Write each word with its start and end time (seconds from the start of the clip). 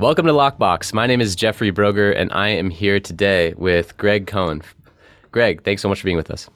Welcome 0.00 0.24
to 0.24 0.32
Lockbox. 0.32 0.94
My 0.94 1.06
name 1.06 1.20
is 1.20 1.36
Jeffrey 1.36 1.70
Broger, 1.70 2.16
and 2.16 2.32
I 2.32 2.48
am 2.48 2.70
here 2.70 2.98
today 2.98 3.52
with 3.58 3.94
Greg 3.98 4.26
Cohen. 4.26 4.62
Greg, 5.30 5.62
thanks 5.62 5.82
so 5.82 5.90
much 5.90 6.00
for 6.00 6.06
being 6.06 6.16
with 6.16 6.30
us. 6.30 6.48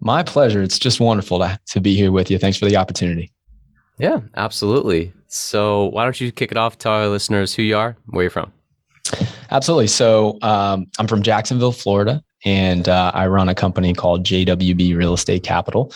My 0.00 0.22
pleasure. 0.22 0.62
It's 0.62 0.78
just 0.78 0.98
wonderful 0.98 1.38
to, 1.40 1.60
to 1.66 1.80
be 1.82 1.94
here 1.94 2.10
with 2.10 2.30
you. 2.30 2.38
Thanks 2.38 2.56
for 2.56 2.64
the 2.64 2.78
opportunity. 2.78 3.30
Yeah, 3.98 4.20
absolutely. 4.36 5.12
So, 5.26 5.88
why 5.88 6.04
don't 6.04 6.18
you 6.18 6.32
kick 6.32 6.50
it 6.50 6.56
off? 6.56 6.78
Tell 6.78 6.92
our 6.92 7.08
listeners 7.08 7.54
who 7.54 7.62
you 7.62 7.76
are, 7.76 7.94
where 8.06 8.22
you're 8.22 8.30
from. 8.30 8.50
Absolutely. 9.50 9.88
So, 9.88 10.38
um, 10.40 10.86
I'm 10.98 11.06
from 11.06 11.22
Jacksonville, 11.22 11.72
Florida, 11.72 12.22
and 12.46 12.88
uh, 12.88 13.12
I 13.12 13.26
run 13.26 13.50
a 13.50 13.54
company 13.54 13.92
called 13.92 14.24
JWB 14.24 14.96
Real 14.96 15.12
Estate 15.12 15.42
Capital. 15.42 15.92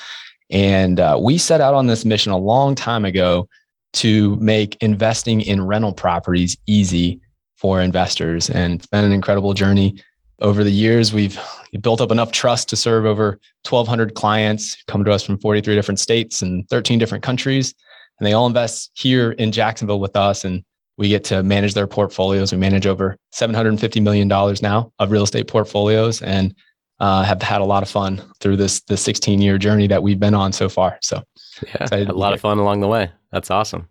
And 0.51 1.01
uh, 1.01 1.19
we 1.19 1.39
set 1.39 1.63
out 1.63 1.73
on 1.73 1.87
this 1.87 2.05
mission 2.05 2.33
a 2.33 2.39
long 2.39 2.75
time 2.75 3.07
ago 3.07 3.49
to 3.95 4.37
make 4.37 4.77
investing 4.83 5.41
in 5.41 5.65
rental 5.65 5.93
properties 5.93 6.57
easy 6.67 7.21
for 7.57 7.81
investors. 7.81 8.51
And 8.51 8.75
it's 8.75 8.87
been 8.87 9.05
an 9.05 9.13
incredible 9.13 9.55
journey. 9.55 10.03
Over 10.41 10.65
the 10.65 10.73
years, 10.73 11.13
we've 11.13 11.39
built 11.81 12.01
up 12.01 12.11
enough 12.11 12.33
trust 12.33 12.69
to 12.71 12.77
serve 12.77 13.05
over 13.05 13.39
1,200 13.69 14.15
clients 14.15 14.83
come 14.89 15.05
to 15.05 15.13
us 15.13 15.23
from 15.23 15.39
43 15.39 15.75
different 15.75 16.01
states 16.01 16.43
and 16.43 16.69
13 16.69 16.99
different 16.99 17.23
countries. 17.23 17.75
And 18.19 18.27
they 18.27 18.33
all 18.33 18.47
invest 18.47 18.91
here 18.95 19.33
in 19.33 19.53
Jacksonville 19.53 20.01
with 20.01 20.17
us. 20.17 20.45
And 20.45 20.65
we 20.99 21.09
get 21.09 21.25
to 21.25 21.43
manage 21.43 21.75
their 21.75 21.87
portfolios. 21.87 22.53
We 22.53 22.59
manage 22.59 22.87
over 22.87 23.17
$750 23.35 24.03
million 24.03 24.29
now 24.29 24.93
of 24.99 25.11
real 25.11 25.23
estate 25.23 25.47
portfolios 25.47 26.21
and 26.23 26.55
uh, 26.99 27.23
have 27.23 27.43
had 27.43 27.61
a 27.61 27.65
lot 27.65 27.83
of 27.83 27.89
fun 27.89 28.23
through 28.41 28.57
this, 28.57 28.81
the 28.83 28.97
16 28.97 29.41
year 29.41 29.59
journey 29.59 29.87
that 29.87 30.03
we've 30.03 30.21
been 30.21 30.35
on 30.35 30.53
so 30.53 30.69
far. 30.69 30.99
So 31.01 31.23
yeah, 31.67 31.89
a 31.93 32.13
lot 32.13 32.33
of 32.33 32.41
fun 32.41 32.59
along 32.59 32.81
the 32.81 32.89
way. 32.89 33.11
That's 33.33 33.51
awesome. 33.51 33.89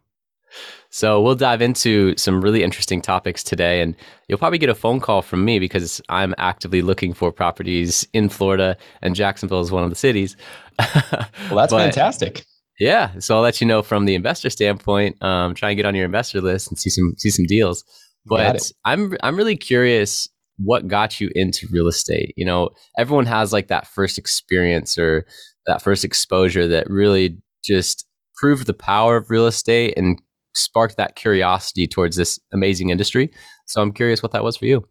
So 0.90 1.22
we'll 1.22 1.36
dive 1.36 1.62
into 1.62 2.16
some 2.18 2.42
really 2.42 2.64
interesting 2.64 3.02
topics 3.02 3.44
today, 3.44 3.82
and 3.82 3.96
you'll 4.28 4.38
probably 4.38 4.58
get 4.58 4.70
a 4.70 4.76
phone 4.76 5.00
call 5.00 5.22
from 5.22 5.46
me 5.46 5.60
because 5.60 6.02
I'm 6.10 6.36
actively 6.38 6.82
looking 6.82 7.14
for 7.14 7.32
properties 7.32 8.06
in 8.14 8.28
Florida, 8.28 8.76
and 9.02 9.16
Jacksonville 9.16 9.62
is 9.62 9.72
one 9.72 9.84
of 9.84 9.90
the 9.90 9.96
cities. 9.96 10.36
well, 10.80 10.90
that's 11.10 11.30
but, 11.50 11.70
fantastic. 11.70 12.46
Yeah, 12.80 13.12
so 13.20 13.36
I'll 13.36 13.42
let 13.42 13.62
you 13.62 13.68
know 13.68 13.82
from 13.82 14.06
the 14.06 14.16
investor 14.16 14.50
standpoint. 14.50 15.22
Um, 15.24 15.54
try 15.54 15.70
and 15.70 15.78
get 15.78 15.86
on 15.86 15.96
your 15.96 16.06
investor 16.06 16.42
list 16.42 16.70
and 16.70 16.78
see 16.78 16.90
some 16.90 17.14
see 17.18 17.30
some 17.30 17.46
deals. 17.46 17.84
But 18.26 18.72
I'm 18.84 19.16
I'm 19.24 19.38
really 19.38 19.56
curious 19.56 20.28
what 20.58 20.88
got 20.88 21.22
you 21.22 21.32
into 21.36 21.68
real 21.72 21.88
estate. 21.88 22.34
You 22.36 22.46
know, 22.46 22.72
everyone 22.98 23.28
has 23.28 23.54
like 23.54 23.68
that 23.68 23.88
first 23.88 24.18
experience 24.18 24.98
or 24.98 25.26
that 25.68 25.82
first 25.82 26.04
exposure 26.04 26.68
that 26.68 26.90
really 26.90 27.38
just 27.64 28.06
proved 28.42 28.66
the 28.66 28.74
power 28.74 29.18
of 29.18 29.30
real 29.30 29.46
estate 29.46 29.94
and 29.96 30.20
sparked 30.56 30.98
that 30.98 31.16
curiosity 31.16 31.88
towards 31.88 32.16
this 32.16 32.40
amazing 32.52 32.90
industry. 32.90 33.32
So 33.68 33.84
I'm 33.84 33.92
curious 33.92 34.24
what 34.24 34.32
that 34.32 34.44
was 34.44 34.58
for 34.58 34.66
you. 34.66 34.84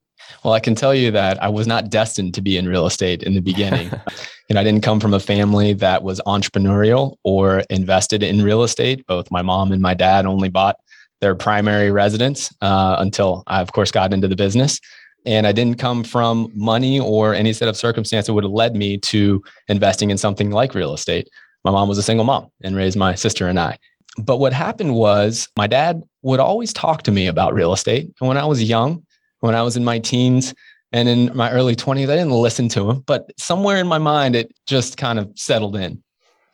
Well, 0.45 0.55
I 0.55 0.61
can 0.61 0.77
tell 0.77 0.95
you 0.95 1.11
that 1.11 1.43
I 1.43 1.49
was 1.49 1.67
not 1.67 1.91
destined 1.91 2.33
to 2.35 2.41
be 2.41 2.57
in 2.57 2.69
real 2.69 2.87
estate 2.87 3.25
in 3.25 3.35
the 3.35 3.41
beginning. 3.41 3.91
you 4.49 4.55
know, 4.55 4.61
I 4.61 4.63
didn't 4.63 4.85
come 4.85 5.01
from 5.01 5.15
a 5.15 5.19
family 5.19 5.73
that 5.73 6.05
was 6.05 6.21
entrepreneurial 6.29 7.17
or 7.25 7.65
invested 7.71 8.23
in 8.23 8.41
real 8.41 8.63
estate. 8.63 9.05
Both 9.09 9.33
my 9.33 9.43
mom 9.43 9.73
and 9.73 9.83
my 9.83 9.95
dad 9.95 10.27
only 10.27 10.49
bought 10.49 10.77
their 11.21 11.35
primary 11.35 11.91
residence 11.91 12.55
uh, 12.61 12.97
until 13.01 13.43
I, 13.49 13.61
of 13.63 13.73
course, 13.73 13.91
got 13.91 14.13
into 14.13 14.29
the 14.29 14.37
business. 14.37 14.79
And 15.27 15.45
I 15.45 15.51
didn't 15.51 15.79
come 15.79 16.05
from 16.05 16.53
money 16.55 17.01
or 17.01 17.35
any 17.35 17.53
set 17.53 17.69
of 17.69 17.77
circumstance 17.77 18.27
that 18.27 18.33
would 18.33 18.45
have 18.45 18.53
led 18.53 18.77
me 18.77 18.97
to 18.99 19.43
investing 19.67 20.11
in 20.11 20.19
something 20.19 20.51
like 20.53 20.73
real 20.73 20.95
estate 20.95 21.29
my 21.65 21.71
mom 21.71 21.89
was 21.89 21.99
a 21.99 22.03
single 22.03 22.25
mom 22.25 22.51
and 22.63 22.77
raised 22.77 22.97
my 22.97 23.15
sister 23.15 23.47
and 23.49 23.59
I. 23.59 23.79
But 24.19 24.39
what 24.39 24.53
happened 24.53 24.95
was 24.95 25.49
my 25.57 25.67
dad 25.67 26.03
would 26.23 26.41
always 26.41 26.73
talk 26.73 27.03
to 27.03 27.13
me 27.13 27.27
about 27.27 27.55
real 27.55 27.73
estate. 27.73 28.13
And 28.21 28.29
when 28.29 28.37
I 28.37 28.45
was 28.45 28.63
young, 28.63 29.05
when 29.41 29.55
I 29.55 29.63
was 29.63 29.77
in 29.77 29.85
my 29.85 29.99
teens 29.99 30.55
and 30.93 31.09
in 31.09 31.35
my 31.37 31.51
early 31.53 31.77
20s, 31.77 32.05
I 32.05 32.17
didn't 32.17 32.31
listen 32.31 32.69
to 32.71 32.91
him, 32.91 33.01
but 33.01 33.31
somewhere 33.39 33.79
in 33.79 33.87
my 33.87 33.99
mind, 33.99 34.35
it 34.35 34.53
just 34.67 34.97
kind 34.97 35.19
of 35.19 35.31
settled 35.37 35.77
in. 35.77 36.03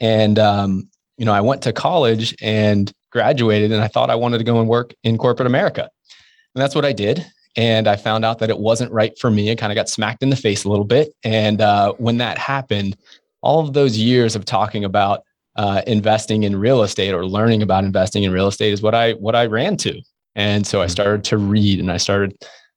And, 0.00 0.38
um, 0.38 0.88
you 1.16 1.24
know, 1.24 1.32
I 1.32 1.40
went 1.40 1.62
to 1.62 1.72
college 1.72 2.34
and 2.42 2.92
graduated, 3.10 3.72
and 3.72 3.82
I 3.82 3.88
thought 3.88 4.10
I 4.10 4.14
wanted 4.14 4.38
to 4.38 4.44
go 4.44 4.60
and 4.60 4.68
work 4.68 4.94
in 5.02 5.16
corporate 5.16 5.46
America. 5.46 5.88
And 6.54 6.62
that's 6.62 6.74
what 6.74 6.84
I 6.84 6.92
did. 6.92 7.26
And 7.56 7.88
I 7.88 7.96
found 7.96 8.26
out 8.26 8.38
that 8.40 8.50
it 8.50 8.58
wasn't 8.58 8.92
right 8.92 9.18
for 9.18 9.30
me. 9.30 9.50
I 9.50 9.54
kind 9.54 9.72
of 9.72 9.76
got 9.76 9.88
smacked 9.88 10.22
in 10.22 10.28
the 10.28 10.36
face 10.36 10.64
a 10.64 10.68
little 10.68 10.84
bit. 10.84 11.14
And 11.24 11.62
uh, 11.62 11.94
when 11.94 12.18
that 12.18 12.36
happened, 12.36 12.98
all 13.46 13.60
of 13.60 13.74
those 13.74 13.96
years 13.96 14.34
of 14.34 14.44
talking 14.44 14.84
about 14.84 15.22
uh, 15.54 15.80
investing 15.86 16.42
in 16.42 16.56
real 16.56 16.82
estate 16.82 17.12
or 17.12 17.24
learning 17.24 17.62
about 17.62 17.84
investing 17.84 18.24
in 18.24 18.32
real 18.32 18.48
estate 18.48 18.72
is 18.72 18.82
what 18.82 18.94
I 18.94 19.12
what 19.12 19.36
I 19.36 19.46
ran 19.46 19.76
to. 19.78 20.02
And 20.34 20.66
so 20.66 20.80
I 20.80 20.84
mm-hmm. 20.84 20.90
started 20.90 21.24
to 21.24 21.38
read 21.38 21.78
and 21.78 21.90
I 21.90 21.96
started 21.96 22.36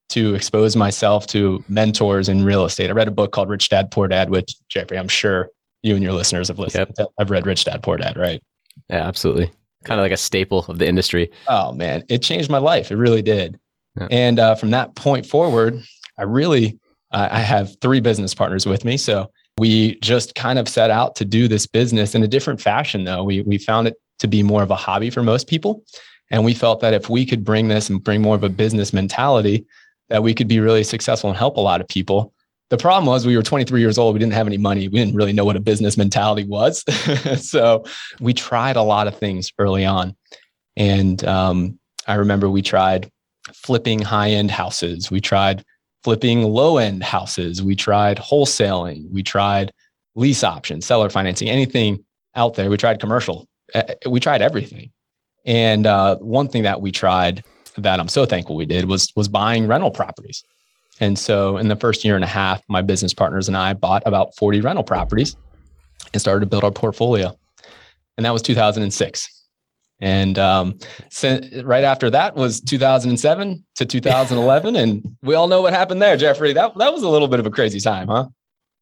to 0.10 0.36
expose 0.36 0.76
myself 0.76 1.26
to 1.28 1.64
mentors 1.68 2.30
in 2.30 2.46
real 2.46 2.66
estate. 2.66 2.90
I 2.90 2.94
read 2.94 3.08
a 3.08 3.12
book 3.12 3.32
called 3.32 3.50
Rich 3.50 3.70
Dad 3.70 3.90
Poor 3.90 4.08
Dad, 4.08 4.30
which 4.30 4.56
Jeffrey, 4.70 4.98
I'm 4.98 5.08
sure 5.08 5.50
you 5.82 5.96
and 5.96 6.04
your 6.04 6.14
listeners 6.14 6.48
have 6.48 6.60
listened. 6.60 6.94
Yep. 6.98 7.08
I've 7.20 7.32
read 7.32 7.48
Rich 7.48 7.66
Dad 7.66 7.82
Poor 7.82 7.98
Dad, 7.98 8.16
right? 8.16 8.42
Yeah, 8.90 9.08
absolutely. 9.08 9.52
Kind 9.86 10.00
of 10.00 10.04
like 10.04 10.12
a 10.12 10.18
staple 10.18 10.66
of 10.68 10.78
the 10.78 10.88
industry. 10.88 11.32
Oh 11.48 11.74
man, 11.74 12.04
it 12.10 12.22
changed 12.22 12.50
my 12.50 12.60
life. 12.60 12.92
It 12.92 12.98
really 12.98 13.24
did. 13.24 13.60
Yeah. 14.00 14.08
And 14.12 14.40
uh, 14.40 14.56
from 14.56 14.70
that 14.72 14.96
point 14.96 15.26
forward, 15.26 15.82
I 16.18 16.24
really 16.24 16.80
uh, 17.12 17.28
I 17.32 17.40
have 17.40 17.76
three 17.82 18.02
business 18.02 18.36
partners 18.36 18.68
with 18.68 18.86
me. 18.86 18.98
So 18.98 19.32
we 19.60 20.00
just 20.00 20.36
kind 20.36 20.58
of 20.58 20.68
set 20.68 20.90
out 20.90 21.16
to 21.18 21.26
do 21.26 21.48
this 21.48 21.68
business 21.68 22.16
in 22.16 22.24
a 22.24 22.28
different 22.28 22.62
fashion, 22.62 23.04
though. 23.04 23.24
We, 23.24 23.42
we 23.42 23.58
found 23.58 23.88
it 23.88 23.96
to 24.20 24.28
be 24.28 24.42
more 24.42 24.64
of 24.64 24.72
a 24.72 24.76
hobby 24.76 25.10
for 25.10 25.22
most 25.22 25.48
people. 25.48 25.84
And 26.32 26.46
we 26.46 26.54
felt 26.54 26.80
that 26.82 26.94
if 26.94 27.10
we 27.10 27.26
could 27.26 27.44
bring 27.44 27.68
this 27.68 27.90
and 27.90 28.04
bring 28.04 28.22
more 28.22 28.36
of 28.36 28.44
a 28.44 28.50
business 28.50 28.94
mentality, 28.94 29.66
that 30.10 30.24
we 30.24 30.34
could 30.34 30.48
be 30.48 30.60
really 30.60 30.84
successful 30.84 31.30
and 31.30 31.38
help 31.38 31.58
a 31.58 31.62
lot 31.62 31.82
of 31.82 31.88
people. 31.88 32.34
The 32.70 32.78
problem 32.78 33.06
was 33.06 33.26
we 33.26 33.36
were 33.36 33.44
23 33.44 33.82
years 33.82 33.98
old. 33.98 34.14
We 34.14 34.20
didn't 34.20 34.34
have 34.34 34.48
any 34.48 34.58
money. 34.58 34.88
We 34.88 35.00
didn't 35.00 35.16
really 35.16 35.34
know 35.34 35.46
what 35.46 35.56
a 35.56 35.60
business 35.60 35.98
mentality 35.98 36.46
was. 36.46 36.84
so 37.50 37.84
we 38.20 38.34
tried 38.34 38.76
a 38.76 38.84
lot 38.84 39.08
of 39.08 39.18
things 39.18 39.52
early 39.58 39.86
on. 39.86 40.16
And 40.78 41.24
um, 41.26 41.80
I 42.08 42.16
remember 42.16 42.50
we 42.50 42.62
tried 42.62 43.12
flipping 43.54 44.00
high 44.00 44.30
end 44.32 44.52
houses. 44.52 45.10
We 45.10 45.20
tried 45.20 45.66
flipping 46.04 46.44
low 46.44 46.78
end 46.78 47.04
houses. 47.04 47.62
We 47.62 47.76
tried 47.76 48.18
wholesaling. 48.18 49.10
We 49.12 49.24
tried 49.24 49.72
lease 50.16 50.44
options, 50.44 50.86
seller 50.86 51.10
financing, 51.10 51.50
anything 51.50 52.04
out 52.36 52.56
there. 52.56 52.70
We 52.70 52.78
tried 52.78 53.00
commercial. 53.00 53.48
We 54.08 54.20
tried 54.20 54.42
everything. 54.42 54.92
And 55.46 55.88
uh, 55.88 56.18
one 56.18 56.48
thing 56.48 56.64
that 56.64 56.82
we 56.82 56.92
tried 56.92 57.44
that 57.78 58.00
I'm 58.00 58.08
so 58.08 58.26
thankful 58.26 58.56
we 58.56 58.66
did 58.66 58.86
was 58.86 59.12
was 59.16 59.28
buying 59.28 59.68
rental 59.68 59.92
properties. 59.92 60.44
And 61.00 61.18
so 61.18 61.58
in 61.58 61.70
the 61.70 61.76
first 61.76 62.04
year 62.04 62.16
and 62.16 62.24
a 62.24 62.28
half, 62.28 62.62
my 62.68 62.82
business 62.82 63.14
partners 63.14 63.48
and 63.48 63.56
I 63.56 63.74
bought 63.74 64.04
about 64.06 64.36
40 64.36 64.62
rental 64.62 64.84
properties 64.84 65.38
and 66.14 66.22
started 66.22 66.42
to 66.42 66.46
build 66.46 66.64
our 66.64 66.72
portfolio. 66.72 67.38
And 68.18 68.26
that 68.26 68.32
was 68.32 68.42
2006. 68.42 69.39
And 70.02 70.40
um, 70.40 70.80
right 71.64 71.84
after 71.84 72.10
that 72.10 72.36
was 72.36 72.62
2007 72.62 73.66
to 73.76 73.86
2011, 73.86 74.76
and 74.76 75.18
we 75.22 75.36
all 75.36 75.48
know 75.48 75.62
what 75.62 75.74
happened 75.74 76.02
there, 76.02 76.16
Jeffrey. 76.16 76.54
That 76.54 76.78
that 76.78 76.94
was 76.94 77.04
a 77.04 77.10
little 77.10 77.28
bit 77.28 77.40
of 77.40 77.46
a 77.46 77.52
crazy 77.52 77.80
time, 77.80 78.08
huh? 78.08 78.28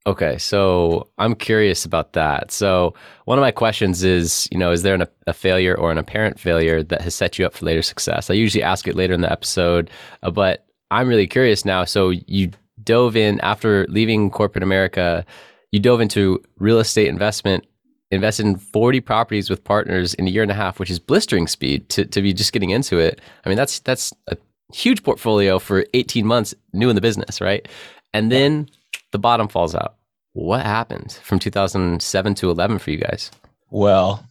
Okay, 0.05 0.37
so 0.37 1.09
I'm 1.17 1.35
curious 1.35 1.83
about 1.83 2.13
that. 2.13 2.49
So 2.49 2.93
one 3.25 3.37
of 3.37 3.41
my 3.41 3.51
questions 3.51 4.05
is, 4.05 4.47
you 4.53 4.57
know, 4.57 4.71
is 4.71 4.81
there 4.81 4.95
an, 4.95 5.05
a 5.27 5.33
failure 5.33 5.75
or 5.75 5.91
an 5.91 5.97
apparent 5.97 6.39
failure 6.39 6.81
that 6.81 7.01
has 7.01 7.13
set 7.13 7.37
you 7.37 7.45
up 7.45 7.53
for 7.53 7.65
later 7.65 7.81
success? 7.81 8.29
I 8.29 8.33
usually 8.33 8.63
ask 8.63 8.87
it 8.87 8.95
later 8.95 9.13
in 9.13 9.19
the 9.19 9.29
episode, 9.29 9.89
uh, 10.23 10.31
but 10.31 10.65
I'm 10.91 11.09
really 11.09 11.27
curious 11.27 11.65
now. 11.65 11.83
So 11.83 12.11
you 12.11 12.51
dove 12.85 13.17
in 13.17 13.41
after 13.41 13.85
leaving 13.89 14.29
corporate 14.31 14.63
America, 14.63 15.25
you 15.73 15.79
dove 15.81 15.99
into 15.99 16.41
real 16.57 16.79
estate 16.79 17.09
investment, 17.09 17.65
invested 18.11 18.45
in 18.45 18.55
40 18.57 19.01
properties 19.01 19.49
with 19.49 19.63
partners 19.63 20.13
in 20.15 20.27
a 20.27 20.29
year 20.29 20.41
and 20.41 20.51
a 20.51 20.55
half, 20.55 20.79
which 20.79 20.89
is 20.89 20.99
blistering 20.99 21.47
speed 21.47 21.89
to, 21.89 22.05
to 22.05 22.21
be 22.21 22.33
just 22.33 22.53
getting 22.53 22.69
into 22.69 22.97
it. 22.99 23.19
I 23.45 23.49
mean, 23.49 23.57
that's 23.57 23.79
that's 23.79 24.13
a 24.27 24.37
huge 24.73 25.03
portfolio 25.03 25.59
for 25.59 25.85
18 25.93 26.25
months 26.25 26.53
new 26.73 26.89
in 26.89 26.95
the 26.95 27.01
business, 27.01 27.41
right? 27.41 27.67
And 28.13 28.31
then 28.31 28.69
the 29.11 29.19
bottom 29.19 29.47
falls 29.47 29.75
out. 29.75 29.95
What 30.33 30.65
happened 30.65 31.13
from 31.23 31.39
2007 31.39 32.35
to 32.35 32.49
11 32.49 32.79
for 32.79 32.91
you 32.91 32.97
guys? 32.97 33.31
Well, 33.69 34.25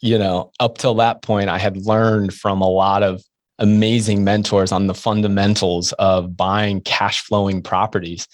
you 0.00 0.18
know, 0.18 0.52
up 0.60 0.78
till 0.78 0.94
that 0.94 1.22
point, 1.22 1.48
I 1.48 1.58
had 1.58 1.76
learned 1.78 2.32
from 2.32 2.60
a 2.60 2.68
lot 2.68 3.02
of 3.02 3.22
amazing 3.58 4.22
mentors 4.22 4.70
on 4.70 4.86
the 4.86 4.94
fundamentals 4.94 5.92
of 5.94 6.36
buying 6.36 6.80
cash 6.82 7.22
flowing 7.24 7.62
properties. 7.62 8.28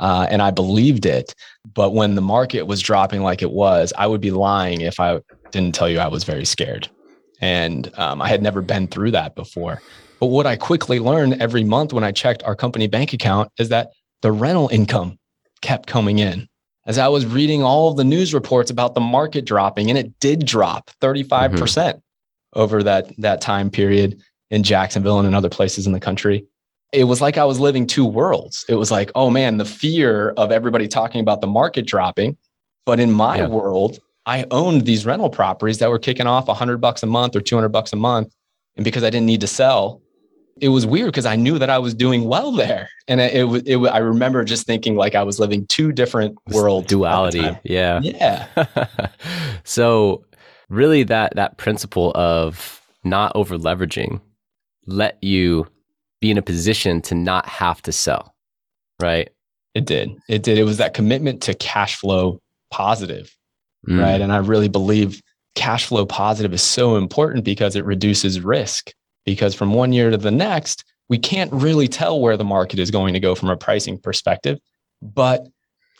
Uh, 0.00 0.26
and 0.30 0.42
I 0.42 0.50
believed 0.50 1.06
it. 1.06 1.34
But 1.74 1.92
when 1.92 2.14
the 2.14 2.20
market 2.20 2.62
was 2.62 2.80
dropping 2.80 3.22
like 3.22 3.42
it 3.42 3.50
was, 3.50 3.92
I 3.98 4.06
would 4.06 4.20
be 4.20 4.30
lying 4.30 4.80
if 4.80 5.00
I 5.00 5.20
didn't 5.50 5.74
tell 5.74 5.88
you 5.88 5.98
I 5.98 6.08
was 6.08 6.24
very 6.24 6.44
scared. 6.44 6.88
And 7.40 7.92
um, 7.98 8.20
I 8.20 8.28
had 8.28 8.42
never 8.42 8.62
been 8.62 8.86
through 8.88 9.12
that 9.12 9.34
before. 9.34 9.80
But 10.20 10.26
what 10.26 10.46
I 10.46 10.56
quickly 10.56 10.98
learned 10.98 11.40
every 11.40 11.64
month 11.64 11.92
when 11.92 12.04
I 12.04 12.12
checked 12.12 12.42
our 12.42 12.56
company 12.56 12.88
bank 12.88 13.12
account 13.12 13.50
is 13.58 13.68
that 13.68 13.90
the 14.22 14.32
rental 14.32 14.68
income 14.68 15.18
kept 15.60 15.86
coming 15.86 16.18
in. 16.18 16.48
As 16.86 16.98
I 16.98 17.08
was 17.08 17.26
reading 17.26 17.62
all 17.62 17.90
of 17.90 17.96
the 17.96 18.04
news 18.04 18.32
reports 18.32 18.70
about 18.70 18.94
the 18.94 19.00
market 19.00 19.44
dropping, 19.44 19.90
and 19.90 19.98
it 19.98 20.18
did 20.20 20.46
drop 20.46 20.90
35% 21.00 21.50
mm-hmm. 21.50 21.98
over 22.54 22.82
that, 22.82 23.12
that 23.18 23.40
time 23.40 23.70
period 23.70 24.20
in 24.50 24.62
Jacksonville 24.62 25.18
and 25.18 25.28
in 25.28 25.34
other 25.34 25.50
places 25.50 25.86
in 25.86 25.92
the 25.92 26.00
country. 26.00 26.46
It 26.92 27.04
was 27.04 27.20
like 27.20 27.36
I 27.36 27.44
was 27.44 27.60
living 27.60 27.86
two 27.86 28.06
worlds. 28.06 28.64
It 28.68 28.76
was 28.76 28.90
like, 28.90 29.10
oh 29.14 29.30
man, 29.30 29.58
the 29.58 29.64
fear 29.64 30.30
of 30.30 30.50
everybody 30.50 30.88
talking 30.88 31.20
about 31.20 31.40
the 31.40 31.46
market 31.46 31.86
dropping. 31.86 32.36
But 32.86 33.00
in 33.00 33.12
my 33.12 33.38
yeah. 33.38 33.48
world, 33.48 33.98
I 34.24 34.46
owned 34.50 34.86
these 34.86 35.04
rental 35.04 35.30
properties 35.30 35.78
that 35.78 35.90
were 35.90 35.98
kicking 35.98 36.26
off 36.26 36.48
100 36.48 36.78
bucks 36.78 37.02
a 37.02 37.06
month 37.06 37.36
or 37.36 37.40
200 37.40 37.68
bucks 37.68 37.92
a 37.92 37.96
month. 37.96 38.34
And 38.76 38.84
because 38.84 39.04
I 39.04 39.10
didn't 39.10 39.26
need 39.26 39.40
to 39.42 39.46
sell, 39.46 40.00
it 40.60 40.68
was 40.68 40.86
weird 40.86 41.08
because 41.08 41.26
I 41.26 41.36
knew 41.36 41.58
that 41.58 41.70
I 41.70 41.78
was 41.78 41.94
doing 41.94 42.24
well 42.24 42.52
there. 42.52 42.88
And 43.06 43.20
it, 43.20 43.34
it, 43.34 43.68
it, 43.68 43.78
I 43.88 43.98
remember 43.98 44.44
just 44.44 44.66
thinking 44.66 44.96
like 44.96 45.14
I 45.14 45.22
was 45.22 45.38
living 45.38 45.66
two 45.66 45.92
different 45.92 46.36
worlds. 46.50 46.86
Duality. 46.88 47.48
Yeah. 47.64 48.00
Yeah. 48.02 48.66
so 49.64 50.24
really 50.68 51.04
that, 51.04 51.34
that 51.36 51.58
principle 51.58 52.12
of 52.14 52.80
not 53.04 53.32
over 53.34 53.56
leveraging 53.56 54.20
let 54.86 55.22
you 55.22 55.66
be 56.20 56.30
in 56.30 56.38
a 56.38 56.42
position 56.42 57.00
to 57.02 57.14
not 57.14 57.46
have 57.46 57.80
to 57.82 57.92
sell, 57.92 58.34
right? 59.00 59.28
It 59.74 59.84
did. 59.84 60.10
It 60.28 60.42
did. 60.42 60.58
It 60.58 60.64
was 60.64 60.78
that 60.78 60.94
commitment 60.94 61.42
to 61.42 61.54
cash 61.54 61.96
flow 61.96 62.40
positive, 62.70 63.34
mm. 63.88 64.00
right? 64.00 64.20
And 64.20 64.32
I 64.32 64.38
really 64.38 64.68
believe 64.68 65.22
cash 65.54 65.86
flow 65.86 66.06
positive 66.06 66.52
is 66.52 66.62
so 66.62 66.96
important 66.96 67.44
because 67.44 67.76
it 67.76 67.84
reduces 67.84 68.40
risk. 68.40 68.92
Because 69.24 69.54
from 69.54 69.74
one 69.74 69.92
year 69.92 70.10
to 70.10 70.16
the 70.16 70.30
next, 70.30 70.84
we 71.08 71.18
can't 71.18 71.52
really 71.52 71.88
tell 71.88 72.20
where 72.20 72.36
the 72.36 72.44
market 72.44 72.78
is 72.78 72.90
going 72.90 73.14
to 73.14 73.20
go 73.20 73.34
from 73.34 73.50
a 73.50 73.56
pricing 73.56 73.98
perspective. 73.98 74.58
But 75.02 75.46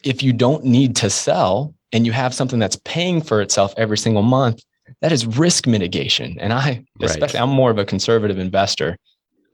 if 0.02 0.22
you 0.22 0.32
don't 0.32 0.64
need 0.64 0.96
to 0.96 1.10
sell 1.10 1.74
and 1.92 2.06
you 2.06 2.12
have 2.12 2.34
something 2.34 2.58
that's 2.58 2.76
paying 2.84 3.20
for 3.20 3.40
itself 3.40 3.74
every 3.76 3.98
single 3.98 4.22
month, 4.22 4.62
that 5.02 5.12
is 5.12 5.26
risk 5.26 5.66
mitigation. 5.66 6.38
And 6.40 6.52
I, 6.52 6.84
especially, 7.02 7.38
right. 7.38 7.42
I'm 7.42 7.50
more 7.50 7.70
of 7.70 7.78
a 7.78 7.84
conservative 7.84 8.38
investor. 8.38 8.96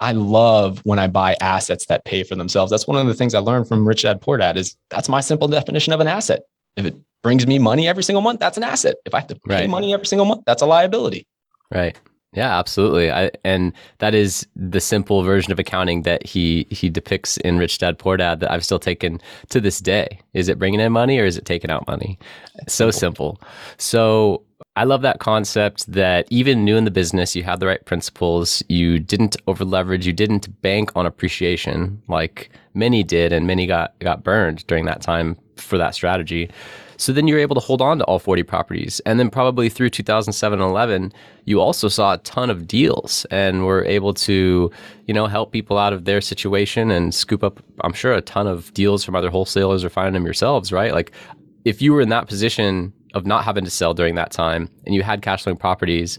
I 0.01 0.13
love 0.13 0.81
when 0.85 0.99
I 0.99 1.07
buy 1.07 1.37
assets 1.41 1.87
that 1.87 2.05
pay 2.05 2.25
for 2.25 2.35
themselves. 2.35 2.71
That's 2.71 2.87
one 2.87 2.99
of 2.99 3.07
the 3.07 3.15
things 3.15 3.35
I 3.35 3.39
learned 3.39 3.69
from 3.69 3.87
Rich 3.87 4.03
Dad 4.03 4.21
Poor 4.21 4.37
Dad 4.37 4.57
is 4.57 4.77
that's 4.91 5.09
my 5.09 5.21
simple 5.21 5.49
definition 5.49 5.93
of 5.93 6.01
an 6.01 6.09
asset. 6.09 6.43
If 6.77 6.85
it 6.85 6.97
brings 7.23 7.47
me 7.47 7.59
money 7.59 7.89
every 7.89 8.03
single 8.03 8.23
month, 8.23 8.41
that's 8.41 8.57
an 8.57 8.65
asset. 8.65 8.97
If 9.05 9.15
I 9.15 9.21
have 9.21 9.29
to 9.29 9.37
pay 9.37 9.55
right. 9.55 9.71
money 9.71 9.95
every 9.95 10.07
single 10.07 10.27
month, 10.27 10.43
that's 10.47 10.63
a 10.63 10.67
liability. 10.67 11.27
Right. 11.73 11.97
Yeah, 12.35 12.59
absolutely. 12.59 13.13
I, 13.13 13.31
and 13.45 13.73
that 13.99 14.15
is 14.15 14.47
the 14.57 14.81
simple 14.81 15.23
version 15.23 15.53
of 15.53 15.59
accounting 15.59 16.03
that 16.03 16.27
he 16.27 16.67
he 16.71 16.91
depicts 16.91 17.37
in 17.39 17.59
Rich 17.59 17.79
Dad 17.79 17.99
Poor 17.99 18.17
Dad 18.17 18.41
that 18.41 18.51
I've 18.51 18.65
still 18.65 18.81
taken 18.81 19.21
to 19.51 19.61
this 19.61 19.79
day. 19.79 20.21
Is 20.33 20.49
it 20.49 20.59
bringing 20.59 20.81
in 20.81 20.93
money 20.93 21.19
or 21.19 21.25
is 21.25 21.37
it 21.37 21.45
taking 21.45 21.71
out 21.71 21.87
money? 21.87 22.19
so 22.67 22.91
simple. 22.91 23.41
So 23.79 24.43
I 24.77 24.85
love 24.85 25.03
that 25.03 25.21
concept 25.21 25.87
that 25.93 26.27
even 26.31 26.65
new 26.65 26.77
in 26.77 26.85
the 26.85 26.91
business, 26.91 27.37
you 27.37 27.45
had 27.45 27.61
the 27.61 27.67
right 27.67 27.85
principles. 27.85 28.63
You 28.69 28.99
didn't 28.99 29.37
over 29.47 29.65
leverage. 29.65 30.07
You 30.07 30.13
didn't 30.13 30.61
bank 30.63 30.91
on 30.97 31.07
appreciation 31.07 32.03
like 32.09 32.51
many 32.75 33.05
did, 33.05 33.33
and 33.33 33.47
many 33.47 33.67
got 33.67 33.97
got 34.01 34.25
burned 34.25 34.67
during 34.67 34.87
that 34.87 35.01
time 35.03 35.37
for 35.57 35.79
that 35.79 35.95
strategy. 35.95 36.51
So 36.97 37.13
then 37.13 37.27
you're 37.27 37.39
able 37.39 37.55
to 37.55 37.61
hold 37.61 37.81
on 37.81 37.99
to 37.99 38.05
all 38.05 38.19
40 38.19 38.43
properties. 38.43 39.01
And 39.01 39.19
then 39.19 39.31
probably 39.31 39.69
through 39.69 39.91
2007 39.91 40.61
and 40.61 40.71
11, 40.71 41.13
you 41.45 41.61
also 41.61 41.89
saw 41.89 42.15
a 42.15 42.19
ton 42.19 42.51
of 42.51 42.67
deals 42.67 43.27
and 43.31 43.65
were 43.65 43.85
able 43.85 44.15
to, 44.15 44.71
you 45.07 45.15
know, 45.15 45.27
help 45.27 45.53
people 45.53 45.79
out 45.79 45.93
of 45.93 46.05
their 46.05 46.21
situation 46.21 46.91
and 46.91 47.15
scoop 47.15 47.43
up, 47.43 47.61
I'm 47.83 47.93
sure, 47.93 48.13
a 48.13 48.23
ton 48.23 48.47
of 48.47 48.73
deals 48.75 49.05
from 49.05 49.15
other 49.15 49.31
wholesalers 49.31 49.85
or 49.85 49.91
finding 49.91 50.15
them 50.15 50.25
yourselves, 50.25 50.73
right? 50.73 50.93
Like 50.93 51.13
if 51.65 51.81
you 51.83 51.93
were 51.93 52.01
in 52.01 52.11
that 52.11 52.29
position 52.29 52.93
of 53.15 53.27
not 53.27 53.45
having 53.45 53.65
to 53.65 53.71
sell 53.71 53.95
during 53.95 54.15
that 54.17 54.31
time 54.31 54.69
and 54.87 54.95
you 54.95 55.03
had 55.03 55.23
cash 55.23 55.45
flowing 55.45 55.57
properties, 55.57 56.19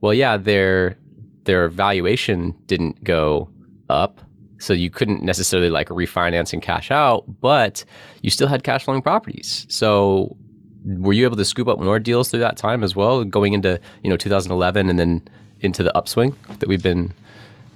well, 0.00 0.14
yeah, 0.14 0.36
their 0.36 0.96
their 1.44 1.68
valuation 1.68 2.54
didn't 2.66 3.02
go 3.04 3.48
up. 3.88 4.20
So 4.58 4.72
you 4.72 4.90
couldn't 4.90 5.22
necessarily 5.22 5.70
like 5.70 5.88
refinance 5.88 6.52
and 6.52 6.62
cash 6.62 6.90
out, 6.90 7.24
but 7.40 7.84
you 8.22 8.30
still 8.30 8.48
had 8.48 8.62
cash 8.62 8.84
flowing 8.84 9.02
properties. 9.02 9.66
So 9.68 10.36
were 10.84 11.12
you 11.12 11.24
able 11.24 11.36
to 11.36 11.44
scoop 11.44 11.68
up 11.68 11.78
more 11.80 11.98
deals 11.98 12.30
through 12.30 12.40
that 12.40 12.56
time 12.56 12.82
as 12.82 12.94
well, 12.94 13.24
going 13.24 13.52
into, 13.52 13.80
you 14.02 14.10
know, 14.10 14.16
2011 14.16 14.88
and 14.88 14.98
then 14.98 15.22
into 15.60 15.82
the 15.82 15.96
upswing 15.96 16.34
that 16.58 16.68
we've 16.68 16.82
been 16.82 17.12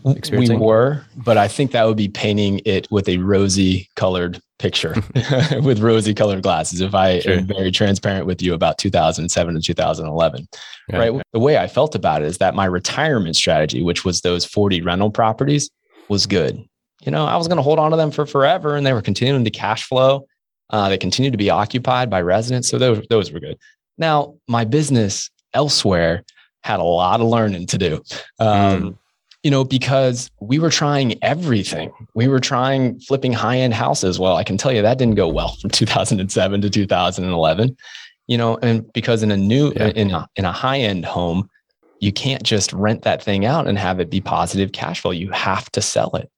experiencing? 0.07 0.61
We 0.61 0.67
were, 0.67 1.05
but 1.17 1.37
I 1.37 1.49
think 1.49 1.73
that 1.73 1.87
would 1.87 1.97
be 1.97 2.09
painting 2.09 2.61
it 2.65 2.91
with 2.91 3.09
a 3.09 3.19
rosy 3.19 3.89
colored 3.97 4.41
picture 4.59 4.95
with 5.63 5.81
rosy 5.81 6.13
colored 6.13 6.43
glasses 6.43 6.83
if 6.83 6.95
I 6.95 7.21
sure. 7.21 7.39
am 7.39 7.47
very 7.47 7.71
transparent 7.71 8.27
with 8.27 8.43
you 8.43 8.53
about 8.53 8.79
2007 8.79 9.55
and 9.55 9.65
2011. 9.65 10.49
Yeah. 10.89 10.99
Right. 10.99 11.23
The 11.33 11.39
way 11.39 11.59
I 11.59 11.67
felt 11.67 11.95
about 11.95 12.23
it 12.23 12.27
is 12.27 12.39
that 12.39 12.55
my 12.55 12.67
retirement 12.67 13.37
strategy, 13.37 13.83
which 13.83 14.05
was 14.05 14.21
those 14.21 14.45
40 14.45 14.83
rental 14.83 15.11
properties, 15.11 15.71
was 16.09 16.27
good. 16.27 16.63
You 17.05 17.13
know, 17.13 17.25
I 17.25 17.37
was 17.37 17.49
going 17.49 17.57
to 17.57 17.63
hold 17.63 17.79
on 17.79 17.91
to 17.91 17.97
them 17.97 18.11
for 18.11 18.27
forever 18.27 18.77
and 18.77 18.85
they 18.85 18.93
were 18.93 19.03
continuing 19.03 19.45
to 19.45 19.51
cash 19.51 19.85
flow. 19.85 20.27
Uh, 20.71 20.89
they 20.89 20.99
continued 20.99 21.33
to 21.33 21.39
be 21.39 21.51
occupied 21.51 22.11
by 22.11 22.21
residents. 22.21 22.69
So 22.69 22.79
those, 22.79 23.05
those 23.09 23.33
were 23.33 23.41
good. 23.41 23.59
Now, 23.99 24.35
my 24.47 24.65
business 24.65 25.31
elsewhere 25.55 26.25
had 26.63 26.79
a 26.79 26.85
lot 26.85 27.21
of 27.21 27.27
learning 27.27 27.67
to 27.69 27.79
do. 27.79 28.03
Um, 28.39 28.83
mm 28.83 28.97
you 29.43 29.51
know, 29.51 29.65
because 29.65 30.31
we 30.41 30.59
were 30.59 30.71
trying 30.71 31.23
everything. 31.23 31.91
We 32.15 32.29
were 32.29 32.41
trying 32.41 33.01
flipping 33.01 33.33
high 33.33 33.59
end 33.59 33.73
houses. 33.73 34.19
Well, 34.19 34.37
I 34.37 34.45
can 34.45 34.59
tell 34.59 34.73
you 34.73 34.83
that 34.83 34.99
didn't 34.99 35.15
go 35.15 35.29
well 35.29 35.57
from 35.61 35.71
2007 35.71 36.61
to 36.61 36.71
2011. 36.71 37.77
You 38.27 38.39
know, 38.39 38.59
and 38.63 38.91
because 38.93 39.23
in 39.23 39.31
a 39.31 39.37
new 39.37 39.73
yeah. 39.75 39.89
in 39.89 40.11
a 40.11 40.29
in 40.37 40.45
a 40.45 40.53
high 40.53 40.79
end 40.79 41.05
home, 41.05 41.49
you 42.01 42.13
can't 42.13 42.43
just 42.43 42.73
rent 42.73 43.03
that 43.03 43.23
thing 43.23 43.45
out 43.45 43.67
and 43.67 43.79
have 43.79 43.99
it 43.99 44.11
be 44.11 44.21
positive 44.21 44.73
cash 44.73 45.01
flow. 45.01 45.11
You 45.11 45.31
have 45.31 45.71
to 45.73 45.83
sell 45.83 46.15
it. 46.17 46.31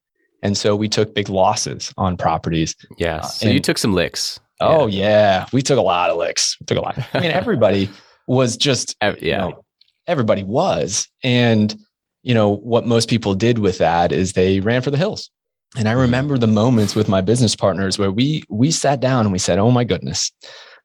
And 0.43 0.57
so 0.57 0.75
we 0.75 0.89
took 0.89 1.15
big 1.15 1.29
losses 1.29 1.93
on 1.97 2.17
properties. 2.17 2.75
Yeah. 2.99 3.19
Uh, 3.19 3.23
so 3.23 3.47
and, 3.47 3.55
you 3.55 3.61
took 3.61 3.79
some 3.79 3.95
licks. 3.95 4.41
Oh 4.61 4.87
yeah. 4.87 5.09
yeah. 5.09 5.47
We 5.53 5.63
took 5.63 5.79
a 5.79 5.83
lot 5.83 6.11
of 6.11 6.19
licks. 6.19 6.57
We 6.61 6.67
took 6.67 6.79
a 6.79 6.81
lot. 6.81 6.99
I 7.15 7.21
mean, 7.21 7.31
everybody 7.31 7.89
was 8.27 8.57
just 8.57 8.97
yeah. 9.03 9.15
You 9.21 9.37
know, 9.37 9.65
everybody 10.07 10.43
was. 10.43 11.09
And 11.23 11.77
you 12.23 12.35
know, 12.35 12.57
what 12.57 12.87
most 12.87 13.09
people 13.09 13.35
did 13.35 13.59
with 13.59 13.79
that 13.79 14.13
is 14.13 14.33
they 14.33 14.61
ran 14.61 14.83
for 14.83 14.91
the 14.91 14.97
hills. 14.97 15.31
And 15.77 15.89
I 15.89 15.93
mm-hmm. 15.93 16.03
remember 16.03 16.39
the 16.39 16.47
moments 16.47 16.95
with 16.95 17.09
my 17.09 17.21
business 17.21 17.57
partners 17.57 17.99
where 17.99 18.11
we 18.11 18.43
we 18.49 18.71
sat 18.71 19.01
down 19.01 19.25
and 19.25 19.33
we 19.33 19.39
said, 19.39 19.59
"Oh 19.59 19.71
my 19.71 19.85
goodness. 19.85 20.31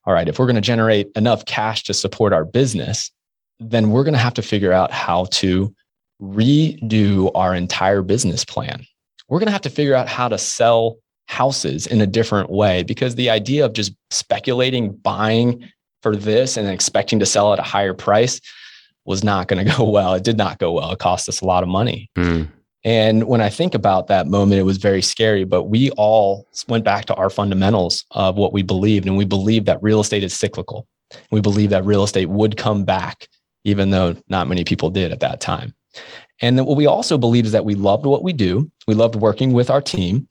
All 0.06 0.14
right, 0.14 0.30
if 0.30 0.40
we're 0.40 0.46
going 0.46 0.56
to 0.56 0.62
generate 0.62 1.10
enough 1.16 1.44
cash 1.46 1.84
to 1.84 1.94
support 1.94 2.32
our 2.32 2.46
business, 2.46 3.12
then 3.60 3.92
we're 3.92 4.06
going 4.06 4.14
to 4.14 4.20
have 4.20 4.36
to 4.36 4.42
figure 4.42 4.72
out 4.72 4.92
how 4.92 5.26
to 5.32 5.74
redo 6.22 7.30
our 7.36 7.54
entire 7.54 8.02
business 8.02 8.46
plan. 8.46 8.86
We're 9.30 9.40
going 9.40 9.48
to 9.48 9.54
have 9.54 9.62
to 9.62 9.70
figure 9.70 9.96
out 9.96 10.08
how 10.08 10.28
to 10.28 10.38
sell 10.38 10.98
houses 11.28 11.88
in 11.88 12.02
a 12.02 12.08
different 12.08 12.50
way 12.50 12.84
because 12.84 13.16
the 13.16 13.30
idea 13.30 13.66
of 13.66 13.74
just 13.74 13.94
speculating 14.10 14.96
buying 14.96 15.70
for 16.02 16.16
this 16.16 16.58
and 16.58 16.68
expecting 16.68 17.20
to 17.20 17.26
sell 17.26 17.52
at 17.54 17.60
a 17.60 17.64
higher 17.64 17.94
price 17.94 18.40
was 19.06 19.24
not 19.24 19.48
going 19.48 19.66
to 19.66 19.78
go 19.78 19.84
well. 19.84 20.14
It 20.14 20.24
did 20.24 20.38
not 20.38 20.60
go 20.60 20.72
well. 20.74 20.92
It 20.92 21.00
cost 21.00 21.28
us 21.28 21.42
a 21.42 21.46
lot 21.46 21.64
of 21.64 21.70
money. 21.70 22.10
Mm. 22.16 22.50
And 22.84 23.26
when 23.26 23.42
I 23.42 23.50
think 23.50 23.74
about 23.74 24.08
that 24.08 24.28
moment, 24.28 24.60
it 24.60 24.64
was 24.64 24.78
very 24.78 25.02
scary. 25.02 25.44
But 25.44 25.64
we 25.64 25.92
all 25.92 26.48
went 26.70 26.86
back 26.86 27.06
to 27.06 27.16
our 27.16 27.30
fundamentals 27.30 28.06
of 28.12 28.38
what 28.38 28.54
we 28.54 28.62
believed. 28.62 29.08
And 29.08 29.18
we 29.18 29.26
believed 29.26 29.66
that 29.66 29.82
real 29.82 30.00
estate 30.00 30.24
is 30.24 30.34
cyclical. 30.34 30.88
We 31.32 31.42
believe 31.42 31.70
that 31.72 31.86
real 31.86 32.04
estate 32.04 32.30
would 32.30 32.56
come 32.56 32.86
back, 32.86 33.28
even 33.66 33.90
though 33.90 34.16
not 34.30 34.48
many 34.48 34.64
people 34.64 34.90
did 34.90 35.12
at 35.12 35.20
that 35.22 35.42
time. 35.42 35.74
And 36.42 36.58
then 36.58 36.66
what 36.66 36.78
we 36.78 36.86
also 36.86 37.18
believed 37.18 37.48
is 37.48 37.52
that 37.52 37.66
we 37.66 37.76
loved 37.76 38.06
what 38.06 38.24
we 38.24 38.34
do. 38.34 38.72
We 38.88 38.94
loved 38.94 39.16
working 39.16 39.54
with 39.54 39.70
our 39.70 39.82
team. 39.82 40.28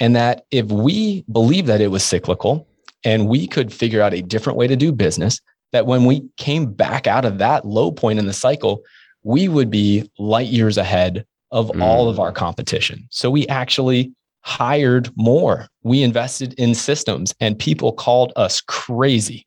And 0.00 0.14
that 0.14 0.44
if 0.50 0.66
we 0.66 1.24
believed 1.32 1.66
that 1.68 1.80
it 1.80 1.90
was 1.90 2.04
cyclical 2.04 2.68
and 3.04 3.28
we 3.28 3.46
could 3.46 3.72
figure 3.72 4.02
out 4.02 4.14
a 4.14 4.22
different 4.22 4.56
way 4.56 4.66
to 4.66 4.76
do 4.76 4.92
business, 4.92 5.40
that 5.72 5.86
when 5.86 6.04
we 6.04 6.22
came 6.36 6.72
back 6.72 7.06
out 7.06 7.24
of 7.24 7.38
that 7.38 7.66
low 7.66 7.90
point 7.90 8.18
in 8.18 8.26
the 8.26 8.32
cycle, 8.32 8.82
we 9.24 9.48
would 9.48 9.70
be 9.70 10.08
light 10.18 10.48
years 10.48 10.78
ahead 10.78 11.26
of 11.50 11.68
mm. 11.68 11.82
all 11.82 12.08
of 12.08 12.20
our 12.20 12.32
competition. 12.32 13.06
So 13.10 13.30
we 13.30 13.46
actually 13.48 14.12
hired 14.42 15.10
more. 15.16 15.66
We 15.82 16.02
invested 16.02 16.54
in 16.54 16.74
systems 16.74 17.34
and 17.40 17.58
people 17.58 17.92
called 17.92 18.32
us 18.36 18.60
crazy 18.60 19.46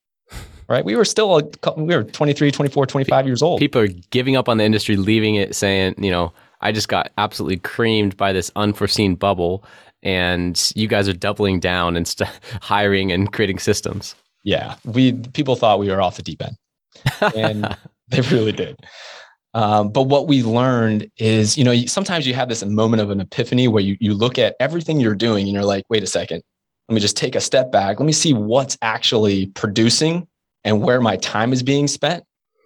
right? 0.71 0.85
We 0.85 0.95
were 0.95 1.05
still, 1.05 1.37
a, 1.37 1.73
we 1.77 1.95
were 1.95 2.03
23, 2.03 2.51
24, 2.51 2.85
25 2.85 3.27
years 3.27 3.41
old. 3.41 3.59
People 3.59 3.81
are 3.81 3.87
giving 3.87 4.35
up 4.35 4.49
on 4.49 4.57
the 4.57 4.63
industry, 4.63 4.95
leaving 4.95 5.35
it, 5.35 5.55
saying, 5.55 5.95
you 5.97 6.09
know, 6.09 6.33
I 6.61 6.71
just 6.71 6.87
got 6.87 7.11
absolutely 7.17 7.57
creamed 7.57 8.17
by 8.17 8.33
this 8.33 8.51
unforeseen 8.55 9.15
bubble. 9.15 9.63
And 10.03 10.71
you 10.75 10.87
guys 10.87 11.07
are 11.07 11.13
doubling 11.13 11.59
down 11.59 11.95
and 11.95 12.07
st- 12.07 12.29
hiring 12.61 13.11
and 13.11 13.31
creating 13.31 13.59
systems. 13.59 14.15
Yeah. 14.43 14.75
We, 14.85 15.13
people 15.13 15.55
thought 15.55 15.79
we 15.79 15.89
were 15.89 16.01
off 16.01 16.15
the 16.15 16.23
deep 16.23 16.41
end. 16.41 16.55
And 17.35 17.77
they 18.07 18.21
really 18.21 18.51
did. 18.51 18.79
Um, 19.53 19.89
but 19.89 20.03
what 20.03 20.27
we 20.27 20.43
learned 20.43 21.11
is, 21.17 21.57
you 21.57 21.63
know, 21.63 21.75
sometimes 21.85 22.25
you 22.25 22.33
have 22.33 22.47
this 22.47 22.63
moment 22.63 23.01
of 23.01 23.09
an 23.09 23.19
epiphany 23.19 23.67
where 23.67 23.83
you, 23.83 23.97
you 23.99 24.13
look 24.13 24.39
at 24.39 24.55
everything 24.59 24.99
you're 24.99 25.13
doing 25.13 25.45
and 25.45 25.53
you're 25.53 25.65
like, 25.65 25.83
wait 25.89 26.03
a 26.03 26.07
second, 26.07 26.41
let 26.87 26.95
me 26.95 27.01
just 27.01 27.17
take 27.17 27.35
a 27.35 27.41
step 27.41 27.71
back. 27.71 27.99
Let 27.99 28.05
me 28.05 28.13
see 28.13 28.33
what's 28.33 28.77
actually 28.81 29.47
producing 29.47 30.27
and 30.63 30.81
where 30.81 31.01
my 31.01 31.17
time 31.17 31.53
is 31.53 31.63
being 31.63 31.87
spent. 31.87 32.23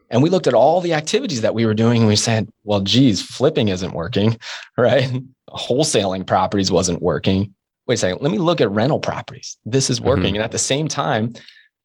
And 0.10 0.22
we 0.22 0.30
looked 0.30 0.48
at 0.48 0.54
all 0.54 0.82
the 0.82 0.94
activities 0.94 1.42
that 1.42 1.56
we 1.56 1.66
were 1.66 1.74
doing 1.74 2.00
and 2.00 2.08
we 2.08 2.16
said, 2.16 2.48
well, 2.64 2.82
geez, 2.82 3.22
flipping 3.22 3.70
isn't 3.70 3.94
working, 3.94 4.38
right? 4.78 5.10
Wholesaling 5.50 6.28
properties 6.28 6.72
wasn't 6.72 7.02
working. 7.02 7.54
Wait 7.88 7.96
a 7.96 7.98
second, 7.98 8.22
let 8.22 8.32
me 8.32 8.38
look 8.38 8.62
at 8.62 8.72
rental 8.72 9.00
properties. 9.00 9.58
This 9.66 9.90
is 9.90 10.02
working. 10.02 10.26
Mm-hmm. 10.26 10.36
And 10.36 10.44
at 10.44 10.52
the 10.52 10.60
same 10.60 10.88
time, 10.88 11.34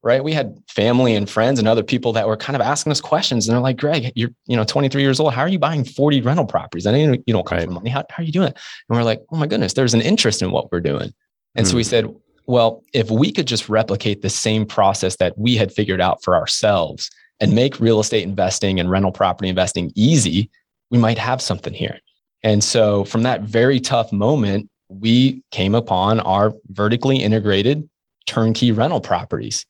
right, 0.02 0.24
we 0.24 0.32
had 0.32 0.56
family 0.68 1.14
and 1.14 1.28
friends 1.28 1.58
and 1.58 1.68
other 1.68 1.82
people 1.82 2.12
that 2.14 2.26
were 2.26 2.36
kind 2.36 2.56
of 2.56 2.62
asking 2.62 2.92
us 2.92 3.00
questions. 3.00 3.46
And 3.46 3.54
they're 3.54 3.62
like, 3.62 3.76
Greg, 3.76 4.10
you're, 4.14 4.30
you 4.46 4.56
know, 4.56 4.64
23 4.64 5.02
years 5.02 5.20
old. 5.20 5.34
How 5.34 5.42
are 5.42 5.48
you 5.48 5.58
buying 5.58 5.84
40 5.84 6.22
rental 6.22 6.46
properties? 6.46 6.86
I 6.86 6.92
know 6.92 7.16
you 7.26 7.34
don't 7.34 7.46
come 7.46 7.58
right. 7.58 7.64
from 7.64 7.74
money. 7.74 7.90
How, 7.90 8.04
how 8.08 8.22
are 8.22 8.24
you 8.24 8.32
doing 8.32 8.48
it? 8.48 8.58
And 8.88 8.96
we're 8.96 9.04
like, 9.04 9.22
oh 9.30 9.36
my 9.36 9.46
goodness, 9.46 9.74
there's 9.74 9.94
an 9.94 10.00
interest 10.00 10.40
in 10.40 10.50
what 10.50 10.72
we're 10.72 10.80
doing. 10.80 11.12
And 11.54 11.66
mm-hmm. 11.66 11.70
so 11.70 11.76
we 11.76 11.82
mm. 11.82 11.86
said, 11.86 12.14
well, 12.46 12.82
if 12.92 13.10
we 13.10 13.32
could 13.32 13.46
just 13.46 13.68
replicate 13.68 14.22
the 14.22 14.30
same 14.30 14.66
process 14.66 15.16
that 15.16 15.36
we 15.38 15.56
had 15.56 15.72
figured 15.72 16.00
out 16.00 16.22
for 16.22 16.34
ourselves 16.34 17.10
and 17.40 17.54
make 17.54 17.80
real 17.80 18.00
estate 18.00 18.24
investing 18.24 18.80
and 18.80 18.90
rental 18.90 19.12
property 19.12 19.48
investing 19.48 19.92
easy, 19.94 20.50
we 20.90 20.98
might 20.98 21.18
have 21.18 21.40
something 21.40 21.72
here. 21.72 21.98
And 22.42 22.64
so 22.64 23.04
from 23.04 23.22
that 23.22 23.42
very 23.42 23.80
tough 23.80 24.12
moment, 24.12 24.68
we 24.88 25.42
came 25.50 25.74
upon 25.74 26.20
our 26.20 26.52
vertically 26.68 27.22
integrated 27.22 27.88
turnkey 28.26 28.72
rental 28.72 29.00
properties. 29.00 29.64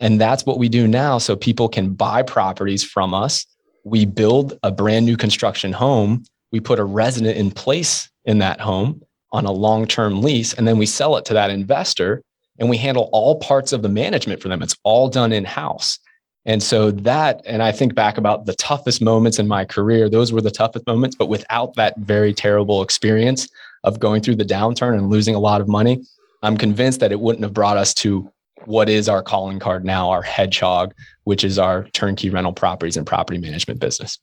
And 0.00 0.20
that's 0.20 0.46
what 0.46 0.58
we 0.58 0.68
do 0.68 0.88
now. 0.88 1.18
So 1.18 1.36
people 1.36 1.68
can 1.68 1.94
buy 1.94 2.22
properties 2.22 2.82
from 2.82 3.14
us. 3.14 3.46
We 3.84 4.06
build 4.06 4.58
a 4.62 4.72
brand 4.72 5.06
new 5.06 5.16
construction 5.16 5.72
home. 5.72 6.24
We 6.50 6.60
put 6.60 6.78
a 6.78 6.84
resident 6.84 7.36
in 7.36 7.50
place 7.50 8.08
in 8.24 8.38
that 8.38 8.60
home 8.60 9.02
on 9.34 9.44
a 9.44 9.52
long 9.52 9.86
term 9.86 10.22
lease. 10.22 10.54
And 10.54 10.66
then 10.66 10.78
we 10.78 10.86
sell 10.86 11.16
it 11.16 11.24
to 11.26 11.34
that 11.34 11.50
investor 11.50 12.22
and 12.58 12.70
we 12.70 12.76
handle 12.76 13.10
all 13.12 13.40
parts 13.40 13.72
of 13.72 13.82
the 13.82 13.88
management 13.88 14.40
for 14.40 14.48
them. 14.48 14.62
It's 14.62 14.76
all 14.84 15.08
done 15.08 15.32
in 15.32 15.44
house. 15.44 15.98
And 16.46 16.62
so 16.62 16.92
that, 16.92 17.42
and 17.44 17.62
I 17.62 17.72
think 17.72 17.96
back 17.96 18.16
about 18.16 18.46
the 18.46 18.54
toughest 18.54 19.02
moments 19.02 19.40
in 19.40 19.48
my 19.48 19.64
career, 19.64 20.08
those 20.08 20.32
were 20.32 20.40
the 20.40 20.52
toughest 20.52 20.86
moments. 20.86 21.16
But 21.16 21.26
without 21.28 21.74
that 21.74 21.96
very 21.98 22.32
terrible 22.32 22.80
experience 22.80 23.48
of 23.82 23.98
going 23.98 24.22
through 24.22 24.36
the 24.36 24.44
downturn 24.44 24.96
and 24.96 25.10
losing 25.10 25.34
a 25.34 25.40
lot 25.40 25.60
of 25.60 25.66
money, 25.66 26.04
I'm 26.42 26.56
convinced 26.56 27.00
that 27.00 27.10
it 27.10 27.18
wouldn't 27.18 27.42
have 27.42 27.54
brought 27.54 27.76
us 27.76 27.92
to 27.94 28.30
what 28.66 28.88
is 28.88 29.08
our 29.08 29.22
calling 29.22 29.58
card 29.58 29.84
now, 29.84 30.10
our 30.10 30.22
hedgehog, 30.22 30.94
which 31.24 31.42
is 31.42 31.58
our 31.58 31.84
turnkey 31.88 32.30
rental 32.30 32.52
properties 32.52 32.96
and 32.96 33.06
property 33.06 33.40
management 33.40 33.80
business. 33.80 34.18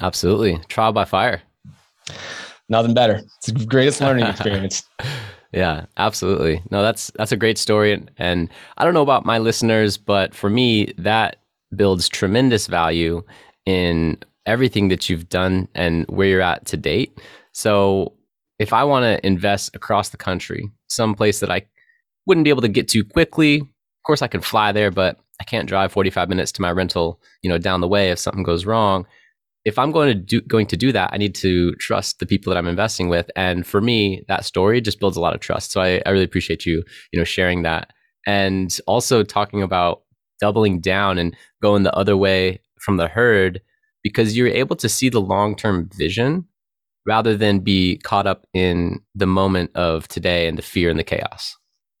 Absolutely. 0.00 0.58
Trial 0.68 0.92
by 0.92 1.04
fire 1.04 1.42
nothing 2.68 2.94
better. 2.94 3.22
It's 3.38 3.46
the 3.46 3.66
greatest 3.66 4.00
learning 4.00 4.26
experience. 4.28 4.84
yeah, 5.52 5.86
absolutely. 5.96 6.62
No, 6.70 6.82
that's 6.82 7.10
that's 7.16 7.32
a 7.32 7.36
great 7.36 7.58
story, 7.58 7.92
and, 7.92 8.10
and 8.18 8.50
I 8.76 8.84
don't 8.84 8.94
know 8.94 9.02
about 9.02 9.26
my 9.26 9.38
listeners, 9.38 9.96
but 9.96 10.34
for 10.34 10.50
me, 10.50 10.92
that 10.98 11.36
builds 11.74 12.08
tremendous 12.08 12.66
value 12.66 13.22
in 13.66 14.18
everything 14.46 14.88
that 14.88 15.08
you've 15.08 15.28
done 15.28 15.68
and 15.74 16.06
where 16.08 16.28
you're 16.28 16.40
at 16.40 16.64
to 16.66 16.76
date. 16.76 17.18
So, 17.52 18.14
if 18.58 18.72
I 18.72 18.84
want 18.84 19.04
to 19.04 19.26
invest 19.26 19.74
across 19.74 20.10
the 20.10 20.16
country, 20.16 20.70
some 20.88 21.14
place 21.14 21.40
that 21.40 21.50
I 21.50 21.66
wouldn't 22.26 22.44
be 22.44 22.50
able 22.50 22.62
to 22.62 22.68
get 22.68 22.88
to 22.88 23.04
quickly, 23.04 23.60
of 23.60 24.02
course 24.06 24.22
I 24.22 24.28
can 24.28 24.40
fly 24.40 24.72
there, 24.72 24.90
but 24.90 25.18
I 25.40 25.44
can't 25.44 25.68
drive 25.68 25.92
45 25.92 26.28
minutes 26.28 26.52
to 26.52 26.62
my 26.62 26.72
rental, 26.72 27.20
you 27.42 27.48
know, 27.48 27.58
down 27.58 27.80
the 27.80 27.88
way 27.88 28.10
if 28.10 28.18
something 28.18 28.42
goes 28.42 28.66
wrong 28.66 29.06
if 29.68 29.78
I'm 29.78 29.92
going 29.92 30.08
to 30.08 30.14
do 30.14 30.40
going 30.40 30.66
to 30.68 30.76
do 30.76 30.92
that, 30.92 31.10
I 31.12 31.18
need 31.18 31.34
to 31.36 31.72
trust 31.74 32.20
the 32.20 32.26
people 32.26 32.50
that 32.50 32.58
I'm 32.58 32.66
investing 32.66 33.10
with. 33.10 33.30
And 33.36 33.66
for 33.66 33.82
me, 33.82 34.24
that 34.26 34.46
story 34.46 34.80
just 34.80 34.98
builds 34.98 35.16
a 35.16 35.20
lot 35.20 35.34
of 35.34 35.40
trust. 35.40 35.72
So 35.72 35.82
I, 35.82 36.00
I 36.06 36.10
really 36.10 36.24
appreciate 36.24 36.64
you, 36.64 36.82
you 37.12 37.18
know, 37.18 37.24
sharing 37.24 37.62
that. 37.62 37.92
And 38.26 38.76
also 38.86 39.22
talking 39.22 39.62
about 39.62 40.02
doubling 40.40 40.80
down 40.80 41.18
and 41.18 41.36
going 41.60 41.82
the 41.82 41.94
other 41.94 42.16
way 42.16 42.60
from 42.80 42.96
the 42.96 43.08
herd 43.08 43.60
because 44.02 44.36
you're 44.36 44.48
able 44.48 44.76
to 44.76 44.88
see 44.88 45.10
the 45.10 45.20
long-term 45.20 45.90
vision 45.94 46.46
rather 47.04 47.36
than 47.36 47.58
be 47.58 47.98
caught 47.98 48.26
up 48.26 48.46
in 48.54 49.00
the 49.14 49.26
moment 49.26 49.70
of 49.74 50.08
today 50.08 50.48
and 50.48 50.56
the 50.56 50.62
fear 50.62 50.88
and 50.88 50.98
the 50.98 51.04
chaos. 51.04 51.56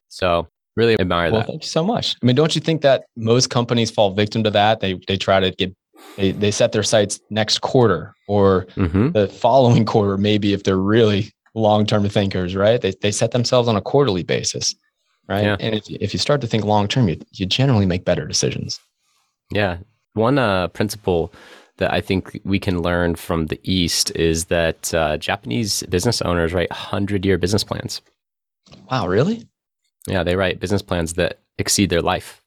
So 0.08 0.48
really 0.74 0.98
admire 0.98 1.30
well, 1.30 1.40
that. 1.40 1.48
Thank 1.48 1.64
you 1.64 1.68
so 1.68 1.84
much. 1.84 2.16
I 2.22 2.26
mean, 2.26 2.36
don't 2.36 2.54
you 2.54 2.62
think 2.62 2.80
that 2.80 3.04
most 3.16 3.50
companies 3.50 3.90
fall 3.90 4.14
victim 4.14 4.42
to 4.44 4.50
that? 4.52 4.80
They 4.80 4.98
they 5.06 5.18
try 5.18 5.40
to 5.40 5.50
get 5.50 5.74
they, 6.16 6.32
they 6.32 6.50
set 6.50 6.72
their 6.72 6.82
sights 6.82 7.20
next 7.30 7.60
quarter 7.60 8.14
or 8.26 8.66
mm-hmm. 8.76 9.12
the 9.12 9.28
following 9.28 9.84
quarter, 9.84 10.16
maybe 10.16 10.52
if 10.52 10.64
they're 10.64 10.76
really 10.76 11.32
long 11.54 11.86
term 11.86 12.08
thinkers, 12.08 12.56
right? 12.56 12.80
They, 12.80 12.92
they 13.02 13.10
set 13.10 13.30
themselves 13.30 13.68
on 13.68 13.76
a 13.76 13.80
quarterly 13.80 14.22
basis, 14.22 14.74
right? 15.28 15.44
Yeah. 15.44 15.56
And 15.60 15.74
if, 15.74 15.88
if 15.88 16.12
you 16.12 16.18
start 16.18 16.40
to 16.42 16.46
think 16.46 16.64
long 16.64 16.88
term, 16.88 17.08
you, 17.08 17.20
you 17.32 17.46
generally 17.46 17.86
make 17.86 18.04
better 18.04 18.26
decisions. 18.26 18.80
Yeah. 19.50 19.78
One 20.14 20.38
uh, 20.38 20.68
principle 20.68 21.32
that 21.78 21.92
I 21.92 22.00
think 22.00 22.40
we 22.44 22.58
can 22.58 22.82
learn 22.82 23.14
from 23.14 23.46
the 23.46 23.60
East 23.62 24.10
is 24.16 24.46
that 24.46 24.92
uh, 24.92 25.16
Japanese 25.16 25.82
business 25.84 26.20
owners 26.22 26.52
write 26.52 26.70
100 26.70 27.24
year 27.24 27.38
business 27.38 27.64
plans. 27.64 28.02
Wow, 28.90 29.06
really? 29.06 29.46
Yeah, 30.06 30.22
they 30.22 30.36
write 30.36 30.60
business 30.60 30.82
plans 30.82 31.14
that 31.14 31.38
exceed 31.58 31.90
their 31.90 32.02
life. 32.02 32.42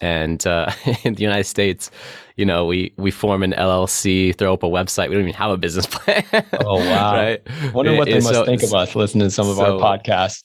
And 0.00 0.44
uh, 0.46 0.70
in 1.04 1.14
the 1.14 1.22
United 1.22 1.44
States, 1.44 1.90
you 2.36 2.44
know, 2.44 2.66
we 2.66 2.92
we 2.96 3.10
form 3.10 3.42
an 3.42 3.52
LLC, 3.52 4.36
throw 4.36 4.54
up 4.54 4.62
a 4.62 4.66
website. 4.68 5.08
We 5.08 5.14
don't 5.14 5.22
even 5.22 5.34
have 5.34 5.50
a 5.50 5.56
business 5.56 5.86
plan. 5.90 6.24
oh 6.60 6.78
wow! 6.78 7.14
right? 7.14 7.42
Wonder 7.72 7.96
what 7.96 8.06
they 8.06 8.14
must 8.14 8.28
so, 8.28 8.44
think 8.44 8.62
of 8.62 8.74
us 8.74 8.94
listening 8.94 9.28
to 9.28 9.30
some 9.30 9.48
of 9.48 9.56
so, 9.56 9.78
our 9.78 9.98
podcasts. 9.98 10.42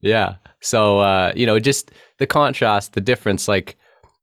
Yeah. 0.00 0.36
So 0.60 1.00
uh, 1.00 1.32
you 1.36 1.46
know, 1.46 1.58
just 1.58 1.92
the 2.18 2.26
contrast, 2.26 2.94
the 2.94 3.00
difference. 3.00 3.46
Like, 3.46 3.76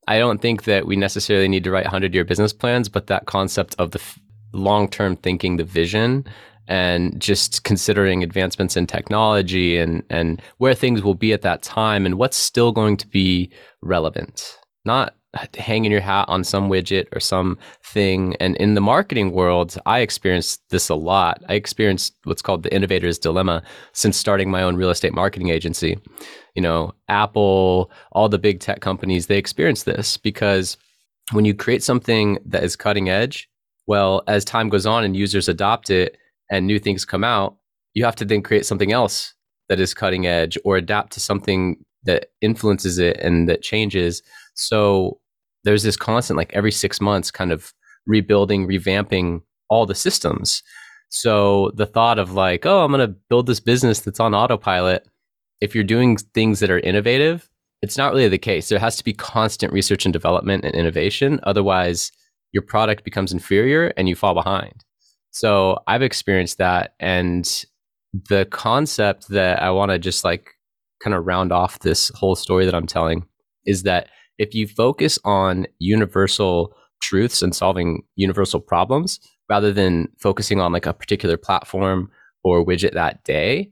I 0.08 0.20
don't 0.20 0.42
think 0.42 0.64
that 0.66 0.86
we 0.86 0.96
necessarily 0.96 1.48
need 1.48 1.64
to 1.64 1.72
write 1.72 1.88
hundred 1.88 2.14
year 2.14 2.26
business 2.26 2.54
plans, 2.54 2.90
but 2.90 3.08
that 3.08 3.26
concept 3.26 3.76
of 3.80 3.92
the 3.92 4.00
f- 4.00 4.20
long 4.52 4.90
term 4.90 5.16
thinking, 5.16 5.56
the 5.56 5.64
vision, 5.64 6.26
and 6.68 7.20
just 7.20 7.64
considering 7.64 8.24
advancements 8.24 8.76
in 8.76 8.88
technology 8.88 9.78
and 9.78 10.04
and 10.10 10.42
where 10.58 10.74
things 10.74 11.02
will 11.02 11.16
be 11.16 11.32
at 11.32 11.44
that 11.44 11.62
time 11.62 12.06
and 12.06 12.16
what's 12.16 12.38
still 12.38 12.72
going 12.72 12.98
to 12.98 13.08
be 13.08 13.50
relevant 13.82 14.58
not 14.86 15.16
hanging 15.58 15.92
your 15.92 16.02
hat 16.02 16.26
on 16.28 16.44
some 16.44 16.70
widget 16.70 17.08
or 17.14 17.20
some 17.20 17.58
thing. 17.84 18.36
And 18.40 18.56
in 18.58 18.74
the 18.74 18.82
marketing 18.82 19.32
world, 19.32 19.78
I 19.86 20.00
experienced 20.00 20.62
this 20.70 20.90
a 20.90 20.96
lot. 20.96 21.44
I 21.50 21.56
experienced 21.56 22.16
what's 22.24 22.42
called 22.42 22.64
the 22.64 22.74
innovator's 22.74 23.20
dilemma 23.20 23.64
since 23.94 24.18
starting 24.18 24.50
my 24.50 24.64
own 24.64 24.76
real 24.76 24.90
estate 24.90 25.14
marketing 25.14 25.50
agency. 25.50 25.98
You 26.56 26.62
know, 26.62 26.94
Apple, 27.10 27.92
all 28.14 28.30
the 28.30 28.40
big 28.40 28.60
tech 28.60 28.80
companies, 28.82 29.28
they 29.28 29.38
experience 29.38 29.84
this 29.84 30.18
because 30.18 30.78
when 31.32 31.46
you 31.46 31.54
create 31.54 31.84
something 31.84 32.38
that 32.46 32.64
is 32.64 32.76
cutting 32.76 33.10
edge, 33.10 33.50
well, 33.88 34.24
as 34.28 34.46
time 34.46 34.70
goes 34.70 34.86
on 34.86 35.04
and 35.04 35.16
users 35.16 35.50
adopt 35.50 35.90
it 35.90 36.18
and 36.50 36.66
new 36.66 36.80
things 36.80 37.06
come 37.06 37.24
out, 37.24 37.58
you 37.94 38.06
have 38.06 38.16
to 38.16 38.26
then 38.26 38.42
create 38.42 38.66
something 38.66 38.92
else 38.92 39.34
that 39.70 39.80
is 39.80 39.94
cutting 39.94 40.28
edge 40.28 40.58
or 40.64 40.78
adapt 40.78 41.14
to 41.14 41.20
something 41.20 41.84
that 42.04 42.28
influences 42.42 43.00
it 43.00 43.18
and 43.18 43.50
that 43.50 43.64
changes 43.64 44.22
so 44.56 45.20
there's 45.64 45.84
this 45.84 45.98
constant, 45.98 46.38
like 46.38 46.54
every 46.54 46.72
six 46.72 47.00
months, 47.00 47.32
kind 47.32 47.52
of 47.52 47.74
rebuilding, 48.08 48.68
revamping 48.68 49.42
all 49.70 49.86
the 49.86 49.96
systems. 49.96 50.64
So 51.10 51.72
the 51.76 51.86
thought 51.86 52.20
of 52.20 52.34
like, 52.34 52.66
oh, 52.66 52.84
I'm 52.84 52.92
going 52.92 53.08
to 53.08 53.16
build 53.30 53.48
this 53.48 53.60
business 53.60 54.00
that's 54.00 54.20
on 54.20 54.34
autopilot. 54.34 55.08
If 55.62 55.74
you're 55.74 55.84
doing 55.84 56.18
things 56.18 56.60
that 56.60 56.70
are 56.70 56.80
innovative, 56.80 57.50
it's 57.82 57.98
not 57.98 58.14
really 58.14 58.28
the 58.28 58.38
case. 58.38 58.70
There 58.70 58.80
has 58.80 58.98
to 58.98 59.04
be 59.04 59.14
constant 59.14 59.72
research 59.72 60.06
and 60.06 60.14
development 60.14 60.66
and 60.66 60.76
innovation. 60.76 61.40
Otherwise, 61.44 62.12
your 62.52 62.64
product 62.64 63.04
becomes 63.04 63.32
inferior 63.32 63.94
and 63.98 64.08
you 64.10 64.16
fall 64.16 64.34
behind. 64.34 64.84
So 65.32 65.80
I've 65.88 66.02
experienced 66.02 66.58
that. 66.58 66.96
And 67.00 67.66
the 68.30 68.46
concept 68.46 69.28
that 69.30 69.62
I 69.62 69.72
want 69.72 69.92
to 69.92 70.00
just 70.00 70.24
like 70.24 70.52
kind 71.04 71.14
of 71.14 71.26
round 71.26 71.52
off 71.52 71.80
this 71.80 72.10
whole 72.16 72.36
story 72.36 72.66
that 72.66 72.74
I'm 72.74 72.88
telling 72.88 73.26
is 73.66 73.84
that 73.84 74.10
if 74.38 74.54
you 74.54 74.68
focus 74.68 75.18
on 75.24 75.68
universal 75.80 76.76
truths 77.02 77.42
and 77.42 77.56
solving 77.56 78.04
universal 78.16 78.60
problems 78.60 79.20
rather 79.50 79.72
than 79.72 80.08
focusing 80.20 80.60
on 80.60 80.72
like 80.72 80.86
a 80.86 80.94
particular 80.94 81.38
platform 81.38 82.10
or 82.44 82.66
widget 82.66 82.94
that 82.94 83.24
day, 83.24 83.72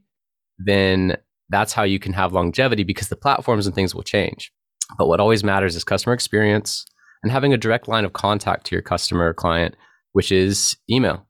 then 0.58 1.16
that's 1.48 1.72
how 1.72 1.82
you 1.82 1.98
can 1.98 2.12
have 2.12 2.32
longevity 2.32 2.84
because 2.84 3.08
the 3.08 3.16
platforms 3.16 3.66
and 3.66 3.74
things 3.74 3.94
will 3.94 4.02
change. 4.02 4.52
But 4.98 5.08
what 5.08 5.20
always 5.20 5.44
matters 5.44 5.76
is 5.76 5.84
customer 5.84 6.14
experience 6.14 6.86
and 7.22 7.32
having 7.32 7.52
a 7.52 7.58
direct 7.58 7.88
line 7.88 8.04
of 8.04 8.12
contact 8.12 8.66
to 8.66 8.74
your 8.74 8.82
customer 8.82 9.28
or 9.28 9.34
client, 9.34 9.76
which 10.12 10.30
is 10.30 10.76
email, 10.90 11.26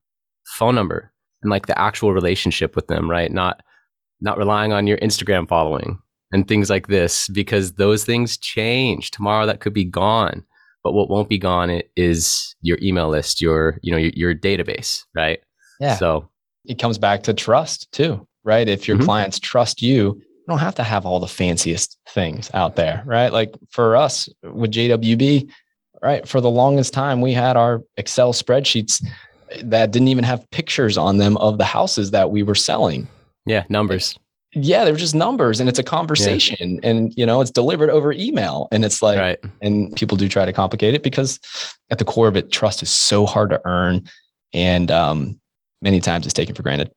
phone 0.46 0.74
number, 0.74 1.12
and 1.42 1.50
like 1.50 1.66
the 1.66 1.78
actual 1.78 2.12
relationship 2.12 2.74
with 2.74 2.88
them, 2.88 3.10
right? 3.10 3.30
Not 3.30 3.62
not 4.20 4.38
relying 4.38 4.72
on 4.72 4.86
your 4.86 4.98
Instagram 4.98 5.48
following 5.48 5.98
and 6.34 6.48
things 6.48 6.68
like 6.68 6.88
this 6.88 7.28
because 7.28 7.72
those 7.74 8.04
things 8.04 8.36
change. 8.36 9.12
Tomorrow 9.12 9.46
that 9.46 9.60
could 9.60 9.72
be 9.72 9.84
gone. 9.84 10.44
But 10.82 10.92
what 10.92 11.08
won't 11.08 11.28
be 11.30 11.38
gone 11.38 11.80
is 11.96 12.54
your 12.60 12.76
email 12.82 13.08
list, 13.08 13.40
your, 13.40 13.78
you 13.82 13.92
know, 13.92 13.96
your, 13.96 14.10
your 14.14 14.34
database, 14.34 15.04
right? 15.14 15.38
Yeah. 15.80 15.96
So 15.96 16.28
it 16.66 16.78
comes 16.78 16.98
back 16.98 17.22
to 17.22 17.32
trust 17.32 17.90
too, 17.92 18.26
right? 18.42 18.68
If 18.68 18.86
your 18.88 18.98
Mhm. 18.98 19.04
clients 19.04 19.38
trust 19.38 19.80
you, 19.80 20.16
you 20.16 20.44
don't 20.48 20.58
have 20.58 20.74
to 20.74 20.82
have 20.82 21.06
all 21.06 21.20
the 21.20 21.28
fanciest 21.28 21.96
things 22.08 22.50
out 22.52 22.76
there, 22.76 23.02
right? 23.06 23.32
Like 23.32 23.54
for 23.70 23.96
us 23.96 24.28
with 24.42 24.72
JWB, 24.72 25.48
right? 26.02 26.26
For 26.28 26.40
the 26.42 26.50
longest 26.50 26.92
time, 26.92 27.20
we 27.22 27.32
had 27.32 27.56
our 27.56 27.80
Excel 27.96 28.32
spreadsheets 28.34 29.02
that 29.62 29.90
didn't 29.92 30.08
even 30.08 30.24
have 30.24 30.50
pictures 30.50 30.98
on 30.98 31.16
them 31.18 31.36
of 31.38 31.58
the 31.58 31.64
houses 31.64 32.10
that 32.10 32.30
we 32.30 32.42
were 32.42 32.54
selling. 32.56 33.06
yeah, 33.46 33.62
numbers. 33.68 34.18
Yeah, 34.54 34.84
they're 34.84 34.94
just 34.94 35.14
numbers 35.14 35.61
and 35.61 35.68
it's 35.68 35.78
a 35.78 35.82
conversation 35.82 36.78
and 36.82 37.12
you 37.16 37.26
know, 37.26 37.40
it's 37.40 37.50
delivered 37.50 37.90
over 37.90 38.12
email 38.12 38.68
and 38.70 38.84
it's 38.84 39.02
like 39.02 39.18
right. 39.18 39.38
and 39.62 39.94
people 39.96 40.16
do 40.16 40.28
try 40.28 40.44
to 40.44 40.52
complicate 40.52 40.94
it 40.94 41.02
because 41.02 41.40
at 41.90 41.99
the 41.99 42.04
core 42.04 42.28
of 42.28 42.37
it 42.37 42.52
trust 42.52 42.82
is 42.82 42.90
so 42.90 43.26
hard 43.26 43.50
to 43.50 43.61
earn 43.64 44.08
and 44.52 44.90
um 44.90 45.38
many 45.82 46.00
times 46.00 46.26
it's 46.26 46.34
taken 46.34 46.54
for 46.54 46.62
granted. 46.62 46.90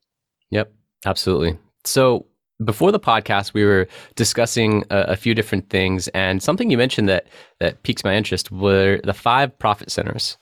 Yep, 0.51 0.71
absolutely. 1.05 1.57
So 1.83 2.25
before 2.63 2.91
the 2.91 2.99
podcast, 2.99 3.53
we 3.53 3.63
were 3.63 3.87
discussing 4.15 4.83
a, 4.89 4.99
a 5.09 5.15
few 5.15 5.35
different 5.35 5.69
things, 5.69 6.07
and 6.09 6.41
something 6.41 6.71
you 6.71 6.77
mentioned 6.77 7.07
that 7.09 7.27
that 7.59 7.83
piques 7.83 8.03
my 8.03 8.15
interest 8.15 8.51
were 8.51 8.99
the 9.03 9.13
five 9.13 9.57
profit 9.59 9.91
centers. 9.91 10.37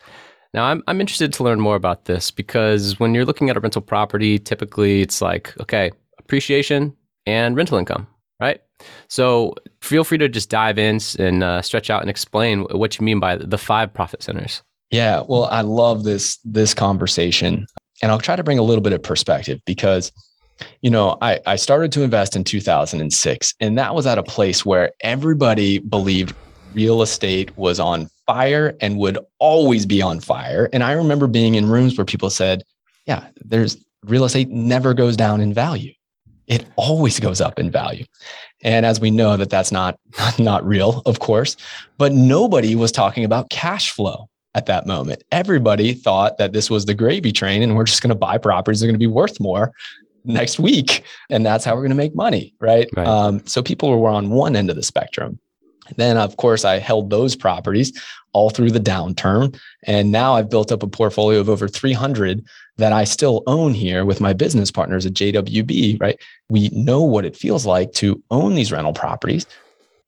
Now, 0.53 0.65
I'm 0.65 0.84
I'm 0.88 1.01
interested 1.01 1.34
to 1.34 1.43
learn 1.43 1.60
more 1.60 1.75
about 1.75 2.05
this 2.05 2.31
because 2.31 3.00
when 3.00 3.13
you're 3.13 3.25
looking 3.25 3.50
at 3.50 3.57
a 3.57 3.60
rental 3.60 3.81
property, 3.81 4.39
typically 4.39 5.01
it's 5.01 5.22
like 5.22 5.53
okay, 5.60 5.91
appreciation 6.19 6.95
and 7.25 7.55
rental 7.55 7.77
income, 7.77 8.08
right? 8.39 8.62
So 9.08 9.55
feel 9.82 10.03
free 10.03 10.17
to 10.17 10.29
just 10.29 10.50
dive 10.50 10.77
in 10.77 11.00
and 11.20 11.44
uh, 11.44 11.62
stretch 11.62 11.89
out 11.89 12.01
and 12.01 12.10
explain 12.10 12.62
what 12.72 13.00
you 13.00 13.05
mean 13.05 13.20
by 13.20 13.36
the 13.36 13.58
five 13.58 13.94
profit 13.94 14.24
centers. 14.24 14.62
Yeah, 14.91 15.24
well, 15.27 15.46
I 15.46 15.62
love 15.62 16.03
this 16.03 16.38
this 16.46 16.74
conversation, 16.74 17.67
and 18.01 18.12
I'll 18.12 18.20
try 18.20 18.36
to 18.36 18.44
bring 18.44 18.60
a 18.60 18.63
little 18.63 18.82
bit 18.82 18.94
of 18.94 19.01
perspective 19.01 19.60
because, 19.65 20.12
you 20.82 20.89
know, 20.89 21.17
I 21.22 21.39
I 21.46 21.55
started 21.55 21.91
to 21.94 22.03
invest 22.03 22.36
in 22.36 22.44
2006, 22.44 23.53
and 23.60 23.77
that 23.77 23.96
was 23.96 24.05
at 24.05 24.17
a 24.17 24.24
place 24.24 24.65
where 24.65 24.91
everybody 25.01 25.79
believed 25.79 26.36
real 26.74 27.01
estate 27.01 27.58
was 27.58 27.79
on 27.79 28.10
fire 28.27 28.75
and 28.79 28.98
would 28.98 29.17
always 29.39 29.86
be 29.86 30.01
on 30.01 30.20
fire. 30.20 30.70
And 30.72 30.84
I 30.84 30.91
remember 30.91 31.27
being 31.27 31.55
in 31.55 31.67
rooms 31.67 31.98
where 31.98 32.05
people 32.05 32.29
said, 32.29 32.63
"Yeah, 33.08 33.25
there's 33.44 33.77
real 34.03 34.24
estate 34.24 34.50
never 34.50 34.94
goes 34.94 35.17
down 35.17 35.41
in 35.41 35.51
value; 35.53 35.94
it 36.47 36.65
always 36.75 37.19
goes 37.19 37.41
up 37.41 37.59
in 37.59 37.71
value." 37.71 38.05
And 38.63 38.85
as 38.85 38.99
we 38.99 39.11
know 39.11 39.37
that 39.37 39.49
that's 39.49 39.71
not 39.71 39.99
not 40.39 40.65
real, 40.65 41.01
of 41.05 41.19
course, 41.19 41.58
but 41.97 42.12
nobody 42.12 42.75
was 42.75 42.91
talking 42.91 43.23
about 43.23 43.49
cash 43.49 43.91
flow 43.91 44.29
at 44.55 44.65
that 44.67 44.88
moment. 44.88 45.23
Everybody 45.31 45.93
thought 45.93 46.38
that 46.38 46.53
this 46.53 46.69
was 46.69 46.86
the 46.86 46.93
gravy 46.93 47.31
train 47.31 47.62
and 47.62 47.75
we're 47.75 47.84
just 47.84 48.01
going 48.01 48.10
to 48.10 48.15
buy 48.15 48.38
properties 48.38 48.79
that 48.79 48.86
are 48.86 48.89
going 48.89 48.95
to 48.95 48.99
be 48.99 49.05
worth 49.05 49.39
more 49.39 49.73
next 50.23 50.60
week. 50.60 51.03
And 51.29 51.45
that's 51.45 51.65
how 51.65 51.75
we're 51.75 51.81
going 51.81 51.89
to 51.89 51.95
make 51.95 52.15
money. 52.15 52.53
Right. 52.60 52.88
Right. 52.95 53.05
Um, 53.05 53.45
so 53.45 53.62
people 53.62 53.99
were 53.99 54.10
on 54.10 54.29
one 54.29 54.55
end 54.55 54.69
of 54.69 54.75
the 54.75 54.84
spectrum. 54.84 55.39
Then, 55.97 56.17
of 56.17 56.38
course, 56.38 56.65
I 56.65 56.79
held 56.79 57.12
those 57.12 57.36
properties 57.36 57.93
all 58.34 58.49
through 58.49 58.71
the 58.71 58.79
downturn. 58.79 59.60
And 59.84 60.12
now 60.12 60.34
I've 60.34 60.49
built 60.49 60.71
up 60.71 60.81
a 60.81 60.88
portfolio 60.88 61.39
of 61.39 61.49
over 61.49 61.67
300 61.67 62.43
that 62.77 62.91
I 62.91 63.03
still 63.05 63.43
own 63.47 63.73
here 63.73 64.05
with 64.05 64.19
my 64.19 64.33
business 64.33 64.71
partners 64.71 65.05
at 65.05 65.13
JWB, 65.13 65.99
right? 66.01 66.19
We 66.49 66.69
know 66.69 67.01
what 67.01 67.25
it 67.25 67.35
feels 67.35 67.65
like 67.65 67.93
to 67.93 68.21
own 68.31 68.55
these 68.55 68.71
rental 68.71 68.93
properties. 68.93 69.45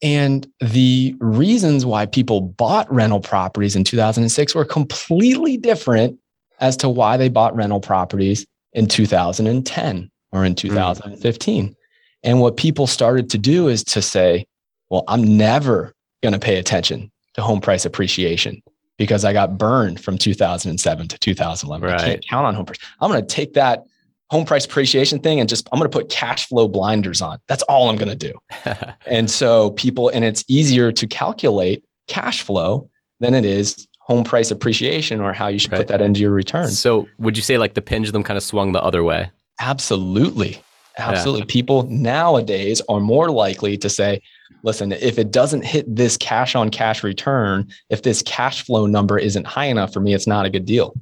And 0.02 0.48
the 0.60 1.16
reasons 1.20 1.86
why 1.86 2.06
people 2.06 2.42
bought 2.42 2.92
rental 2.94 3.20
properties 3.20 3.76
in 3.76 3.84
2006 3.84 4.54
were 4.54 4.66
completely 4.66 5.58
different 5.58 6.20
as 6.60 6.78
to 6.78 6.90
why 6.90 7.18
they 7.18 7.30
bought 7.30 7.56
rental 7.56 7.80
properties 7.80 8.46
in 8.74 8.88
2010 8.88 10.12
or 10.32 10.46
in 10.46 10.52
hmm. 10.52 10.56
2015. 10.56 11.76
And 12.24 12.42
what 12.42 12.58
people 12.58 12.88
started 12.88 13.30
to 13.32 13.38
do 13.38 13.68
is 13.68 13.84
to 13.86 14.02
say, 14.02 14.46
well, 14.90 15.04
I'm 15.08 15.38
never 15.38 15.94
going 16.22 16.34
to 16.34 16.40
pay 16.40 16.58
attention 16.58 17.12
to 17.36 17.42
home 17.42 17.62
price 17.62 17.86
appreciation 17.86 18.62
because 18.98 19.24
I 19.26 19.34
got 19.34 19.58
burned 19.58 20.00
from 20.00 20.18
2007 20.18 21.08
to 21.08 21.18
2011. 21.18 21.90
I 21.90 21.98
can't 22.04 22.26
count 22.28 22.46
on 22.48 22.56
home 22.56 22.66
price. 22.66 22.80
I'm 23.02 23.10
going 23.12 23.22
to 23.26 23.28
take 23.28 23.54
that 23.54 23.84
home 24.30 24.46
price 24.46 24.66
appreciation 24.66 25.20
thing 25.20 25.40
and 25.40 25.48
just 25.48 25.70
I'm 25.72 25.80
going 25.80 25.90
to 25.90 25.98
put 25.98 26.10
cash 26.10 26.48
flow 26.48 26.68
blinders 26.68 27.22
on. 27.22 27.40
That's 27.48 27.64
all 27.64 27.90
I'm 27.90 27.96
going 27.96 28.10
to 28.10 28.16
do. 28.16 28.34
And 29.06 29.32
so 29.32 29.72
people, 29.72 30.10
and 30.10 30.26
it's 30.26 30.44
easier 30.50 30.92
to 30.92 31.08
calculate 31.08 31.84
cash 32.08 32.42
flow 32.42 32.90
than 33.22 33.34
it 33.34 33.46
is 33.46 33.88
home 34.00 34.24
price 34.26 34.52
appreciation 34.52 35.22
or 35.22 35.32
how 35.34 35.48
you 35.48 35.60
should 35.60 35.72
Right. 35.72 35.80
put 35.80 35.88
that 35.88 36.02
into 36.02 36.20
your 36.22 36.32
return. 36.32 36.70
so 36.70 37.08
would 37.20 37.38
you 37.38 37.44
say 37.44 37.58
like 37.58 37.74
the 37.74 37.82
pendulum 37.82 38.24
kind 38.24 38.38
of 38.38 38.44
swung 38.44 38.72
the 38.74 38.82
other 38.84 39.04
way? 39.04 39.30
Absolutely. 39.60 40.62
Absolutely. 40.98 41.46
People 41.46 41.84
nowadays 41.84 42.82
are 42.90 43.00
more 43.00 43.30
likely 43.30 43.78
to 43.78 43.90
say, 43.90 44.22
listen, 44.64 44.92
if 44.92 45.18
it 45.18 45.32
doesn't 45.32 45.64
hit 45.64 45.94
this 45.94 46.18
cash 46.18 46.56
on 46.56 46.70
cash 46.70 47.04
return, 47.04 47.68
if 47.90 48.04
this 48.04 48.22
cash 48.22 48.64
flow 48.64 48.86
number 48.86 49.18
isn't 49.18 49.46
high 49.46 49.66
enough 49.66 49.94
for 49.94 50.00
me, 50.00 50.14
it's 50.14 50.28
not 50.28 50.46
a 50.46 50.50
good 50.50 50.66
deal. 50.66 50.94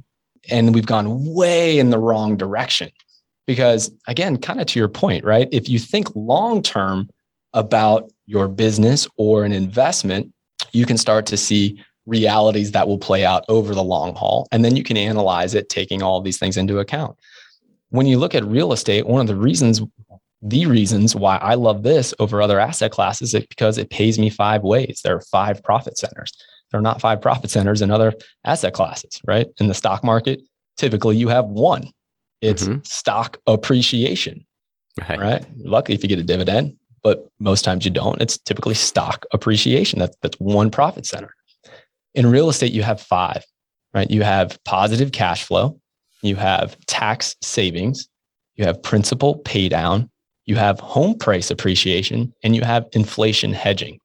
And 0.50 0.74
we've 0.74 0.86
gone 0.86 1.34
way 1.34 1.80
in 1.80 1.90
the 1.90 1.98
wrong 1.98 2.38
direction. 2.38 2.92
Because 3.48 3.92
again, 4.08 4.38
kind 4.38 4.60
of 4.60 4.68
to 4.68 4.80
your 4.80 4.88
point, 4.88 5.24
right? 5.24 5.48
If 5.52 5.70
you 5.70 5.80
think 5.80 6.08
long 6.16 6.62
term 6.62 7.10
about 7.54 8.12
your 8.26 8.48
business 8.48 9.08
or 9.18 9.46
an 9.46 9.52
investment, 9.52 10.34
you 10.72 10.86
can 10.86 10.98
start 10.98 11.26
to 11.28 11.38
see 11.38 11.82
realities 12.06 12.72
that 12.72 12.88
will 12.88 12.98
play 12.98 13.26
out 13.26 13.46
over 13.50 13.74
the 13.74 13.84
long 13.84 14.16
haul. 14.16 14.48
And 14.52 14.66
then 14.66 14.76
you 14.76 14.84
can 14.84 14.98
analyze 14.98 15.54
it, 15.56 15.70
taking 15.70 16.02
all 16.02 16.22
these 16.22 16.38
things 16.38 16.58
into 16.58 16.80
account 16.80 17.18
when 17.90 18.08
you 18.08 18.18
look 18.18 18.36
at 18.36 18.44
real 18.46 18.74
estate, 18.74 19.08
one 19.08 19.22
of 19.22 19.28
the 19.28 19.36
reasons, 19.36 19.82
the 20.48 20.68
reasons 20.68 21.16
why 21.16 21.38
I 21.38 21.56
love 21.56 21.82
this 21.82 22.14
over 22.20 22.40
other 22.40 22.60
asset 22.60 22.92
classes 22.92 23.34
is 23.34 23.46
because 23.48 23.80
it 23.80 23.90
pays 23.90 24.20
me 24.20 24.30
five 24.30 24.62
ways. 24.62 25.02
There 25.04 25.16
are 25.16 25.22
five 25.22 25.64
profit 25.64 25.98
centers. 25.98 26.32
There 26.72 26.78
are 26.78 26.84
not 26.84 27.02
five 27.02 27.20
profit 27.20 27.50
centers 27.50 27.82
in 27.82 27.90
other 27.90 28.14
asset 28.44 28.74
classes, 28.74 29.20
right? 29.26 29.48
In 29.60 29.68
the 29.68 29.74
stock 29.74 30.04
market, 30.04 30.42
typically 30.78 31.18
you 31.18 31.30
have 31.30 31.46
one. 31.46 31.90
It's 32.42 32.68
Mhm. 32.68 32.86
stock 32.86 33.40
appreciation, 33.48 34.46
Right. 35.10 35.20
right? 35.20 35.46
Lucky 35.58 35.94
if 35.94 36.04
you 36.04 36.10
get 36.10 36.20
a 36.20 36.24
dividend, 36.24 36.76
but 37.02 37.28
most 37.40 37.64
times 37.66 37.84
you 37.84 37.92
don't. 37.92 38.22
It's 38.22 38.38
typically 38.38 38.76
stock 38.76 39.26
appreciation. 39.34 39.98
That's 39.98 40.16
that's 40.22 40.40
one 40.40 40.70
profit 40.70 41.08
center. 41.08 41.34
In 42.14 42.28
real 42.28 42.50
estate, 42.50 42.72
you 42.72 42.84
have 42.84 43.02
five, 43.02 43.44
right? 43.96 44.10
You 44.12 44.22
have 44.22 44.64
positive 44.64 45.12
cash 45.12 45.44
flow, 45.44 45.80
you 46.22 46.36
have 46.36 46.78
tax 46.86 47.36
savings, 47.42 48.08
you 48.58 48.66
have 48.66 48.84
principal 48.84 49.40
pay 49.40 49.70
down, 49.70 50.10
you 50.46 50.56
have 50.56 50.80
home 50.80 51.18
price 51.18 51.50
appreciation, 51.52 52.34
and 52.44 52.56
you 52.56 52.62
have 52.62 52.88
inflation 52.94 53.54
hedging. 53.54 54.00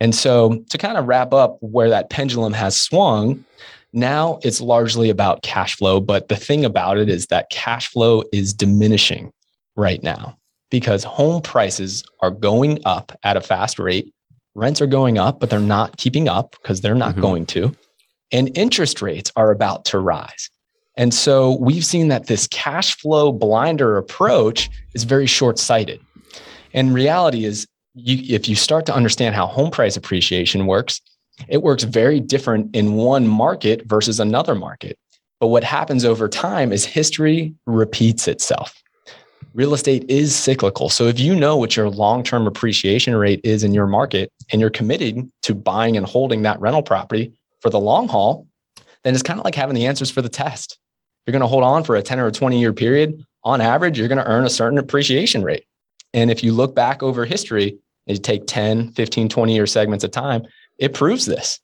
And 0.00 0.14
so, 0.14 0.64
to 0.70 0.78
kind 0.78 0.96
of 0.98 1.06
wrap 1.06 1.32
up 1.32 1.58
where 1.60 1.88
that 1.90 2.10
pendulum 2.10 2.52
has 2.52 2.78
swung, 2.80 3.44
now 3.92 4.38
it's 4.42 4.60
largely 4.60 5.10
about 5.10 5.42
cash 5.42 5.76
flow. 5.76 6.00
But 6.00 6.28
the 6.28 6.36
thing 6.36 6.64
about 6.64 6.98
it 6.98 7.08
is 7.08 7.26
that 7.26 7.50
cash 7.50 7.88
flow 7.88 8.24
is 8.32 8.52
diminishing 8.52 9.30
right 9.76 10.02
now 10.02 10.36
because 10.70 11.04
home 11.04 11.42
prices 11.42 12.02
are 12.20 12.30
going 12.30 12.80
up 12.84 13.16
at 13.22 13.36
a 13.36 13.40
fast 13.40 13.78
rate. 13.78 14.12
Rents 14.54 14.80
are 14.80 14.86
going 14.86 15.18
up, 15.18 15.38
but 15.38 15.50
they're 15.50 15.60
not 15.60 15.98
keeping 15.98 16.28
up 16.28 16.56
because 16.62 16.80
they're 16.80 16.94
not 16.94 17.14
Mhm. 17.16 17.20
going 17.22 17.46
to. 17.46 17.74
And 18.32 18.56
interest 18.56 19.02
rates 19.02 19.30
are 19.36 19.50
about 19.50 19.84
to 19.86 19.98
rise. 19.98 20.50
And 20.96 21.14
so 21.14 21.56
we've 21.58 21.84
seen 21.84 22.08
that 22.08 22.26
this 22.26 22.46
cash 22.48 22.96
flow 22.96 23.32
blinder 23.32 23.96
approach 23.96 24.68
is 24.94 25.04
very 25.04 25.26
short 25.26 25.58
sighted. 25.58 26.00
And 26.74 26.94
reality 26.94 27.44
is, 27.44 27.66
you, 27.94 28.34
if 28.34 28.48
you 28.48 28.56
start 28.56 28.86
to 28.86 28.94
understand 28.94 29.34
how 29.34 29.46
home 29.46 29.70
price 29.70 29.96
appreciation 29.96 30.66
works, 30.66 31.00
it 31.48 31.62
works 31.62 31.82
very 31.82 32.20
different 32.20 32.74
in 32.74 32.94
one 32.94 33.26
market 33.26 33.82
versus 33.86 34.20
another 34.20 34.54
market. 34.54 34.98
But 35.40 35.48
what 35.48 35.64
happens 35.64 36.04
over 36.04 36.28
time 36.28 36.72
is 36.72 36.84
history 36.84 37.54
repeats 37.66 38.28
itself. 38.28 38.80
Real 39.54 39.74
estate 39.74 40.04
is 40.08 40.34
cyclical. 40.34 40.88
So 40.88 41.08
if 41.08 41.20
you 41.20 41.34
know 41.34 41.56
what 41.56 41.76
your 41.76 41.90
long 41.90 42.22
term 42.22 42.46
appreciation 42.46 43.14
rate 43.14 43.40
is 43.44 43.64
in 43.64 43.74
your 43.74 43.86
market 43.86 44.30
and 44.50 44.60
you're 44.60 44.70
committed 44.70 45.30
to 45.42 45.54
buying 45.54 45.96
and 45.96 46.06
holding 46.06 46.42
that 46.42 46.60
rental 46.60 46.82
property 46.82 47.32
for 47.60 47.68
the 47.68 47.80
long 47.80 48.08
haul, 48.08 48.46
then 49.04 49.14
it's 49.14 49.22
kind 49.22 49.38
of 49.38 49.44
like 49.44 49.54
having 49.54 49.74
the 49.74 49.86
answers 49.86 50.10
for 50.10 50.22
the 50.22 50.28
test. 50.28 50.78
You're 51.26 51.32
going 51.32 51.40
to 51.40 51.46
hold 51.46 51.64
on 51.64 51.84
for 51.84 51.96
a 51.96 52.02
10 52.02 52.18
or 52.18 52.26
a 52.26 52.32
20 52.32 52.58
year 52.58 52.72
period. 52.72 53.24
On 53.44 53.60
average, 53.60 53.98
you're 53.98 54.08
going 54.08 54.18
to 54.18 54.26
earn 54.26 54.44
a 54.44 54.50
certain 54.50 54.78
appreciation 54.78 55.42
rate. 55.42 55.64
And 56.14 56.30
if 56.30 56.44
you 56.44 56.52
look 56.52 56.74
back 56.74 57.02
over 57.02 57.24
history, 57.24 57.78
you 58.06 58.16
take 58.16 58.46
10, 58.46 58.92
15, 58.92 59.28
20 59.28 59.54
year 59.54 59.66
segments 59.66 60.04
of 60.04 60.10
time, 60.10 60.42
it 60.78 60.94
proves 60.94 61.26
this. 61.26 61.60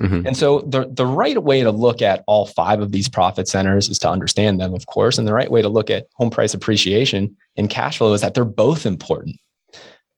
Mm-hmm. 0.00 0.28
And 0.28 0.36
so 0.36 0.60
the, 0.60 0.88
the 0.92 1.06
right 1.06 1.42
way 1.42 1.62
to 1.62 1.72
look 1.72 2.02
at 2.02 2.22
all 2.26 2.46
five 2.46 2.80
of 2.80 2.92
these 2.92 3.08
profit 3.08 3.48
centers 3.48 3.88
is 3.88 3.98
to 4.00 4.10
understand 4.10 4.60
them, 4.60 4.72
of 4.72 4.86
course. 4.86 5.18
And 5.18 5.26
the 5.26 5.34
right 5.34 5.50
way 5.50 5.60
to 5.60 5.68
look 5.68 5.90
at 5.90 6.06
home 6.14 6.30
price 6.30 6.54
appreciation 6.54 7.36
and 7.56 7.68
cash 7.68 7.98
flow 7.98 8.12
is 8.12 8.20
that 8.20 8.34
they're 8.34 8.44
both 8.44 8.86
important, 8.86 9.36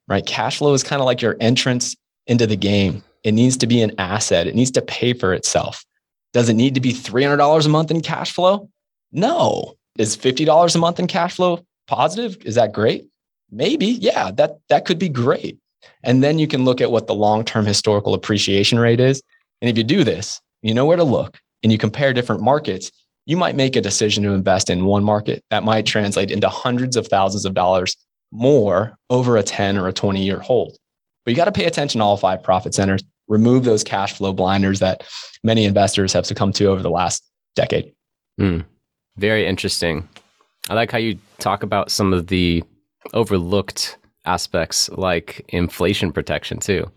right? 0.07 0.25
Cash 0.25 0.59
flow 0.59 0.73
is 0.73 0.83
kind 0.83 1.01
of 1.01 1.07
like 1.07 1.21
your 1.21 1.35
entrance 1.39 1.95
into 2.27 2.45
the 2.45 2.55
game. 2.55 3.03
It 3.23 3.31
needs 3.31 3.57
to 3.57 3.67
be 3.67 3.81
an 3.81 3.93
asset. 3.97 4.45
It 4.45 4.53
needs 4.53 4.71
to 4.71 4.81
pay 4.83 5.13
for 5.13 5.33
itself. 5.33 5.83
Does 6.33 6.47
it 6.47 6.53
need 6.53 6.75
to 6.75 6.81
be 6.81 6.93
$300 6.93 7.65
a 7.65 7.69
month 7.69 7.89
in 7.89 8.01
cash 8.01 8.31
flow? 8.31 8.69
No. 9.11 9.75
Is 9.97 10.15
$50 10.15 10.75
a 10.75 10.79
month 10.79 10.99
in 10.99 11.07
cash 11.07 11.35
flow 11.35 11.65
positive? 11.87 12.37
Is 12.45 12.55
that 12.55 12.71
great? 12.71 13.07
Maybe. 13.51 13.87
Yeah, 13.87 14.31
that, 14.31 14.59
that 14.69 14.85
could 14.85 14.99
be 14.99 15.09
great. 15.09 15.57
And 16.03 16.23
then 16.23 16.39
you 16.39 16.47
can 16.47 16.63
look 16.63 16.81
at 16.81 16.91
what 16.91 17.07
the 17.07 17.15
long 17.15 17.43
term 17.43 17.65
historical 17.65 18.13
appreciation 18.13 18.79
rate 18.79 18.99
is. 18.99 19.21
And 19.61 19.69
if 19.69 19.77
you 19.77 19.83
do 19.83 20.03
this, 20.03 20.41
you 20.61 20.73
know 20.73 20.85
where 20.85 20.97
to 20.97 21.03
look 21.03 21.39
and 21.63 21.71
you 21.71 21.77
compare 21.77 22.13
different 22.13 22.41
markets, 22.41 22.91
you 23.25 23.37
might 23.37 23.55
make 23.55 23.75
a 23.75 23.81
decision 23.81 24.23
to 24.23 24.31
invest 24.31 24.69
in 24.69 24.85
one 24.85 25.03
market 25.03 25.43
that 25.49 25.63
might 25.63 25.85
translate 25.85 26.31
into 26.31 26.49
hundreds 26.49 26.95
of 26.95 27.07
thousands 27.07 27.45
of 27.45 27.53
dollars 27.53 27.95
more 28.31 28.97
over 29.09 29.37
a 29.37 29.43
10 29.43 29.77
or 29.77 29.87
a 29.87 29.93
20 29.93 30.23
year 30.23 30.39
hold. 30.39 30.77
But 31.23 31.31
you 31.31 31.37
got 31.37 31.45
to 31.45 31.51
pay 31.51 31.65
attention 31.65 31.99
to 31.99 32.05
all 32.05 32.17
five 32.17 32.41
profit 32.41 32.73
centers, 32.73 33.03
remove 33.27 33.63
those 33.63 33.83
cash 33.83 34.13
flow 34.13 34.33
blinders 34.33 34.79
that 34.79 35.03
many 35.43 35.65
investors 35.65 36.13
have 36.13 36.25
succumbed 36.25 36.55
to 36.55 36.65
over 36.65 36.81
the 36.81 36.89
last 36.89 37.23
decade. 37.55 37.93
Mm, 38.39 38.65
very 39.17 39.45
interesting. 39.45 40.07
I 40.69 40.73
like 40.73 40.91
how 40.91 40.97
you 40.97 41.17
talk 41.39 41.63
about 41.63 41.91
some 41.91 42.13
of 42.13 42.27
the 42.27 42.63
overlooked 43.13 43.97
aspects 44.25 44.89
like 44.89 45.43
inflation 45.49 46.11
protection 46.11 46.59
too. 46.59 46.89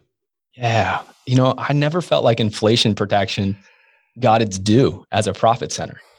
Yeah. 0.57 1.03
You 1.27 1.37
know, 1.37 1.55
I 1.57 1.73
never 1.73 2.03
felt 2.03 2.25
like 2.25 2.41
inflation 2.41 2.95
protection 2.95 3.57
got 4.21 4.43
its 4.43 4.59
due 4.59 5.05
as 5.13 5.27
a 5.27 5.33
profit 5.33 5.73
center. 5.73 6.01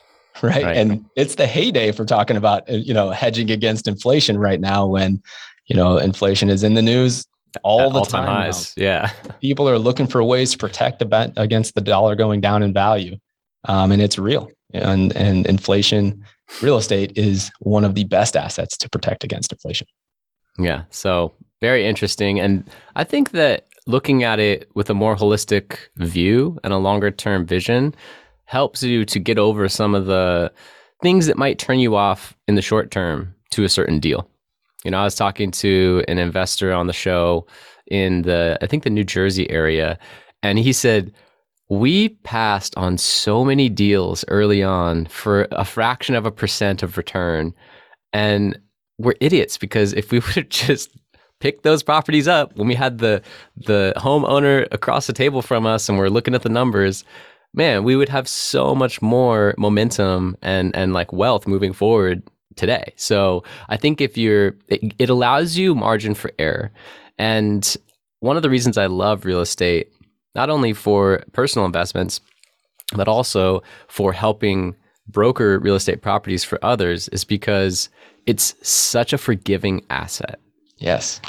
Right? 0.42 0.66
right. 0.66 0.76
And 0.76 1.06
it's 1.16 1.36
the 1.36 1.48
heyday 1.48 1.94
for 1.94 2.04
talking 2.04 2.36
about, 2.36 2.70
uh, 2.70 2.74
you 2.74 2.94
know, 2.94 3.10
hedging 3.12 3.50
against 3.52 3.88
inflation 3.88 4.38
right 4.38 4.60
now 4.60 4.86
when, 4.86 5.24
you 5.68 5.78
know, 5.78 5.98
inflation 5.98 6.50
is 6.50 6.62
in 6.62 6.74
the 6.74 6.82
news 6.82 7.26
all 7.64 7.80
At 7.88 7.94
the 7.94 8.02
time. 8.12 8.28
Highs. 8.28 8.74
Yeah. 8.76 9.12
People 9.40 9.70
are 9.70 9.80
looking 9.80 10.08
for 10.08 10.22
ways 10.26 10.52
to 10.52 10.58
protect 10.58 11.00
the 11.00 11.34
against 11.38 11.76
the 11.76 11.80
dollar 11.80 12.16
going 12.16 12.42
down 12.42 12.64
in 12.64 12.74
value. 12.74 13.16
Um, 13.64 13.94
and 13.94 14.02
it's 14.02 14.20
real. 14.20 14.52
And, 14.76 15.16
and 15.16 15.46
inflation, 15.46 16.24
real 16.62 16.78
estate 16.78 17.18
is 17.18 17.52
one 17.60 17.86
of 17.86 17.96
the 17.96 18.04
best 18.06 18.36
assets 18.36 18.78
to 18.78 18.90
protect 18.90 19.24
against 19.24 19.52
inflation. 19.52 19.88
Yeah. 20.58 20.84
So 20.90 21.34
very 21.62 21.86
interesting. 21.86 22.40
And 22.40 22.70
I 22.96 23.04
think 23.04 23.32
that 23.32 23.68
looking 23.88 24.24
at 24.24 24.40
it 24.40 24.70
with 24.76 24.90
a 24.90 24.94
more 24.94 25.16
holistic 25.16 25.78
view 25.98 26.60
and 26.64 26.74
a 26.74 26.78
longer 26.78 27.12
term 27.12 27.46
vision 27.46 27.94
helps 28.46 28.84
you 28.84 29.06
to 29.06 29.20
get 29.20 29.38
over 29.38 29.68
some 29.70 29.96
of 29.96 30.06
the 30.06 30.52
things 31.02 31.26
that 31.28 31.38
might 31.38 31.60
turn 31.60 31.80
you 31.80 31.96
off 31.96 32.36
in 32.48 32.56
the 32.56 32.62
short 32.62 32.92
term 32.92 33.34
to 33.52 33.64
a 33.64 33.70
certain 33.70 34.00
deal. 34.00 34.30
You 34.84 34.92
know, 34.92 35.00
I 35.00 35.04
was 35.04 35.16
talking 35.16 35.52
to 35.52 36.04
an 36.08 36.20
investor 36.20 36.72
on 36.72 36.88
the 36.88 36.94
show 36.94 37.48
in 37.88 38.22
the, 38.22 38.58
I 38.62 38.68
think 38.68 38.84
the 38.84 38.90
New 38.90 39.04
Jersey 39.04 39.50
area, 39.50 39.98
and 40.44 40.60
he 40.60 40.74
said, 40.74 41.12
we 41.70 42.10
passed 42.10 42.76
on 42.78 42.98
so 42.98 43.44
many 43.44 43.70
deals 43.70 44.24
early 44.28 44.62
on 44.62 45.06
for 45.08 45.48
a 45.52 45.66
fraction 45.66 46.16
of 46.16 46.26
a 46.26 46.32
percent 46.32 46.84
of 46.84 46.98
return. 46.98 47.54
And 48.14 48.60
we're 48.98 49.16
idiots 49.20 49.58
because 49.58 49.94
if 49.94 50.12
we 50.12 50.20
would 50.26 50.36
have 50.36 50.50
just 50.50 50.96
picked 51.40 51.64
those 51.64 51.84
properties 51.84 52.28
up 52.28 52.56
when 52.56 52.68
we 52.68 52.76
had 52.76 53.00
the 53.00 53.22
the 53.58 53.94
homeowner 53.98 54.68
across 54.72 55.06
the 55.06 55.14
table 55.14 55.42
from 55.42 55.66
us 55.66 55.90
and 55.90 55.98
we're 55.98 56.10
looking 56.10 56.36
at 56.36 56.44
the 56.44 56.50
numbers, 56.50 57.04
man, 57.54 57.84
we 57.84 57.96
would 57.96 58.10
have 58.10 58.28
so 58.28 58.76
much 58.76 59.02
more 59.02 59.54
momentum 59.58 60.38
and 60.42 60.76
and 60.76 60.94
like 60.94 61.12
wealth 61.12 61.48
moving 61.48 61.74
forward 61.74 62.24
today. 62.56 62.94
So 62.96 63.44
I 63.70 63.78
think 63.78 64.02
if 64.02 64.18
you're, 64.18 64.56
it, 64.68 64.94
it 65.00 65.10
allows 65.10 65.58
you 65.58 65.76
margin 65.76 66.14
for 66.14 66.32
error. 66.40 66.72
And 67.18 67.76
one 68.20 68.38
of 68.38 68.44
the 68.44 68.50
reasons 68.50 68.78
I 68.78 68.88
love 68.88 69.26
real 69.26 69.42
estate, 69.42 69.92
not 70.36 70.50
only 70.50 70.74
for 70.74 71.24
personal 71.32 71.66
investments, 71.66 72.22
but 72.96 73.08
also 73.08 73.64
for 73.88 74.14
helping 74.14 74.76
broker 75.08 75.60
real 75.60 75.76
estate 75.76 76.02
properties 76.02 76.44
for 76.44 76.64
others, 76.64 77.08
is 77.10 77.24
because 77.24 77.90
it's 78.26 78.56
such 78.68 79.14
a 79.14 79.18
forgiving 79.18 79.84
asset. 79.90 80.40
Yes. 80.78 81.22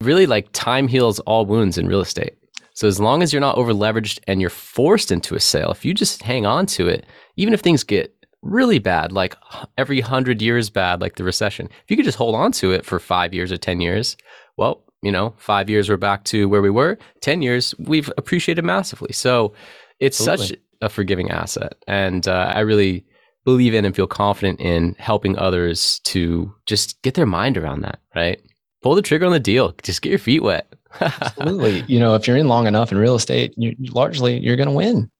Really, 0.00 0.26
like 0.26 0.48
time 0.52 0.88
heals 0.88 1.20
all 1.20 1.46
wounds 1.46 1.78
in 1.78 1.86
real 1.86 2.00
estate. 2.00 2.34
So 2.74 2.86
as 2.88 3.00
long 3.00 3.22
as 3.22 3.32
you're 3.32 3.40
not 3.40 3.58
over 3.58 3.72
leveraged 3.72 4.20
and 4.26 4.40
you're 4.40 4.50
forced 4.50 5.12
into 5.12 5.34
a 5.34 5.40
sale, 5.40 5.70
if 5.70 5.84
you 5.84 5.92
just 5.92 6.22
hang 6.22 6.46
on 6.46 6.66
to 6.66 6.88
it, 6.88 7.04
even 7.36 7.52
if 7.52 7.60
things 7.60 7.84
get 7.84 8.14
really 8.42 8.78
bad, 8.78 9.12
like 9.12 9.36
every 9.76 10.00
hundred 10.00 10.40
years 10.40 10.70
bad, 10.70 11.00
like 11.00 11.16
the 11.16 11.24
recession, 11.24 11.66
if 11.66 11.90
you 11.90 11.96
could 11.96 12.06
just 12.06 12.16
hold 12.16 12.34
on 12.34 12.52
to 12.52 12.72
it 12.72 12.86
for 12.86 12.98
five 12.98 13.34
years 13.34 13.52
or 13.52 13.58
10 13.58 13.80
years, 13.80 14.16
well, 14.56 14.82
you 15.02 15.12
know, 15.12 15.34
five 15.38 15.70
years 15.70 15.88
we're 15.88 15.96
back 15.96 16.24
to 16.24 16.48
where 16.48 16.62
we 16.62 16.70
were, 16.70 16.98
10 17.20 17.42
years 17.42 17.74
we've 17.78 18.10
appreciated 18.16 18.64
massively. 18.64 19.12
So 19.12 19.54
it's 19.98 20.20
Absolutely. 20.20 20.46
such 20.46 20.58
a 20.82 20.88
forgiving 20.88 21.30
asset. 21.30 21.74
And 21.86 22.26
uh, 22.26 22.52
I 22.54 22.60
really 22.60 23.04
believe 23.44 23.74
in 23.74 23.84
and 23.84 23.96
feel 23.96 24.06
confident 24.06 24.60
in 24.60 24.94
helping 24.98 25.38
others 25.38 26.00
to 26.04 26.52
just 26.66 27.00
get 27.02 27.14
their 27.14 27.26
mind 27.26 27.56
around 27.56 27.82
that, 27.82 28.00
right? 28.14 28.40
Pull 28.82 28.94
the 28.94 29.02
trigger 29.02 29.26
on 29.26 29.32
the 29.32 29.40
deal. 29.40 29.74
Just 29.82 30.02
get 30.02 30.10
your 30.10 30.18
feet 30.18 30.42
wet. 30.42 30.72
Absolutely. 31.00 31.84
You 31.86 32.00
know, 32.00 32.14
if 32.14 32.26
you're 32.26 32.36
in 32.36 32.48
long 32.48 32.66
enough 32.66 32.92
in 32.92 32.98
real 32.98 33.14
estate, 33.14 33.54
you 33.56 33.74
largely 33.92 34.38
you're 34.38 34.56
going 34.56 34.68
to 34.68 34.74
win, 34.74 35.10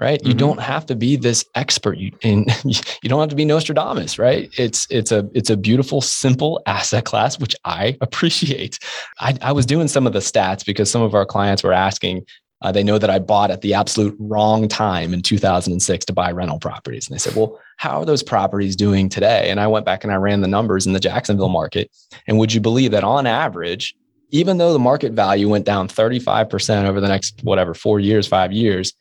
right? 0.00 0.20
You 0.24 0.30
mm-hmm. 0.30 0.38
don't 0.38 0.60
have 0.60 0.86
to 0.86 0.96
be 0.96 1.16
this 1.16 1.44
expert. 1.54 1.98
You 1.98 2.10
and 2.22 2.50
you 2.64 3.08
don't 3.08 3.20
have 3.20 3.28
to 3.28 3.36
be 3.36 3.44
Nostradamus, 3.44 4.18
right? 4.18 4.50
It's 4.58 4.86
it's 4.90 5.12
a 5.12 5.28
it's 5.34 5.50
a 5.50 5.56
beautiful, 5.56 6.00
simple 6.00 6.60
asset 6.66 7.04
class, 7.04 7.38
which 7.38 7.54
I 7.64 7.96
appreciate. 8.00 8.78
I, 9.20 9.36
I 9.42 9.52
was 9.52 9.66
doing 9.66 9.88
some 9.88 10.06
of 10.06 10.12
the 10.12 10.20
stats 10.20 10.64
because 10.64 10.90
some 10.90 11.02
of 11.02 11.14
our 11.14 11.26
clients 11.26 11.62
were 11.62 11.74
asking, 11.74 12.24
uh, 12.62 12.72
they 12.72 12.82
know 12.82 12.98
that 12.98 13.10
I 13.10 13.18
bought 13.18 13.50
at 13.50 13.60
the 13.60 13.74
absolute 13.74 14.16
wrong 14.18 14.68
time 14.68 15.14
in 15.14 15.22
2006 15.22 16.04
to 16.06 16.12
buy 16.12 16.30
rental 16.30 16.58
properties. 16.58 17.08
And 17.08 17.14
they 17.14 17.18
said, 17.18 17.34
well, 17.34 17.58
how 17.76 18.00
are 18.00 18.04
those 18.04 18.22
properties 18.22 18.76
doing 18.76 19.08
today? 19.08 19.50
And 19.50 19.60
I 19.60 19.66
went 19.66 19.86
back 19.86 20.04
and 20.04 20.12
I 20.12 20.16
ran 20.16 20.42
the 20.42 20.48
numbers 20.48 20.86
in 20.86 20.92
the 20.92 21.00
Jacksonville 21.00 21.48
market. 21.48 21.90
And 22.26 22.38
would 22.38 22.52
you 22.52 22.60
believe 22.60 22.90
that 22.90 23.04
on 23.04 23.26
average, 23.26 23.94
even 24.30 24.58
though 24.58 24.72
the 24.72 24.78
market 24.78 25.12
value 25.12 25.48
went 25.48 25.64
down 25.64 25.88
35% 25.88 26.84
over 26.84 27.00
the 27.00 27.08
next, 27.08 27.40
whatever, 27.42 27.74
four 27.74 27.98
years, 27.98 28.26
five 28.26 28.52
years, 28.52 28.92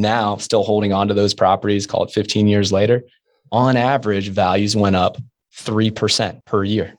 now 0.00 0.36
still 0.36 0.62
holding 0.62 0.92
on 0.92 1.08
to 1.08 1.14
those 1.14 1.34
properties, 1.34 1.86
call 1.86 2.04
it 2.04 2.10
15 2.10 2.46
years 2.46 2.72
later, 2.72 3.02
on 3.52 3.76
average, 3.76 4.28
values 4.28 4.76
went 4.76 4.96
up 4.96 5.16
3% 5.56 6.44
per 6.44 6.64
year, 6.64 6.94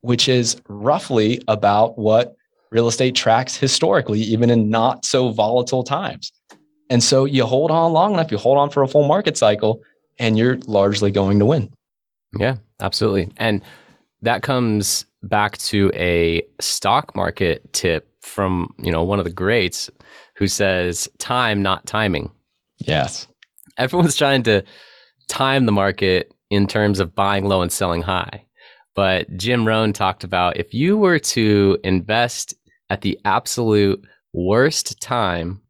which 0.00 0.28
is 0.28 0.60
roughly 0.68 1.42
about 1.48 1.98
what 1.98 2.36
real 2.70 2.88
estate 2.88 3.14
tracks 3.14 3.56
historically, 3.56 4.20
even 4.20 4.50
in 4.50 4.70
not 4.70 5.04
so 5.04 5.30
volatile 5.30 5.82
times. 5.82 6.32
And 6.90 7.02
so 7.02 7.24
you 7.24 7.44
hold 7.44 7.70
on 7.70 7.92
long 7.92 8.14
enough, 8.14 8.30
you 8.30 8.38
hold 8.38 8.58
on 8.58 8.70
for 8.70 8.82
a 8.82 8.88
full 8.88 9.08
market 9.08 9.36
cycle, 9.36 9.82
and 10.18 10.38
you're 10.38 10.58
largely 10.66 11.10
going 11.10 11.38
to 11.38 11.46
win. 11.46 11.72
Yeah, 12.38 12.56
absolutely. 12.80 13.32
And 13.36 13.62
that 14.22 14.42
comes 14.42 15.06
back 15.22 15.58
to 15.58 15.90
a 15.94 16.42
stock 16.60 17.14
market 17.16 17.72
tip 17.72 18.08
from, 18.22 18.74
you 18.78 18.90
know, 18.90 19.02
one 19.02 19.18
of 19.18 19.24
the 19.24 19.32
greats 19.32 19.90
who 20.36 20.46
says 20.46 21.08
time 21.18 21.62
not 21.62 21.86
timing. 21.86 22.30
Yes. 22.78 23.26
Everyone's 23.78 24.16
trying 24.16 24.42
to 24.44 24.62
time 25.28 25.66
the 25.66 25.72
market 25.72 26.32
in 26.50 26.66
terms 26.66 27.00
of 27.00 27.14
buying 27.14 27.44
low 27.46 27.62
and 27.62 27.72
selling 27.72 28.02
high. 28.02 28.44
But 28.94 29.36
Jim 29.36 29.66
Rohn 29.66 29.92
talked 29.92 30.24
about 30.24 30.56
if 30.56 30.72
you 30.72 30.96
were 30.96 31.18
to 31.18 31.78
invest 31.84 32.54
at 32.88 33.02
the 33.02 33.18
absolute 33.24 34.04
worst 34.32 35.00
time 35.00 35.60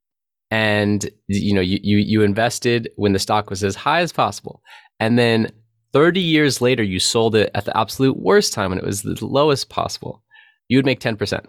and 0.50 1.08
you 1.26 1.52
know 1.52 1.60
you, 1.60 1.78
you 1.82 1.98
you 1.98 2.22
invested 2.22 2.88
when 2.96 3.12
the 3.12 3.18
stock 3.18 3.50
was 3.50 3.64
as 3.64 3.74
high 3.74 4.00
as 4.00 4.12
possible 4.12 4.62
and 5.00 5.18
then 5.18 5.48
30 5.92 6.20
years 6.20 6.60
later 6.60 6.82
you 6.82 7.00
sold 7.00 7.34
it 7.34 7.50
at 7.54 7.64
the 7.64 7.76
absolute 7.76 8.16
worst 8.16 8.52
time 8.52 8.70
when 8.70 8.78
it 8.78 8.84
was 8.84 9.02
the 9.02 9.18
lowest 9.24 9.68
possible 9.70 10.22
you 10.68 10.78
would 10.78 10.84
make 10.84 11.00
10% 11.00 11.46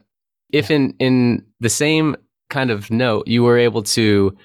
if 0.52 0.72
in 0.72 0.96
in 1.00 1.44
the 1.60 1.70
same 1.70 2.16
kind 2.50 2.72
of 2.72 2.90
note 2.90 3.28
you 3.28 3.44
were 3.44 3.58
able 3.58 3.84
to 3.84 4.36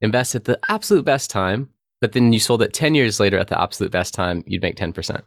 invest 0.00 0.34
at 0.34 0.44
the 0.44 0.58
absolute 0.68 1.04
best 1.04 1.30
time 1.30 1.68
but 2.00 2.12
then 2.12 2.32
you 2.32 2.38
sold 2.38 2.62
it 2.62 2.72
10 2.72 2.94
years 2.94 3.18
later 3.18 3.38
at 3.38 3.48
the 3.48 3.60
absolute 3.60 3.92
best 3.92 4.14
time, 4.14 4.44
you'd 4.46 4.62
make 4.62 4.76
10%. 4.76 5.22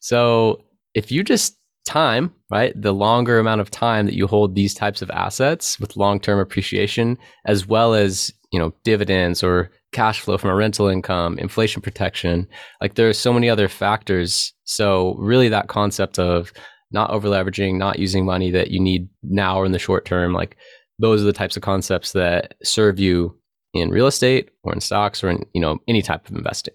So 0.00 0.64
if 0.94 1.10
you 1.10 1.24
just 1.24 1.56
time, 1.86 2.32
right, 2.50 2.72
the 2.80 2.92
longer 2.92 3.38
amount 3.38 3.60
of 3.60 3.70
time 3.70 4.06
that 4.06 4.14
you 4.14 4.26
hold 4.26 4.54
these 4.54 4.74
types 4.74 5.02
of 5.02 5.10
assets 5.10 5.78
with 5.80 5.96
long-term 5.96 6.38
appreciation, 6.38 7.18
as 7.46 7.66
well 7.66 7.94
as, 7.94 8.32
you 8.52 8.58
know, 8.58 8.74
dividends 8.84 9.42
or 9.42 9.70
cash 9.92 10.20
flow 10.20 10.38
from 10.38 10.50
a 10.50 10.54
rental 10.54 10.88
income, 10.88 11.38
inflation 11.38 11.80
protection, 11.80 12.48
like 12.80 12.94
there 12.94 13.08
are 13.08 13.14
so 13.14 13.32
many 13.32 13.48
other 13.48 13.68
factors. 13.68 14.52
So 14.64 15.14
really 15.18 15.48
that 15.50 15.68
concept 15.68 16.18
of 16.18 16.52
not 16.90 17.10
over 17.10 17.28
leveraging, 17.28 17.76
not 17.76 17.98
using 17.98 18.24
money 18.24 18.50
that 18.50 18.70
you 18.70 18.80
need 18.80 19.08
now 19.22 19.58
or 19.58 19.66
in 19.66 19.72
the 19.72 19.78
short 19.78 20.04
term, 20.04 20.32
like 20.32 20.56
those 20.98 21.22
are 21.22 21.26
the 21.26 21.32
types 21.32 21.56
of 21.56 21.62
concepts 21.62 22.12
that 22.12 22.54
serve 22.62 22.98
you 22.98 23.36
in 23.74 23.90
real 23.90 24.06
estate 24.06 24.50
or 24.62 24.72
in 24.72 24.80
stocks 24.80 25.22
or 25.22 25.30
in 25.30 25.44
you 25.52 25.60
know 25.60 25.78
any 25.88 26.02
type 26.02 26.28
of 26.28 26.34
investing 26.34 26.74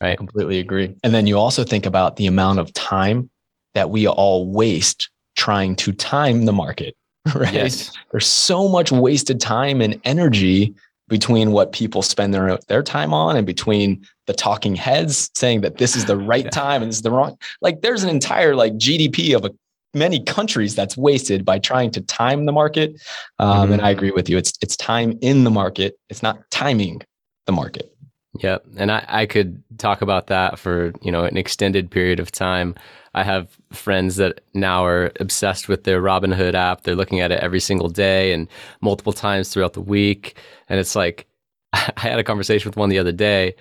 right 0.00 0.12
I 0.12 0.16
completely 0.16 0.58
agree 0.58 0.94
and 1.02 1.14
then 1.14 1.26
you 1.26 1.38
also 1.38 1.64
think 1.64 1.86
about 1.86 2.16
the 2.16 2.26
amount 2.26 2.58
of 2.58 2.72
time 2.72 3.30
that 3.74 3.90
we 3.90 4.06
all 4.06 4.50
waste 4.50 5.10
trying 5.36 5.76
to 5.76 5.92
time 5.92 6.46
the 6.46 6.52
market 6.52 6.96
right 7.34 7.52
yes. 7.52 7.92
there's 8.10 8.26
so 8.26 8.68
much 8.68 8.90
wasted 8.90 9.40
time 9.40 9.80
and 9.80 10.00
energy 10.04 10.74
between 11.08 11.52
what 11.52 11.72
people 11.72 12.02
spend 12.02 12.34
their 12.34 12.58
their 12.68 12.82
time 12.82 13.14
on 13.14 13.36
and 13.36 13.46
between 13.46 14.04
the 14.26 14.32
talking 14.32 14.74
heads 14.74 15.30
saying 15.34 15.62
that 15.62 15.78
this 15.78 15.96
is 15.96 16.04
the 16.04 16.16
right 16.16 16.44
yeah. 16.44 16.50
time 16.50 16.82
and 16.82 16.90
this 16.90 16.96
is 16.96 17.02
the 17.02 17.10
wrong 17.10 17.36
like 17.60 17.80
there's 17.80 18.02
an 18.02 18.10
entire 18.10 18.54
like 18.54 18.74
gdp 18.74 19.34
of 19.34 19.44
a 19.44 19.50
many 19.98 20.22
countries 20.22 20.74
that's 20.74 20.96
wasted 20.96 21.44
by 21.44 21.58
trying 21.58 21.90
to 21.92 22.00
time 22.00 22.46
the 22.46 22.52
market. 22.52 23.00
Um, 23.38 23.64
mm-hmm. 23.64 23.72
And 23.74 23.82
I 23.82 23.90
agree 23.90 24.10
with 24.10 24.28
you. 24.28 24.38
It's 24.38 24.52
it's 24.62 24.76
time 24.76 25.18
in 25.20 25.44
the 25.44 25.50
market. 25.50 25.98
It's 26.08 26.22
not 26.22 26.38
timing 26.50 27.02
the 27.46 27.52
market. 27.52 27.92
Yep. 28.40 28.64
And 28.76 28.92
I, 28.92 29.04
I 29.08 29.26
could 29.26 29.62
talk 29.78 30.02
about 30.02 30.28
that 30.28 30.58
for, 30.58 30.92
you 31.02 31.10
know, 31.10 31.24
an 31.24 31.36
extended 31.36 31.90
period 31.90 32.20
of 32.20 32.30
time. 32.30 32.74
I 33.14 33.24
have 33.24 33.56
friends 33.72 34.16
that 34.16 34.40
now 34.54 34.84
are 34.84 35.10
obsessed 35.18 35.68
with 35.68 35.84
their 35.84 36.00
Robinhood 36.00 36.54
app. 36.54 36.82
They're 36.82 36.94
looking 36.94 37.20
at 37.20 37.32
it 37.32 37.40
every 37.40 37.60
single 37.60 37.88
day 37.88 38.32
and 38.32 38.46
multiple 38.80 39.12
times 39.12 39.48
throughout 39.48 39.72
the 39.72 39.80
week. 39.80 40.38
And 40.68 40.78
it's 40.78 40.94
like, 40.94 41.26
I 41.72 41.92
had 41.96 42.18
a 42.18 42.24
conversation 42.24 42.68
with 42.68 42.76
one 42.76 42.90
the 42.90 42.98
other 42.98 43.12
day. 43.12 43.54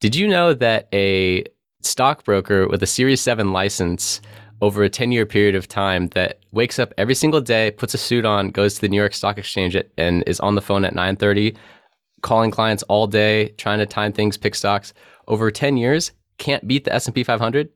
Did 0.00 0.14
you 0.14 0.28
know 0.28 0.54
that 0.54 0.88
a 0.92 1.44
stockbroker 1.80 2.68
with 2.68 2.82
a 2.82 2.86
Series 2.86 3.20
7 3.20 3.52
license 3.52 4.20
over 4.62 4.84
a 4.84 4.88
10 4.88 5.12
year 5.12 5.26
period 5.26 5.54
of 5.54 5.68
time 5.68 6.06
that 6.08 6.38
wakes 6.52 6.78
up 6.78 6.94
every 6.96 7.16
single 7.16 7.40
day, 7.40 7.72
puts 7.72 7.92
a 7.92 7.98
suit 7.98 8.24
on, 8.24 8.48
goes 8.48 8.76
to 8.76 8.80
the 8.80 8.88
New 8.88 8.96
York 8.96 9.12
Stock 9.12 9.36
Exchange 9.36 9.76
and 9.98 10.22
is 10.26 10.40
on 10.40 10.54
the 10.54 10.62
phone 10.62 10.84
at 10.84 10.94
9:30, 10.94 11.54
calling 12.22 12.52
clients 12.52 12.84
all 12.84 13.08
day, 13.08 13.48
trying 13.58 13.80
to 13.80 13.86
time 13.86 14.12
things, 14.12 14.38
pick 14.38 14.54
stocks. 14.54 14.94
Over 15.28 15.50
10 15.50 15.76
years, 15.76 16.12
can't 16.38 16.66
beat 16.66 16.84
the 16.84 16.94
S&P 16.94 17.22
500. 17.24 17.68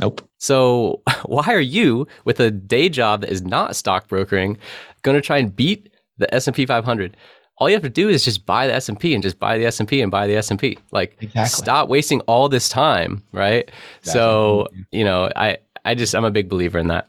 Nope. 0.00 0.28
So 0.38 1.02
why 1.24 1.44
are 1.46 1.60
you 1.60 2.06
with 2.24 2.40
a 2.40 2.50
day 2.50 2.88
job 2.88 3.20
that 3.22 3.30
is 3.30 3.42
not 3.42 3.76
stock 3.76 4.08
brokering 4.08 4.58
going 5.02 5.16
to 5.16 5.20
try 5.20 5.38
and 5.38 5.54
beat 5.54 5.92
the 6.18 6.32
S&P 6.34 6.66
500? 6.66 7.16
All 7.58 7.68
you 7.68 7.76
have 7.76 7.84
to 7.84 7.88
do 7.88 8.08
is 8.08 8.24
just 8.24 8.44
buy 8.44 8.66
the 8.66 8.74
S&P 8.74 9.14
and 9.14 9.22
just 9.22 9.38
buy 9.38 9.56
the 9.56 9.66
S&P 9.66 10.00
and 10.00 10.10
buy 10.10 10.26
the 10.26 10.34
S&P. 10.34 10.76
Like 10.90 11.16
exactly. 11.20 11.62
stop 11.62 11.88
wasting 11.88 12.20
all 12.22 12.48
this 12.48 12.68
time, 12.68 13.22
right? 13.30 13.70
Exactly. 14.00 14.12
So, 14.12 14.66
you 14.90 15.04
know, 15.04 15.30
I 15.36 15.58
I 15.84 15.94
just 15.94 16.14
I'm 16.14 16.24
a 16.24 16.30
big 16.30 16.48
believer 16.48 16.78
in 16.78 16.88
that. 16.88 17.08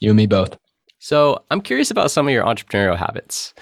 You 0.00 0.10
and 0.10 0.16
me 0.16 0.26
both. 0.26 0.56
So 0.98 1.42
I'm 1.50 1.60
curious 1.60 1.90
about 1.90 2.10
some 2.10 2.28
of 2.28 2.32
your 2.32 2.44
entrepreneurial 2.44 2.96
habits. 2.96 3.54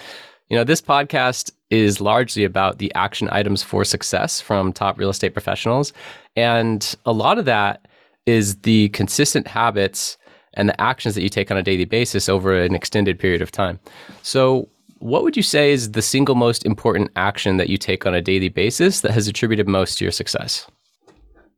You 0.49 0.57
know, 0.57 0.63
this 0.63 0.81
podcast 0.81 1.51
is 1.69 2.01
largely 2.01 2.43
about 2.43 2.77
the 2.77 2.93
action 2.93 3.29
items 3.31 3.63
for 3.63 3.83
success 3.83 4.41
from 4.41 4.73
top 4.73 4.99
real 4.99 5.09
estate 5.09 5.33
professionals. 5.33 5.93
And 6.35 6.95
a 7.05 7.13
lot 7.13 7.39
of 7.39 7.45
that 7.45 7.87
is 8.25 8.57
the 8.57 8.89
consistent 8.89 9.47
habits 9.47 10.17
and 10.53 10.69
the 10.69 10.79
actions 10.81 11.15
that 11.15 11.21
you 11.21 11.29
take 11.29 11.49
on 11.49 11.57
a 11.57 11.63
daily 11.63 11.85
basis 11.85 12.27
over 12.27 12.53
an 12.61 12.75
extended 12.75 13.17
period 13.17 13.41
of 13.41 13.51
time. 13.51 13.79
So, 14.21 14.69
what 14.99 15.23
would 15.23 15.35
you 15.35 15.41
say 15.41 15.71
is 15.71 15.93
the 15.93 16.01
single 16.01 16.35
most 16.35 16.63
important 16.63 17.09
action 17.15 17.57
that 17.57 17.69
you 17.69 17.77
take 17.77 18.05
on 18.05 18.13
a 18.13 18.21
daily 18.21 18.49
basis 18.49 19.01
that 19.01 19.11
has 19.11 19.27
attributed 19.27 19.67
most 19.67 19.97
to 19.97 20.05
your 20.05 20.11
success? 20.11 20.67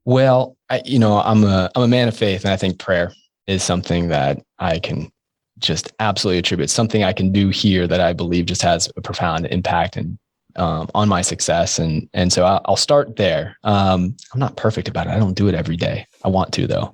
Well, 0.05 0.57
I, 0.69 0.81
you 0.85 0.99
know, 0.99 1.19
I'm 1.19 1.43
a 1.43 1.69
I'm 1.75 1.83
a 1.83 1.87
man 1.87 2.07
of 2.07 2.17
faith, 2.17 2.43
and 2.43 2.53
I 2.53 2.57
think 2.57 2.79
prayer 2.79 3.13
is 3.47 3.63
something 3.63 4.09
that 4.09 4.41
I 4.59 4.79
can 4.79 5.11
just 5.59 5.93
absolutely 5.99 6.39
attribute. 6.39 6.69
Something 6.69 7.03
I 7.03 7.13
can 7.13 7.31
do 7.31 7.49
here 7.49 7.87
that 7.87 8.01
I 8.01 8.13
believe 8.13 8.45
just 8.45 8.61
has 8.61 8.89
a 8.97 9.01
profound 9.01 9.45
impact 9.47 9.95
and 9.95 10.17
um, 10.55 10.89
on 10.93 11.07
my 11.07 11.21
success, 11.21 11.79
and 11.79 12.09
and 12.13 12.33
so 12.33 12.43
I'll, 12.43 12.61
I'll 12.65 12.75
start 12.75 13.15
there. 13.15 13.57
Um, 13.63 14.15
I'm 14.33 14.39
not 14.39 14.57
perfect 14.57 14.87
about 14.87 15.07
it. 15.07 15.11
I 15.11 15.19
don't 15.19 15.35
do 15.35 15.47
it 15.47 15.55
every 15.55 15.77
day. 15.77 16.05
I 16.23 16.27
want 16.27 16.53
to 16.53 16.67
though, 16.67 16.93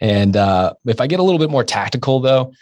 and 0.00 0.36
uh, 0.36 0.72
if 0.86 1.00
I 1.00 1.06
get 1.06 1.20
a 1.20 1.22
little 1.22 1.38
bit 1.38 1.50
more 1.50 1.64
tactical 1.64 2.20
though, 2.20 2.52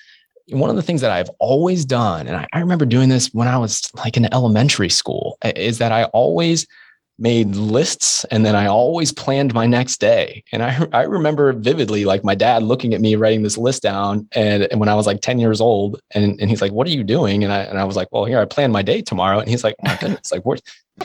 one 0.48 0.70
of 0.70 0.76
the 0.76 0.82
things 0.82 1.00
that 1.00 1.10
I've 1.12 1.30
always 1.38 1.84
done, 1.84 2.26
and 2.26 2.36
I, 2.36 2.46
I 2.52 2.58
remember 2.58 2.86
doing 2.86 3.08
this 3.08 3.32
when 3.32 3.48
I 3.48 3.58
was 3.58 3.88
like 3.94 4.16
in 4.16 4.32
elementary 4.32 4.90
school, 4.90 5.38
is 5.44 5.78
that 5.78 5.92
I 5.92 6.04
always 6.06 6.66
made 7.18 7.56
lists 7.56 8.24
and 8.26 8.44
then 8.44 8.54
I 8.54 8.66
always 8.66 9.10
planned 9.10 9.54
my 9.54 9.66
next 9.66 10.00
day. 10.00 10.44
And 10.52 10.62
I, 10.62 10.86
I 10.92 11.02
remember 11.02 11.52
vividly 11.52 12.04
like 12.04 12.24
my 12.24 12.34
dad 12.34 12.62
looking 12.62 12.92
at 12.92 13.00
me 13.00 13.16
writing 13.16 13.42
this 13.42 13.56
list 13.56 13.82
down 13.82 14.28
and, 14.32 14.64
and 14.64 14.80
when 14.80 14.88
I 14.88 14.94
was 14.94 15.06
like 15.06 15.20
10 15.22 15.38
years 15.38 15.60
old 15.60 16.00
and, 16.12 16.38
and 16.40 16.50
he's 16.50 16.60
like, 16.60 16.72
what 16.72 16.86
are 16.86 16.90
you 16.90 17.04
doing? 17.04 17.42
And 17.42 17.52
I, 17.52 17.60
and 17.60 17.78
I 17.78 17.84
was 17.84 17.96
like, 17.96 18.08
well, 18.12 18.26
here, 18.26 18.38
I 18.38 18.44
planned 18.44 18.72
my 18.72 18.82
day 18.82 19.00
tomorrow. 19.00 19.38
And 19.38 19.48
he's 19.48 19.64
like, 19.64 19.76
oh 19.80 19.88
my 19.88 19.96
goodness, 19.96 20.30
like, 20.30 20.44
where, 20.44 20.58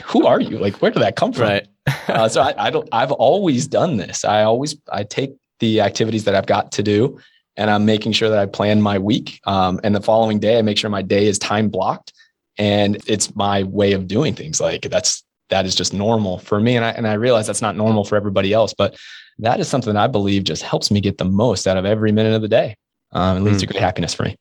who 0.04 0.26
are 0.26 0.40
you? 0.40 0.58
Like, 0.58 0.76
where 0.82 0.90
did 0.90 1.02
that 1.02 1.16
come 1.16 1.32
from? 1.32 1.48
Right. 1.48 1.68
uh, 2.08 2.28
so 2.28 2.42
I, 2.42 2.66
I 2.66 2.70
don't, 2.70 2.88
I've 2.92 3.12
always 3.12 3.66
done 3.66 3.96
this. 3.96 4.24
I 4.24 4.42
always, 4.42 4.76
I 4.92 5.04
take 5.04 5.34
the 5.60 5.80
activities 5.80 6.24
that 6.24 6.34
I've 6.34 6.46
got 6.46 6.72
to 6.72 6.82
do 6.82 7.18
and 7.56 7.70
I'm 7.70 7.84
making 7.86 8.12
sure 8.12 8.28
that 8.28 8.38
I 8.38 8.46
plan 8.46 8.82
my 8.82 8.98
week. 8.98 9.40
Um, 9.46 9.80
and 9.82 9.94
the 9.94 10.00
following 10.00 10.38
day, 10.38 10.58
I 10.58 10.62
make 10.62 10.76
sure 10.76 10.90
my 10.90 11.02
day 11.02 11.26
is 11.26 11.38
time 11.38 11.68
blocked 11.68 12.12
and 12.58 12.98
it's 13.06 13.34
my 13.34 13.62
way 13.64 13.92
of 13.92 14.06
doing 14.06 14.34
things. 14.34 14.60
Like 14.60 14.82
that's 14.82 15.24
that 15.52 15.66
is 15.66 15.74
just 15.74 15.92
normal 15.92 16.38
for 16.38 16.58
me. 16.60 16.76
And 16.76 16.84
I, 16.84 16.90
and 16.92 17.06
I 17.06 17.12
realize 17.12 17.46
that's 17.46 17.60
not 17.60 17.76
normal 17.76 18.04
for 18.04 18.16
everybody 18.16 18.54
else, 18.54 18.72
but 18.72 18.96
that 19.38 19.60
is 19.60 19.68
something 19.68 19.92
that 19.92 20.02
I 20.02 20.06
believe 20.06 20.44
just 20.44 20.62
helps 20.62 20.90
me 20.90 21.00
get 21.00 21.18
the 21.18 21.26
most 21.26 21.66
out 21.66 21.76
of 21.76 21.84
every 21.84 22.10
minute 22.10 22.32
of 22.32 22.40
the 22.40 22.48
day. 22.48 22.74
Um, 23.12 23.36
it 23.36 23.40
leads 23.40 23.58
mm. 23.58 23.60
to 23.60 23.66
great 23.66 23.80
happiness 23.80 24.14
for 24.14 24.24
me. 24.24 24.34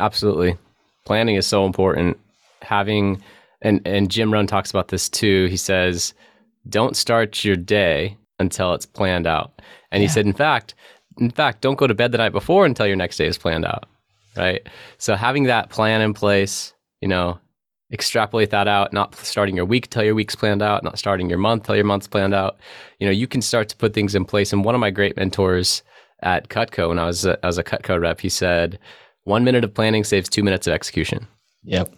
Absolutely. 0.00 0.56
Planning 1.04 1.36
is 1.36 1.46
so 1.46 1.66
important. 1.66 2.18
Having, 2.62 3.22
and, 3.60 3.82
and 3.86 4.10
Jim 4.10 4.32
Rohn 4.32 4.46
talks 4.46 4.70
about 4.70 4.88
this 4.88 5.10
too. 5.10 5.46
He 5.50 5.58
says, 5.58 6.14
don't 6.68 6.96
start 6.96 7.44
your 7.44 7.56
day 7.56 8.16
until 8.38 8.72
it's 8.72 8.86
planned 8.86 9.26
out. 9.26 9.60
And 9.92 10.02
yeah. 10.02 10.08
he 10.08 10.12
said, 10.12 10.24
in 10.24 10.32
fact, 10.32 10.74
in 11.18 11.30
fact, 11.30 11.60
don't 11.60 11.78
go 11.78 11.86
to 11.86 11.94
bed 11.94 12.12
the 12.12 12.18
night 12.18 12.32
before 12.32 12.64
until 12.64 12.86
your 12.86 12.96
next 12.96 13.18
day 13.18 13.26
is 13.26 13.36
planned 13.36 13.66
out. 13.66 13.84
Right. 14.34 14.66
So 14.96 15.14
having 15.14 15.44
that 15.44 15.68
plan 15.68 16.00
in 16.00 16.14
place, 16.14 16.72
you 17.02 17.08
know, 17.08 17.38
extrapolate 17.92 18.50
that 18.50 18.68
out, 18.68 18.92
not 18.92 19.14
starting 19.16 19.56
your 19.56 19.64
week 19.64 19.88
till 19.90 20.04
your 20.04 20.14
week's 20.14 20.34
planned 20.34 20.62
out, 20.62 20.84
not 20.84 20.98
starting 20.98 21.28
your 21.28 21.38
month 21.38 21.64
till 21.64 21.76
your 21.76 21.84
month's 21.84 22.06
planned 22.06 22.34
out. 22.34 22.58
You 22.98 23.06
know, 23.06 23.12
you 23.12 23.26
can 23.26 23.40
start 23.40 23.68
to 23.70 23.76
put 23.76 23.94
things 23.94 24.14
in 24.14 24.24
place. 24.24 24.52
And 24.52 24.64
one 24.64 24.74
of 24.74 24.80
my 24.80 24.90
great 24.90 25.16
mentors 25.16 25.82
at 26.22 26.48
Cutco, 26.48 26.88
when 26.88 26.98
I 26.98 27.06
was 27.06 27.24
a, 27.24 27.44
as 27.44 27.58
a 27.58 27.64
Cutco 27.64 28.00
rep, 28.00 28.20
he 28.20 28.28
said, 28.28 28.78
one 29.24 29.44
minute 29.44 29.64
of 29.64 29.74
planning 29.74 30.04
saves 30.04 30.28
two 30.28 30.42
minutes 30.42 30.66
of 30.66 30.72
execution. 30.72 31.26
Yep. 31.64 31.94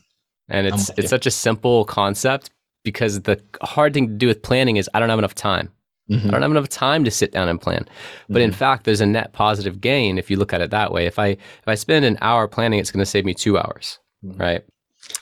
And 0.48 0.66
it's 0.66 0.90
it's 0.96 1.08
such 1.08 1.26
a 1.26 1.30
simple 1.30 1.84
concept 1.84 2.50
because 2.82 3.20
the 3.20 3.40
hard 3.62 3.94
thing 3.94 4.08
to 4.08 4.14
do 4.14 4.26
with 4.26 4.42
planning 4.42 4.76
is 4.76 4.90
I 4.92 5.00
don't 5.00 5.08
have 5.08 5.18
enough 5.18 5.34
time. 5.34 5.70
Mm-hmm. 6.10 6.26
I 6.26 6.30
don't 6.32 6.42
have 6.42 6.50
enough 6.50 6.68
time 6.68 7.04
to 7.04 7.10
sit 7.10 7.30
down 7.30 7.48
and 7.48 7.60
plan. 7.60 7.86
But 8.28 8.38
mm-hmm. 8.38 8.42
in 8.42 8.52
fact, 8.52 8.84
there's 8.84 9.00
a 9.00 9.06
net 9.06 9.32
positive 9.32 9.80
gain 9.80 10.18
if 10.18 10.28
you 10.28 10.36
look 10.36 10.52
at 10.52 10.60
it 10.60 10.70
that 10.70 10.92
way. 10.92 11.06
If 11.06 11.20
I 11.20 11.26
if 11.28 11.68
I 11.68 11.76
spend 11.76 12.04
an 12.04 12.18
hour 12.20 12.48
planning, 12.48 12.80
it's 12.80 12.90
going 12.90 13.02
to 13.02 13.06
save 13.06 13.24
me 13.24 13.32
two 13.32 13.58
hours, 13.58 14.00
mm-hmm. 14.24 14.40
right? 14.40 14.64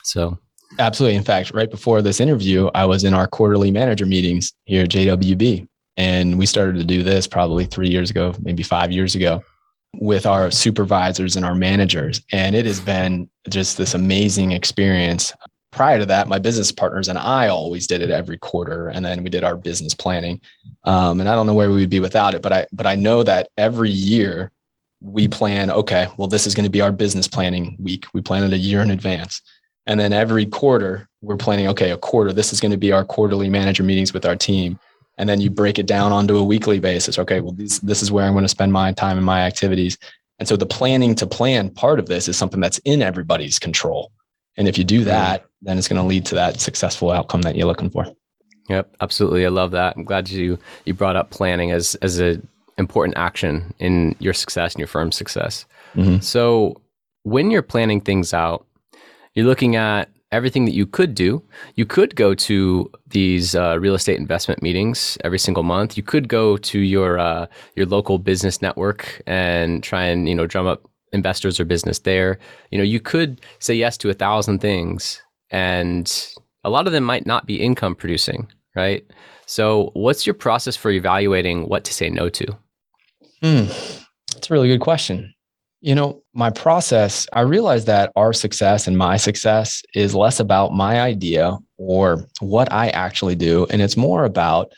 So 0.03 0.39
Absolutely. 0.77 1.15
In 1.15 1.23
fact, 1.23 1.51
right 1.51 1.69
before 1.69 2.01
this 2.01 2.19
interview, 2.19 2.69
I 2.75 2.85
was 2.85 3.03
in 3.03 3.13
our 3.13 3.27
quarterly 3.27 3.71
manager 3.71 4.05
meetings 4.05 4.53
here 4.65 4.83
at 4.83 4.89
JWB. 4.89 5.67
And 5.97 6.37
we 6.37 6.45
started 6.45 6.75
to 6.75 6.83
do 6.83 7.03
this 7.03 7.27
probably 7.27 7.65
three 7.65 7.89
years 7.89 8.09
ago, 8.09 8.33
maybe 8.41 8.63
five 8.63 8.91
years 8.91 9.15
ago 9.15 9.43
with 9.95 10.25
our 10.25 10.51
supervisors 10.51 11.35
and 11.35 11.45
our 11.45 11.55
managers. 11.55 12.21
And 12.31 12.55
it 12.55 12.65
has 12.65 12.79
been 12.79 13.29
just 13.49 13.77
this 13.77 13.93
amazing 13.93 14.51
experience. 14.51 15.33
Prior 15.71 15.99
to 15.99 16.05
that, 16.05 16.27
my 16.27 16.39
business 16.39 16.71
partners 16.71 17.07
and 17.07 17.17
I 17.17 17.47
always 17.47 17.87
did 17.87 18.01
it 18.01 18.11
every 18.11 18.37
quarter. 18.37 18.87
And 18.89 19.03
then 19.03 19.23
we 19.23 19.29
did 19.29 19.43
our 19.43 19.57
business 19.57 19.93
planning. 19.93 20.39
Um, 20.83 21.19
and 21.19 21.27
I 21.27 21.35
don't 21.35 21.47
know 21.47 21.53
where 21.53 21.69
we 21.69 21.81
would 21.81 21.89
be 21.89 21.99
without 21.99 22.33
it, 22.33 22.41
but 22.41 22.53
I, 22.53 22.67
but 22.71 22.85
I 22.85 22.95
know 22.95 23.23
that 23.23 23.49
every 23.57 23.89
year 23.89 24.51
we 25.01 25.27
plan, 25.27 25.71
okay, 25.71 26.07
well, 26.17 26.27
this 26.27 26.45
is 26.45 26.55
going 26.55 26.65
to 26.65 26.69
be 26.69 26.81
our 26.81 26.91
business 26.91 27.27
planning 27.27 27.75
week. 27.79 28.05
We 28.13 28.21
plan 28.21 28.43
it 28.43 28.53
a 28.53 28.57
year 28.57 28.81
in 28.81 28.91
advance. 28.91 29.41
And 29.89 29.99
then 29.99 30.13
every 30.13 30.45
quarter, 30.45 31.09
we're 31.21 31.35
planning, 31.35 31.67
okay, 31.69 31.89
a 31.89 31.97
quarter, 31.97 32.31
this 32.31 32.53
is 32.53 32.61
going 32.61 32.71
to 32.71 32.77
be 32.77 32.91
our 32.91 33.03
quarterly 33.03 33.49
manager 33.49 33.81
meetings 33.81 34.13
with 34.13 34.23
our 34.23 34.35
team. 34.35 34.79
And 35.17 35.27
then 35.27 35.41
you 35.41 35.49
break 35.49 35.79
it 35.79 35.87
down 35.87 36.11
onto 36.11 36.37
a 36.37 36.43
weekly 36.43 36.79
basis. 36.79 37.17
Okay, 37.17 37.41
well, 37.41 37.53
this, 37.53 37.79
this 37.79 38.03
is 38.03 38.11
where 38.11 38.25
I'm 38.25 38.33
going 38.33 38.45
to 38.45 38.49
spend 38.49 38.71
my 38.71 38.93
time 38.93 39.17
and 39.17 39.25
my 39.25 39.41
activities. 39.41 39.97
And 40.37 40.47
so 40.47 40.55
the 40.55 40.67
planning 40.67 41.15
to 41.15 41.25
plan 41.25 41.71
part 41.71 41.97
of 41.97 42.05
this 42.05 42.27
is 42.27 42.37
something 42.37 42.59
that's 42.59 42.77
in 42.85 43.01
everybody's 43.01 43.57
control. 43.57 44.11
And 44.57 44.67
if 44.67 44.77
you 44.77 44.83
do 44.83 45.03
that, 45.05 45.45
then 45.63 45.79
it's 45.79 45.87
going 45.87 45.99
to 45.99 46.07
lead 46.07 46.23
to 46.27 46.35
that 46.35 46.59
successful 46.59 47.09
outcome 47.09 47.41
that 47.41 47.55
you're 47.55 47.65
looking 47.65 47.89
for. 47.89 48.05
Yep, 48.69 48.95
absolutely. 49.01 49.43
I 49.43 49.49
love 49.49 49.71
that. 49.71 49.97
I'm 49.97 50.03
glad 50.03 50.29
you 50.29 50.59
you 50.85 50.93
brought 50.93 51.15
up 51.15 51.31
planning 51.31 51.71
as 51.71 51.95
as 51.95 52.21
a 52.21 52.39
important 52.77 53.17
action 53.17 53.73
in 53.79 54.15
your 54.19 54.33
success 54.33 54.73
and 54.75 54.79
your 54.79 54.87
firm's 54.87 55.15
success. 55.15 55.65
Mm-hmm. 55.95 56.19
So 56.19 56.79
when 57.23 57.49
you're 57.49 57.63
planning 57.63 57.99
things 57.99 58.33
out, 58.33 58.65
you're 59.39 59.47
looking 59.47 59.77
at 59.77 60.09
everything 60.33 60.65
that 60.65 60.73
you 60.73 60.85
could 60.85 61.15
do. 61.15 61.41
You 61.75 61.85
could 61.85 62.15
go 62.15 62.35
to 62.35 62.91
these 63.07 63.55
uh, 63.55 63.79
real 63.79 63.95
estate 63.95 64.19
investment 64.19 64.61
meetings 64.61 65.17
every 65.23 65.39
single 65.39 65.63
month. 65.63 65.95
You 65.95 66.03
could 66.03 66.27
go 66.27 66.57
to 66.57 66.79
your 66.79 67.17
uh, 67.17 67.47
your 67.77 67.85
local 67.85 68.19
business 68.19 68.61
network 68.61 69.21
and 69.25 69.81
try 69.81 70.03
and 70.03 70.27
you 70.27 70.35
know 70.35 70.45
drum 70.45 70.67
up 70.67 70.89
investors 71.13 71.57
or 71.57 71.63
business 71.63 71.99
there. 71.99 72.37
You 72.69 72.77
know, 72.77 72.83
you 72.83 72.99
could 72.99 73.39
say 73.59 73.73
yes 73.73 73.97
to 73.99 74.09
a 74.09 74.13
thousand 74.13 74.59
things, 74.59 75.21
and 75.51 76.05
a 76.65 76.69
lot 76.69 76.85
of 76.85 76.91
them 76.91 77.05
might 77.05 77.25
not 77.25 77.45
be 77.45 77.61
income 77.61 77.95
producing, 77.95 78.51
right? 78.75 79.05
So, 79.45 79.91
what's 79.93 80.27
your 80.27 80.33
process 80.33 80.75
for 80.75 80.91
evaluating 80.91 81.69
what 81.69 81.85
to 81.85 81.93
say 81.93 82.09
no 82.09 82.27
to? 82.27 82.45
Hmm, 83.41 83.65
that's 84.33 84.51
a 84.51 84.53
really 84.53 84.67
good 84.67 84.81
question. 84.81 85.33
You 85.81 85.95
know, 85.95 86.21
my 86.33 86.49
process, 86.49 87.25
I 87.31 87.41
realized 87.41 87.87
that 87.87 88.11
our 88.15 88.33
success 88.33 88.87
and 88.87 88.97
my 88.97 89.17
success 89.17 89.81
is 89.95 90.13
less 90.13 90.39
about 90.39 90.73
my 90.73 90.99
idea 90.99 91.57
or 91.77 92.25
what 92.41 92.71
I 92.71 92.89
actually 92.89 93.35
do. 93.35 93.65
And 93.69 93.81
it's 93.81 93.95
more 93.95 94.25
about 94.25 94.73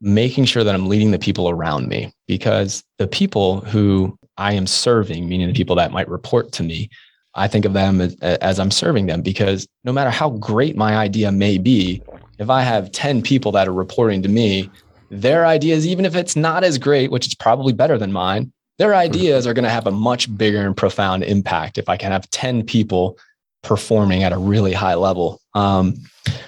making 0.00 0.46
sure 0.46 0.64
that 0.64 0.74
I'm 0.74 0.88
leading 0.88 1.10
the 1.10 1.18
people 1.18 1.50
around 1.50 1.88
me 1.88 2.12
because 2.26 2.82
the 2.98 3.06
people 3.08 3.60
who 3.60 4.16
I 4.38 4.52
am 4.52 4.66
serving, 4.66 5.28
meaning 5.28 5.48
the 5.48 5.54
people 5.54 5.76
that 5.76 5.92
might 5.92 6.08
report 6.08 6.52
to 6.52 6.62
me, 6.62 6.88
I 7.34 7.48
think 7.48 7.64
of 7.64 7.72
them 7.72 8.00
as, 8.00 8.16
as, 8.20 8.58
I'm 8.58 8.70
serving 8.70 9.06
them 9.06 9.22
because 9.22 9.66
no 9.84 9.92
matter 9.92 10.10
how 10.10 10.30
great 10.30 10.76
my 10.76 10.96
idea 10.96 11.30
may 11.30 11.58
be, 11.58 12.02
if 12.38 12.48
I 12.48 12.62
have 12.62 12.92
10 12.92 13.22
people 13.22 13.52
that 13.52 13.68
are 13.68 13.72
reporting 13.72 14.22
to 14.22 14.28
me, 14.28 14.70
their 15.10 15.46
ideas, 15.46 15.86
even 15.86 16.04
if 16.04 16.14
it's 16.14 16.36
not 16.36 16.64
as 16.64 16.78
great, 16.78 17.10
which 17.10 17.26
is 17.26 17.34
probably 17.34 17.72
better 17.72 17.98
than 17.98 18.12
mine, 18.12 18.52
their 18.78 18.94
ideas 18.94 19.46
are 19.46 19.54
going 19.54 19.64
to 19.64 19.70
have 19.70 19.86
a 19.86 19.90
much 19.90 20.34
bigger 20.36 20.64
and 20.64 20.76
profound 20.76 21.24
impact 21.24 21.78
if 21.78 21.88
I 21.88 21.96
can 21.96 22.12
have 22.12 22.30
10 22.30 22.64
people 22.64 23.18
performing 23.62 24.22
at 24.22 24.32
a 24.32 24.38
really 24.38 24.72
high 24.72 24.94
level. 24.94 25.40
Um, 25.54 25.94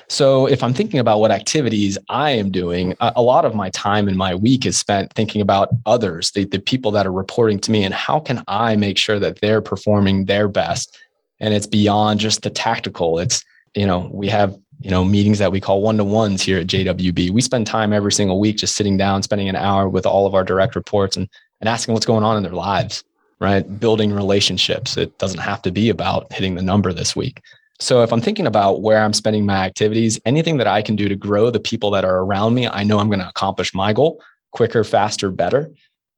so 0.08 0.46
if 0.46 0.62
I'm 0.62 0.72
thinking 0.72 1.00
about 1.00 1.18
what 1.18 1.32
activities 1.32 1.98
I 2.08 2.30
am 2.30 2.50
doing, 2.50 2.94
a, 3.00 3.22
lot 3.22 3.44
of 3.44 3.54
my 3.54 3.70
time 3.70 4.08
in 4.08 4.16
my 4.16 4.34
week 4.34 4.64
is 4.64 4.78
spent 4.78 5.12
thinking 5.14 5.40
about 5.40 5.70
others, 5.86 6.30
the, 6.30 6.44
the 6.44 6.60
people 6.60 6.92
that 6.92 7.06
are 7.06 7.12
reporting 7.12 7.58
to 7.60 7.72
me, 7.72 7.84
and 7.84 7.94
how 7.94 8.20
can 8.20 8.44
I 8.46 8.76
make 8.76 8.96
sure 8.96 9.18
that 9.18 9.40
they're 9.40 9.62
performing 9.62 10.26
their 10.26 10.48
best. 10.48 10.96
And 11.40 11.52
it's 11.52 11.66
beyond 11.66 12.20
just 12.20 12.42
the 12.42 12.50
tactical. 12.50 13.18
It's, 13.18 13.44
you 13.74 13.86
know, 13.86 14.10
we 14.12 14.28
have 14.28 14.56
you 14.80 14.90
know 14.90 15.04
meetings 15.04 15.38
that 15.38 15.52
we 15.52 15.60
call 15.60 15.82
one 15.82 15.98
to 15.98 16.04
ones 16.04 16.42
here 16.42 16.58
at 16.58 16.66
JWB. 16.66 17.30
We 17.30 17.40
spend 17.40 17.66
time 17.66 17.92
every 17.92 18.12
single 18.12 18.40
week 18.40 18.56
just 18.56 18.76
sitting 18.76 18.96
down, 18.96 19.22
spending 19.22 19.48
an 19.48 19.56
hour 19.56 19.88
with 19.88 20.06
all 20.06 20.26
of 20.26 20.34
our 20.34 20.44
direct 20.44 20.74
reports 20.74 21.16
and 21.16 21.28
and 21.60 21.68
asking 21.68 21.94
what's 21.94 22.06
going 22.06 22.24
on 22.24 22.36
in 22.36 22.42
their 22.42 22.52
lives, 22.52 23.04
right? 23.38 23.80
Building 23.80 24.12
relationships. 24.12 24.96
It 24.96 25.16
doesn't 25.18 25.40
have 25.40 25.62
to 25.62 25.70
be 25.70 25.90
about 25.90 26.32
hitting 26.32 26.54
the 26.54 26.62
number 26.62 26.92
this 26.92 27.14
week. 27.14 27.40
So 27.78 28.02
if 28.02 28.12
I'm 28.12 28.20
thinking 28.20 28.46
about 28.46 28.82
where 28.82 29.02
I'm 29.02 29.14
spending 29.14 29.46
my 29.46 29.56
activities, 29.56 30.20
anything 30.26 30.58
that 30.58 30.66
I 30.66 30.82
can 30.82 30.96
do 30.96 31.08
to 31.08 31.16
grow 31.16 31.50
the 31.50 31.60
people 31.60 31.90
that 31.92 32.04
are 32.04 32.18
around 32.18 32.54
me, 32.54 32.68
I 32.68 32.84
know 32.84 32.98
I'm 32.98 33.08
going 33.08 33.20
to 33.20 33.28
accomplish 33.28 33.74
my 33.74 33.92
goal 33.92 34.20
quicker, 34.52 34.84
faster, 34.84 35.30
better. 35.30 35.70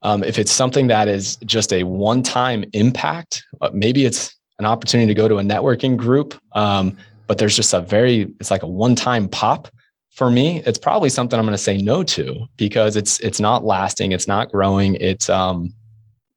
Um, 0.03 0.25
if 0.25 0.39
it's 0.39 0.51
something 0.51 0.89
that 0.89 1.07
is 1.07 1.37
just 1.45 1.73
a 1.73 1.85
one-time 1.85 2.65
impact, 2.73 3.45
uh, 3.61 3.71
maybe 3.73 4.05
it's 4.05 4.35
an 4.59 4.65
opportunity 4.65 5.07
to 5.07 5.15
go 5.15 5.29
to 5.29 5.39
a 5.39 5.43
networking 5.43 5.97
group, 5.97 6.35
um, 6.53 6.97
but 7.27 7.39
there's 7.39 7.55
just 7.55 7.73
a 7.73 7.81
very, 7.81 8.23
it's 8.41 8.51
like 8.51 8.63
a 8.63 8.67
one-time 8.67 9.29
pop 9.29 9.69
for 10.13 10.31
me, 10.31 10.63
it's 10.67 10.79
probably 10.79 11.09
something 11.09 11.39
I'm 11.39 11.47
going 11.47 11.55
to 11.55 11.59
say 11.59 11.79
no 11.79 12.03
to 12.05 12.47
because 12.57 12.97
it's 12.97 13.19
it's 13.21 13.41
not 13.41 13.65
lasting, 13.65 14.13
it's 14.13 14.29
not 14.29 14.51
growing, 14.53 14.97
it's 14.97 15.29
um 15.29 15.73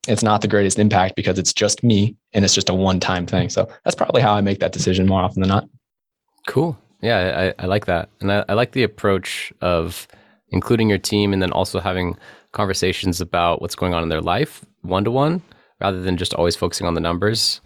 it's 0.07 0.23
not 0.23 0.41
the 0.41 0.47
greatest 0.47 0.79
impact 0.79 1.15
because 1.15 1.37
it's 1.39 1.51
just 1.51 1.83
me 1.83 2.15
and 2.33 2.45
it's 2.45 2.53
just 2.53 2.69
a 2.69 2.73
one-time 2.73 3.25
thing. 3.25 3.49
So 3.49 3.67
that's 3.83 3.95
probably 3.95 4.21
how 4.21 4.35
I 4.35 4.41
make 4.41 4.59
that 4.59 4.71
decision 4.71 5.07
more 5.07 5.21
often 5.21 5.41
than 5.41 5.49
not. 5.49 5.67
Cool. 6.47 6.77
Yeah, 7.01 7.53
I, 7.59 7.63
I 7.63 7.65
like 7.65 7.87
that. 7.87 8.09
And 8.21 8.31
I, 8.31 8.45
I 8.47 8.53
like 8.53 8.73
the 8.73 8.83
approach 8.83 9.51
of 9.61 10.07
including 10.49 10.89
your 10.89 10.99
team 10.99 11.33
and 11.33 11.41
then 11.41 11.51
also 11.51 11.79
having 11.79 12.17
conversations 12.51 13.19
about 13.19 13.61
what's 13.61 13.75
going 13.75 13.93
on 13.93 14.03
in 14.03 14.09
their 14.09 14.21
life 14.21 14.63
one 14.83 15.03
to 15.03 15.11
one 15.11 15.41
rather 15.81 16.01
than 16.01 16.17
just 16.17 16.33
always 16.35 16.55
focusing 16.55 16.87
on 16.87 16.93
the 16.93 17.01
numbers. 17.01 17.61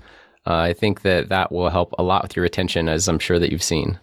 Uh, 0.48 0.56
I 0.56 0.74
think 0.74 1.02
that 1.02 1.30
that 1.30 1.52
will 1.52 1.70
help 1.70 1.94
a 2.00 2.04
lot 2.04 2.24
with 2.24 2.36
your 2.36 2.44
retention, 2.44 2.88
as 2.90 3.08
I'm 3.08 3.20
sure 3.20 3.38
that 3.38 3.52
you've 3.52 3.62
seen. 3.62 4.00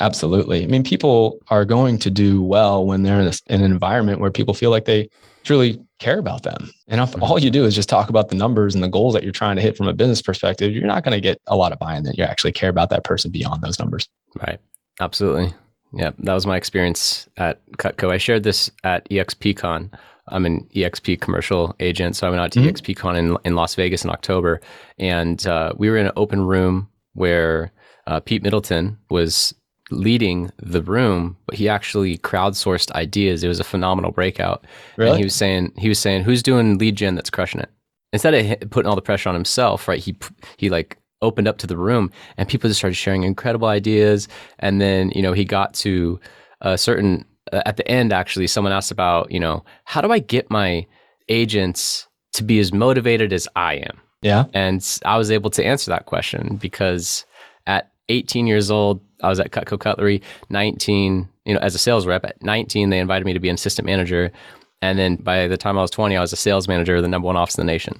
Absolutely. 0.00 0.62
I 0.62 0.66
mean, 0.66 0.84
people 0.84 1.40
are 1.48 1.64
going 1.64 1.98
to 1.98 2.10
do 2.10 2.42
well 2.42 2.86
when 2.86 3.02
they're 3.02 3.20
in, 3.20 3.26
a, 3.26 3.32
in 3.46 3.62
an 3.62 3.70
environment 3.70 4.20
where 4.20 4.30
people 4.30 4.54
feel 4.54 4.70
like 4.70 4.84
they 4.84 5.08
truly 5.42 5.80
care 5.98 6.18
about 6.18 6.44
them. 6.44 6.70
And 6.86 7.00
if 7.00 7.20
all 7.20 7.38
you 7.38 7.50
do 7.50 7.64
is 7.64 7.74
just 7.74 7.88
talk 7.88 8.08
about 8.08 8.28
the 8.28 8.36
numbers 8.36 8.74
and 8.74 8.84
the 8.84 8.88
goals 8.88 9.14
that 9.14 9.22
you're 9.22 9.32
trying 9.32 9.56
to 9.56 9.62
hit 9.62 9.76
from 9.76 9.88
a 9.88 9.92
business 9.92 10.22
perspective, 10.22 10.72
you're 10.72 10.86
not 10.86 11.04
going 11.04 11.16
to 11.16 11.20
get 11.20 11.40
a 11.46 11.56
lot 11.56 11.72
of 11.72 11.78
buy-in 11.78 12.04
that 12.04 12.16
you 12.16 12.24
actually 12.24 12.52
care 12.52 12.68
about 12.68 12.90
that 12.90 13.04
person 13.04 13.30
beyond 13.30 13.62
those 13.62 13.78
numbers. 13.78 14.08
Right. 14.40 14.58
Absolutely. 15.00 15.52
Yeah, 15.92 16.10
that 16.18 16.34
was 16.34 16.46
my 16.46 16.56
experience 16.56 17.28
at 17.38 17.64
Cutco. 17.72 18.10
I 18.12 18.18
shared 18.18 18.42
this 18.42 18.70
at 18.84 19.08
EXPCon. 19.08 19.90
I'm 20.28 20.44
an 20.44 20.68
EXP 20.74 21.20
commercial 21.20 21.74
agent, 21.80 22.14
so 22.14 22.26
I 22.26 22.30
went 22.30 22.40
out 22.40 22.52
to 22.52 22.60
mm-hmm. 22.60 22.68
EXPCon 22.68 23.16
in, 23.16 23.36
in 23.44 23.54
Las 23.54 23.74
Vegas 23.74 24.04
in 24.04 24.10
October, 24.10 24.60
and 24.98 25.46
uh, 25.46 25.72
we 25.78 25.88
were 25.88 25.96
in 25.96 26.06
an 26.06 26.12
open 26.16 26.42
room 26.42 26.88
where 27.14 27.72
uh, 28.06 28.20
Pete 28.20 28.42
Middleton 28.42 28.98
was 29.08 29.54
leading 29.90 30.50
the 30.58 30.82
room, 30.82 31.36
but 31.46 31.56
he 31.56 31.68
actually 31.68 32.18
crowdsourced 32.18 32.90
ideas. 32.92 33.42
It 33.42 33.48
was 33.48 33.60
a 33.60 33.64
phenomenal 33.64 34.10
breakout. 34.10 34.64
Really? 34.96 35.10
And 35.10 35.18
he 35.18 35.24
was 35.24 35.34
saying 35.34 35.72
he 35.76 35.88
was 35.88 35.98
saying 35.98 36.24
who's 36.24 36.42
doing 36.42 36.78
lead 36.78 36.96
gen 36.96 37.14
that's 37.14 37.30
crushing 37.30 37.60
it. 37.60 37.70
Instead 38.12 38.34
of 38.34 38.70
putting 38.70 38.88
all 38.88 38.96
the 38.96 39.02
pressure 39.02 39.28
on 39.28 39.34
himself, 39.34 39.88
right? 39.88 40.00
He 40.00 40.16
he 40.56 40.70
like 40.70 40.98
opened 41.20 41.48
up 41.48 41.58
to 41.58 41.66
the 41.66 41.76
room 41.76 42.12
and 42.36 42.48
people 42.48 42.70
just 42.70 42.78
started 42.78 42.94
sharing 42.94 43.24
incredible 43.24 43.68
ideas. 43.68 44.28
And 44.58 44.80
then 44.80 45.10
you 45.14 45.22
know 45.22 45.32
he 45.32 45.44
got 45.44 45.74
to 45.74 46.20
a 46.60 46.78
certain 46.78 47.24
uh, 47.52 47.62
at 47.66 47.76
the 47.76 47.88
end 47.88 48.12
actually 48.12 48.46
someone 48.46 48.72
asked 48.72 48.90
about 48.90 49.30
you 49.30 49.40
know 49.40 49.64
how 49.84 50.00
do 50.00 50.12
I 50.12 50.18
get 50.18 50.50
my 50.50 50.86
agents 51.28 52.06
to 52.32 52.42
be 52.42 52.58
as 52.58 52.72
motivated 52.72 53.32
as 53.32 53.48
I 53.56 53.74
am. 53.74 54.00
Yeah. 54.22 54.44
And 54.52 54.84
I 55.04 55.16
was 55.16 55.30
able 55.30 55.50
to 55.50 55.64
answer 55.64 55.90
that 55.90 56.06
question 56.06 56.56
because 56.56 57.24
at 57.66 57.92
18 58.08 58.46
years 58.46 58.70
old, 58.70 59.00
I 59.22 59.28
was 59.28 59.40
at 59.40 59.50
Cutco 59.50 59.78
Cutlery. 59.78 60.22
19, 60.50 61.28
you 61.44 61.54
know, 61.54 61.60
as 61.60 61.74
a 61.74 61.78
sales 61.78 62.06
rep. 62.06 62.24
At 62.24 62.42
19, 62.42 62.90
they 62.90 62.98
invited 62.98 63.24
me 63.24 63.32
to 63.32 63.40
be 63.40 63.48
an 63.48 63.54
assistant 63.54 63.86
manager. 63.86 64.30
And 64.80 64.98
then 64.98 65.16
by 65.16 65.48
the 65.48 65.56
time 65.56 65.78
I 65.78 65.82
was 65.82 65.90
20, 65.90 66.16
I 66.16 66.20
was 66.20 66.32
a 66.32 66.36
sales 66.36 66.68
manager 66.68 66.96
of 66.96 67.02
the 67.02 67.08
number 67.08 67.26
one 67.26 67.36
office 67.36 67.56
in 67.56 67.66
the 67.66 67.72
nation. 67.72 67.98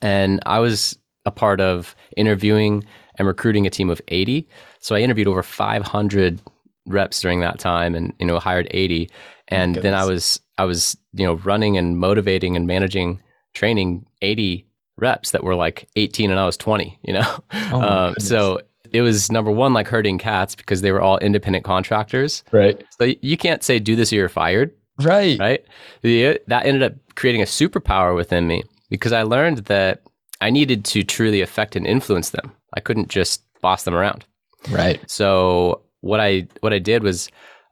And 0.00 0.40
I 0.46 0.58
was 0.58 0.98
a 1.24 1.30
part 1.30 1.60
of 1.60 1.94
interviewing 2.16 2.84
and 3.16 3.26
recruiting 3.26 3.66
a 3.66 3.70
team 3.70 3.90
of 3.90 4.00
80. 4.08 4.48
So 4.80 4.94
I 4.94 5.00
interviewed 5.00 5.28
over 5.28 5.42
500 5.42 6.40
reps 6.86 7.20
during 7.20 7.40
that 7.40 7.58
time 7.58 7.94
and, 7.94 8.12
you 8.18 8.26
know, 8.26 8.38
hired 8.38 8.68
80. 8.70 9.10
And 9.48 9.76
then 9.76 9.94
I 9.94 10.04
was, 10.04 10.40
I 10.58 10.64
was, 10.64 10.96
you 11.12 11.26
know, 11.26 11.34
running 11.34 11.76
and 11.76 11.98
motivating 11.98 12.56
and 12.56 12.66
managing 12.66 13.20
training 13.54 14.06
80 14.22 14.66
reps 14.98 15.32
that 15.32 15.44
were 15.44 15.54
like 15.54 15.88
18 15.96 16.30
and 16.30 16.40
I 16.40 16.46
was 16.46 16.56
20, 16.56 16.98
you 17.02 17.12
know? 17.12 17.44
Oh 17.72 17.80
um, 17.80 18.14
so 18.18 18.60
it 18.92 19.02
was 19.02 19.30
number 19.30 19.50
one 19.50 19.72
like 19.72 19.88
herding 19.88 20.18
cats 20.18 20.54
because 20.54 20.80
they 20.82 20.92
were 20.92 21.00
all 21.00 21.18
independent 21.18 21.64
contractors. 21.64 22.44
Right. 22.52 22.82
So 22.98 23.12
you 23.20 23.36
can't 23.36 23.62
say 23.62 23.78
do 23.78 23.96
this 23.96 24.12
or 24.12 24.16
you're 24.16 24.28
fired. 24.28 24.72
Right. 25.00 25.38
Right. 25.38 25.64
That 26.02 26.66
ended 26.66 26.82
up 26.82 26.94
creating 27.14 27.42
a 27.42 27.46
superpower 27.46 28.14
within 28.14 28.46
me 28.46 28.64
because 28.90 29.12
I 29.12 29.22
learned 29.22 29.58
that 29.66 30.02
I 30.40 30.50
needed 30.50 30.84
to 30.86 31.02
truly 31.02 31.40
affect 31.40 31.76
and 31.76 31.86
influence 31.86 32.30
them. 32.30 32.52
I 32.74 32.80
couldn't 32.80 33.08
just 33.08 33.42
boss 33.60 33.84
them 33.84 33.94
around. 33.94 34.24
Right. 34.70 35.00
So 35.10 35.82
what 36.00 36.20
I 36.20 36.46
what 36.60 36.72
I 36.72 36.78
did 36.78 37.02
was 37.02 37.30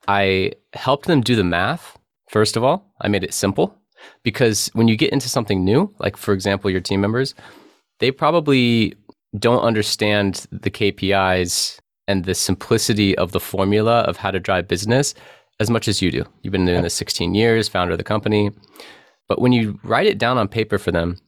I 0.09 0.53
helped 0.73 1.07
them 1.07 1.21
do 1.21 1.37
the 1.37 1.45
math. 1.45 1.99
First 2.29 2.57
of 2.57 2.65
all, 2.65 2.93
I 3.01 3.09
made 3.09 3.25
it 3.25 3.35
simple 3.35 3.77
because 4.23 4.71
when 4.75 4.89
you 4.89 4.97
get 4.97 5.13
into 5.13 5.29
something 5.29 5.65
new, 5.65 5.95
like 5.99 6.17
for 6.17 6.35
example 6.35 6.71
your 6.71 6.81
team 6.81 7.01
members, 7.01 7.35
they 8.01 8.11
probably 8.11 8.95
don't 9.39 9.63
understand 9.63 10.47
the 10.51 10.71
KPIs 10.71 11.79
and 12.07 12.25
the 12.25 12.35
simplicity 12.35 13.17
of 13.17 13.33
the 13.33 13.41
formula 13.41 14.01
of 14.01 14.17
how 14.17 14.31
to 14.31 14.41
drive 14.41 14.69
business 14.69 15.15
as 15.61 15.71
much 15.71 15.89
as 15.89 16.03
you 16.03 16.11
do. 16.11 16.25
You've 16.43 16.53
been 16.53 16.67
doing 16.67 16.83
this 16.83 16.95
16 16.95 17.35
years, 17.35 17.69
founder 17.69 17.93
of 17.93 17.99
the 17.99 18.05
company. 18.05 18.51
But 19.29 19.41
when 19.41 19.53
you 19.53 19.79
write 19.83 20.07
it 20.07 20.19
down 20.19 20.39
on 20.39 20.49
paper 20.49 20.79
for 20.79 20.91
them, 20.91 21.19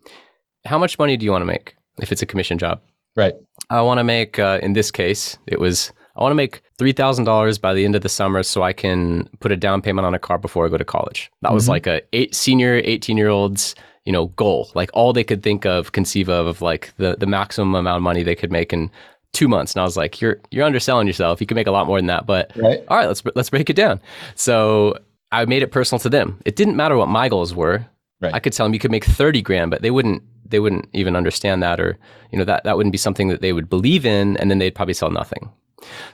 how 0.64 0.78
much 0.78 0.98
money 0.98 1.16
do 1.16 1.24
you 1.24 1.32
want 1.32 1.42
to 1.42 1.46
make 1.46 1.76
if 2.00 2.12
it's 2.12 2.22
a 2.22 2.26
commission 2.26 2.58
job? 2.58 2.80
Right. 3.14 3.34
I 3.70 3.80
want 3.80 3.98
to 3.98 4.04
make, 4.04 4.38
uh, 4.38 4.58
in 4.62 4.74
this 4.74 4.90
case, 4.90 5.38
it 5.46 5.58
was, 5.58 5.92
I 6.16 6.22
want 6.22 6.32
to 6.32 6.36
make 6.36 6.60
$3,000 6.78 7.60
by 7.60 7.72
the 7.72 7.84
end 7.84 7.94
of 7.94 8.02
the 8.02 8.08
summer 8.08 8.42
so 8.42 8.62
I 8.62 8.72
can 8.72 9.28
put 9.40 9.52
a 9.52 9.56
down 9.56 9.80
payment 9.80 10.06
on 10.06 10.14
a 10.14 10.18
car 10.18 10.38
before 10.38 10.66
I 10.66 10.68
go 10.68 10.76
to 10.76 10.84
college. 10.84 11.30
That 11.40 11.48
mm-hmm. 11.48 11.54
was 11.54 11.68
like 11.68 11.86
a 11.86 12.02
eight, 12.12 12.34
senior 12.34 12.80
18 12.84 13.16
year 13.16 13.28
olds 13.28 13.74
you 14.06 14.12
know, 14.12 14.26
goal. 14.28 14.70
Like 14.74 14.88
all 14.94 15.12
they 15.12 15.24
could 15.24 15.42
think 15.42 15.66
of, 15.66 15.92
conceive 15.92 16.28
of, 16.28 16.46
of 16.46 16.62
like 16.62 16.94
the 16.96 17.16
the 17.18 17.26
maximum 17.26 17.74
amount 17.74 17.96
of 17.96 18.02
money 18.02 18.22
they 18.22 18.36
could 18.36 18.52
make 18.52 18.72
in 18.72 18.90
two 19.36 19.48
months. 19.48 19.74
And 19.74 19.82
I 19.82 19.84
was 19.84 19.96
like, 19.96 20.20
you're, 20.20 20.40
you're 20.50 20.64
underselling 20.64 21.06
yourself. 21.06 21.40
You 21.40 21.46
can 21.46 21.56
make 21.56 21.66
a 21.66 21.70
lot 21.70 21.86
more 21.86 21.98
than 21.98 22.06
that, 22.06 22.26
but 22.26 22.52
right. 22.56 22.82
all 22.88 22.96
right, 22.96 23.06
let's, 23.06 23.22
let's 23.34 23.50
break 23.50 23.68
it 23.68 23.76
down. 23.76 24.00
So 24.34 24.98
I 25.30 25.44
made 25.44 25.62
it 25.62 25.70
personal 25.70 26.00
to 26.00 26.08
them. 26.08 26.40
It 26.46 26.56
didn't 26.56 26.74
matter 26.74 26.96
what 26.96 27.08
my 27.08 27.28
goals 27.28 27.54
were. 27.54 27.84
Right. 28.22 28.32
I 28.32 28.40
could 28.40 28.54
tell 28.54 28.64
them 28.64 28.72
you 28.72 28.80
could 28.80 28.90
make 28.90 29.04
30 29.04 29.42
grand, 29.42 29.70
but 29.70 29.82
they 29.82 29.90
wouldn't, 29.90 30.22
they 30.48 30.58
wouldn't 30.58 30.88
even 30.94 31.14
understand 31.14 31.62
that, 31.62 31.78
or, 31.80 31.98
you 32.32 32.38
know, 32.38 32.46
that, 32.46 32.64
that 32.64 32.78
wouldn't 32.78 32.92
be 32.92 32.98
something 32.98 33.28
that 33.28 33.42
they 33.42 33.52
would 33.52 33.68
believe 33.68 34.06
in. 34.06 34.38
And 34.38 34.50
then 34.50 34.58
they'd 34.58 34.74
probably 34.74 34.94
sell 34.94 35.10
nothing. 35.10 35.50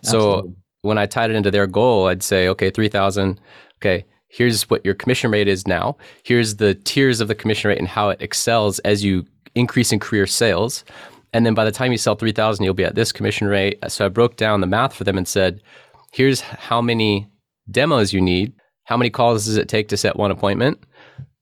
So 0.03 0.53
when 0.81 0.99
I 0.99 1.07
tied 1.07 1.31
it 1.31 1.37
into 1.37 1.53
their 1.53 1.69
goal, 1.69 2.09
I'd 2.09 2.25
say, 2.25 2.49
okay, 2.49 2.71
3000. 2.71 3.41
Okay. 3.77 4.05
Here's 4.33 4.71
what 4.71 4.83
your 4.83 4.95
commission 4.95 5.31
rate 5.31 5.47
is 5.47 5.67
now. 5.67 5.99
Here's 6.25 6.57
the 6.57 6.75
tiers 6.75 7.21
of 7.21 7.29
the 7.29 7.35
commission 7.35 7.69
rate 7.69 7.79
and 7.79 7.87
how 7.87 8.09
it 8.09 8.23
excels 8.23 8.79
as 8.81 9.05
you 9.05 9.27
increase 9.55 9.93
in 9.93 10.01
career 10.01 10.27
sales. 10.27 10.85
And 11.35 11.45
then 11.45 11.53
by 11.53 11.67
the 11.67 11.71
time 11.71 11.93
you 11.93 11.99
sell 11.99 12.15
3000, 12.15 12.65
you'll 12.65 12.73
be 12.73 12.85
at 12.85 12.95
this 12.95 13.13
commission 13.13 13.47
rate. 13.47 13.79
So 13.89 14.07
I 14.07 14.09
broke 14.09 14.37
down 14.37 14.63
the 14.63 14.67
math 14.67 14.95
for 14.95 15.05
them 15.05 15.19
and 15.19 15.29
said, 15.29 15.61
here's 16.13 16.41
how 16.41 16.81
many 16.81 17.29
demos 17.71 18.15
you 18.15 18.23
need. 18.23 18.55
How 18.85 18.97
many 18.97 19.11
calls 19.11 19.45
does 19.45 19.59
it 19.59 19.69
take 19.69 19.89
to 19.89 19.99
set 19.99 20.17
one 20.17 20.31
appointment? 20.31 20.83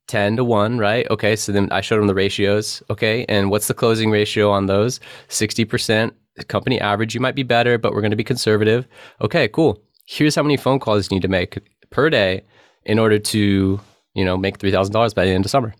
10 0.07 0.35
to 0.35 0.43
1, 0.43 0.77
right? 0.77 1.09
Okay, 1.09 1.37
so 1.37 1.53
then 1.53 1.71
I 1.71 1.79
showed 1.79 1.99
them 1.99 2.07
the 2.07 2.13
ratios. 2.13 2.83
Okay, 2.89 3.25
and 3.29 3.49
what's 3.49 3.67
the 3.67 3.73
closing 3.73 4.11
ratio 4.11 4.51
on 4.51 4.65
those? 4.65 4.99
60%. 5.29 6.11
Company 6.49 6.79
average, 6.81 7.13
you 7.13 7.21
might 7.21 7.35
be 7.35 7.43
better, 7.43 7.77
but 7.77 7.93
we're 7.93 8.01
going 8.01 8.11
to 8.11 8.17
be 8.17 8.23
conservative. 8.23 8.85
Okay, 9.21 9.47
cool. 9.47 9.81
Here's 10.07 10.35
how 10.35 10.43
many 10.43 10.57
phone 10.57 10.79
calls 10.79 11.09
you 11.09 11.15
need 11.15 11.21
to 11.21 11.29
make 11.29 11.57
per 11.89 12.09
day 12.09 12.43
in 12.85 12.99
order 12.99 13.19
to, 13.19 13.79
you 14.13 14.25
know, 14.25 14.37
make 14.37 14.57
$3,000 14.57 15.15
by 15.15 15.25
the 15.25 15.31
end 15.31 15.45
of 15.45 15.51
summer. 15.51 15.73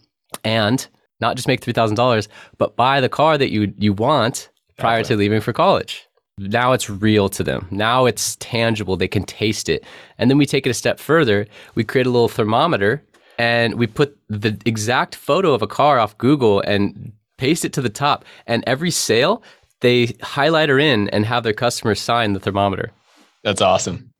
And 0.43 0.87
not 1.19 1.35
just 1.35 1.47
make 1.47 1.61
$3,000, 1.61 2.27
but 2.57 2.75
buy 2.75 2.99
the 2.99 3.09
car 3.09 3.37
that 3.37 3.51
you 3.51 3.73
you 3.77 3.93
want 3.93 4.49
prior 4.77 5.03
to 5.03 5.15
leaving 5.15 5.41
for 5.41 5.53
college. 5.53 6.07
Now 6.37 6.71
it's 6.71 6.89
real 6.89 7.29
to 7.29 7.43
them. 7.43 7.67
Now 7.69 8.05
it's 8.05 8.35
tangible. 8.39 8.97
They 8.97 9.07
can 9.07 9.23
taste 9.23 9.69
it. 9.69 9.85
And 10.17 10.29
then 10.29 10.37
we 10.37 10.45
take 10.45 10.65
it 10.65 10.71
a 10.71 10.73
step 10.73 10.99
further. 10.99 11.45
We 11.75 11.83
create 11.83 12.07
a 12.07 12.09
little 12.09 12.29
thermometer 12.29 13.03
and 13.37 13.75
we 13.75 13.85
put 13.85 14.17
the 14.27 14.57
exact 14.65 15.15
photo 15.15 15.53
of 15.53 15.61
a 15.61 15.67
car 15.67 15.99
off 15.99 16.17
Google 16.17 16.61
and 16.61 17.11
paste 17.37 17.63
it 17.63 17.73
to 17.73 17.81
the 17.81 17.89
top. 17.89 18.25
And 18.47 18.63
every 18.65 18.91
sale, 18.91 19.43
they 19.81 20.15
highlight 20.21 20.69
her 20.69 20.79
in 20.79 21.09
and 21.09 21.25
have 21.25 21.43
their 21.43 21.53
customers 21.53 22.01
sign 22.01 22.33
the 22.33 22.39
thermometer. 22.39 22.91
That's 23.43 23.61
awesome. 23.61 24.11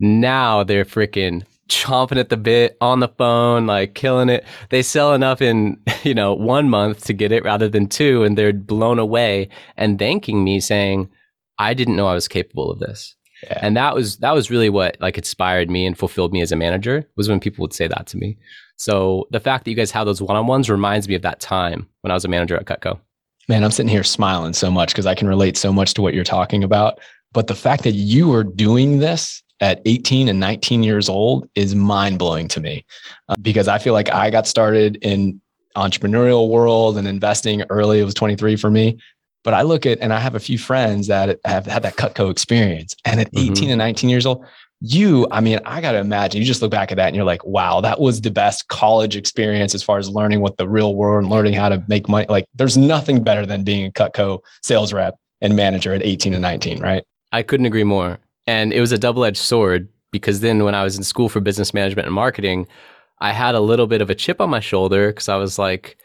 Now 0.00 0.64
they're 0.64 0.84
freaking 0.84 1.44
chomping 1.68 2.18
at 2.18 2.28
the 2.28 2.36
bit 2.36 2.76
on 2.80 3.00
the 3.00 3.08
phone, 3.08 3.66
like 3.66 3.94
killing 3.94 4.28
it. 4.28 4.44
They 4.70 4.82
sell 4.82 5.14
enough 5.14 5.40
in, 5.40 5.80
you 6.02 6.14
know, 6.14 6.34
one 6.34 6.68
month 6.68 7.04
to 7.04 7.12
get 7.12 7.32
it 7.32 7.44
rather 7.44 7.68
than 7.68 7.88
two, 7.88 8.24
and 8.24 8.36
they're 8.36 8.52
blown 8.52 8.98
away 8.98 9.48
and 9.76 9.98
thanking 9.98 10.44
me 10.44 10.60
saying, 10.60 11.10
I 11.58 11.74
didn't 11.74 11.96
know 11.96 12.06
I 12.06 12.14
was 12.14 12.28
capable 12.28 12.70
of 12.70 12.78
this. 12.78 13.14
Yeah. 13.42 13.58
And 13.62 13.76
that 13.76 13.94
was 13.94 14.16
that 14.18 14.34
was 14.34 14.50
really 14.50 14.68
what 14.68 14.96
like 15.00 15.16
inspired 15.16 15.70
me 15.70 15.86
and 15.86 15.96
fulfilled 15.96 16.32
me 16.32 16.40
as 16.40 16.50
a 16.50 16.56
manager 16.56 17.08
was 17.16 17.28
when 17.28 17.38
people 17.38 17.62
would 17.62 17.72
say 17.72 17.86
that 17.86 18.06
to 18.08 18.16
me. 18.16 18.36
So 18.76 19.26
the 19.30 19.40
fact 19.40 19.64
that 19.64 19.70
you 19.70 19.76
guys 19.76 19.90
have 19.90 20.06
those 20.06 20.22
one-on-ones 20.22 20.70
reminds 20.70 21.08
me 21.08 21.14
of 21.14 21.22
that 21.22 21.40
time 21.40 21.88
when 22.00 22.10
I 22.10 22.14
was 22.14 22.24
a 22.24 22.28
manager 22.28 22.56
at 22.56 22.64
Cutco. 22.64 22.98
Man, 23.48 23.64
I'm 23.64 23.70
sitting 23.70 23.90
here 23.90 24.04
smiling 24.04 24.52
so 24.52 24.70
much 24.70 24.92
because 24.92 25.06
I 25.06 25.14
can 25.14 25.28
relate 25.28 25.56
so 25.56 25.72
much 25.72 25.94
to 25.94 26.02
what 26.02 26.14
you're 26.14 26.24
talking 26.24 26.62
about. 26.62 27.00
But 27.32 27.46
the 27.46 27.54
fact 27.54 27.82
that 27.84 27.92
you 27.92 28.32
are 28.32 28.44
doing 28.44 28.98
this 28.98 29.42
at 29.60 29.80
18 29.84 30.28
and 30.28 30.38
19 30.40 30.82
years 30.82 31.08
old 31.08 31.48
is 31.54 31.74
mind 31.74 32.18
blowing 32.18 32.48
to 32.48 32.60
me 32.60 32.84
uh, 33.28 33.34
because 33.42 33.68
I 33.68 33.78
feel 33.78 33.92
like 33.92 34.12
I 34.12 34.30
got 34.30 34.46
started 34.46 34.96
in 35.02 35.40
entrepreneurial 35.76 36.48
world 36.48 36.96
and 36.98 37.06
investing 37.06 37.62
early. 37.70 38.00
It 38.00 38.04
was 38.04 38.14
23 38.14 38.56
for 38.56 38.70
me. 38.70 38.98
But 39.44 39.54
I 39.54 39.62
look 39.62 39.86
at, 39.86 39.98
and 40.00 40.12
I 40.12 40.18
have 40.18 40.34
a 40.34 40.40
few 40.40 40.58
friends 40.58 41.06
that 41.06 41.38
have 41.44 41.64
had 41.64 41.82
that 41.82 41.96
Cutco 41.96 42.30
experience. 42.30 42.94
And 43.04 43.20
at 43.20 43.32
Mhm. 43.32 43.50
18 43.50 43.70
and 43.70 43.78
19 43.78 44.10
years 44.10 44.26
old, 44.26 44.44
you, 44.80 45.26
I 45.30 45.40
mean, 45.40 45.58
I 45.64 45.80
got 45.80 45.92
to 45.92 45.98
imagine 45.98 46.40
you 46.40 46.46
just 46.46 46.60
look 46.60 46.70
back 46.70 46.92
at 46.92 46.96
that 46.96 47.06
and 47.06 47.16
you're 47.16 47.24
like, 47.24 47.44
wow, 47.44 47.80
that 47.80 48.00
was 48.00 48.20
the 48.20 48.30
best 48.30 48.68
college 48.68 49.16
experience 49.16 49.74
as 49.74 49.82
far 49.82 49.98
as 49.98 50.08
learning 50.08 50.40
what 50.40 50.56
the 50.56 50.68
real 50.68 50.94
world 50.94 51.22
and 51.22 51.32
learning 51.32 51.54
how 51.54 51.68
to 51.68 51.82
make 51.88 52.08
money. 52.08 52.26
Like, 52.28 52.46
there's 52.54 52.76
nothing 52.76 53.22
better 53.22 53.46
than 53.46 53.64
being 53.64 53.86
a 53.86 53.90
Cutco 53.90 54.40
sales 54.62 54.92
rep 54.92 55.14
and 55.40 55.56
manager 55.56 55.94
at 55.94 56.02
18 56.02 56.34
and 56.34 56.42
19, 56.42 56.80
right? 56.80 57.04
I 57.32 57.42
couldn't 57.42 57.66
agree 57.66 57.84
more. 57.84 58.18
And 58.48 58.72
it 58.72 58.80
was 58.80 58.92
a 58.92 58.98
double 58.98 59.26
edged 59.26 59.36
sword 59.36 59.88
because 60.10 60.40
then 60.40 60.64
when 60.64 60.74
I 60.74 60.82
was 60.82 60.96
in 60.96 61.04
school 61.04 61.28
for 61.28 61.38
business 61.38 61.74
management 61.74 62.06
and 62.06 62.14
marketing, 62.14 62.66
I 63.20 63.32
had 63.32 63.54
a 63.54 63.60
little 63.60 63.86
bit 63.86 64.00
of 64.00 64.08
a 64.08 64.14
chip 64.14 64.40
on 64.40 64.48
my 64.48 64.60
shoulder 64.60 65.08
because 65.08 65.28
I 65.28 65.36
was 65.36 65.58
like, 65.58 65.98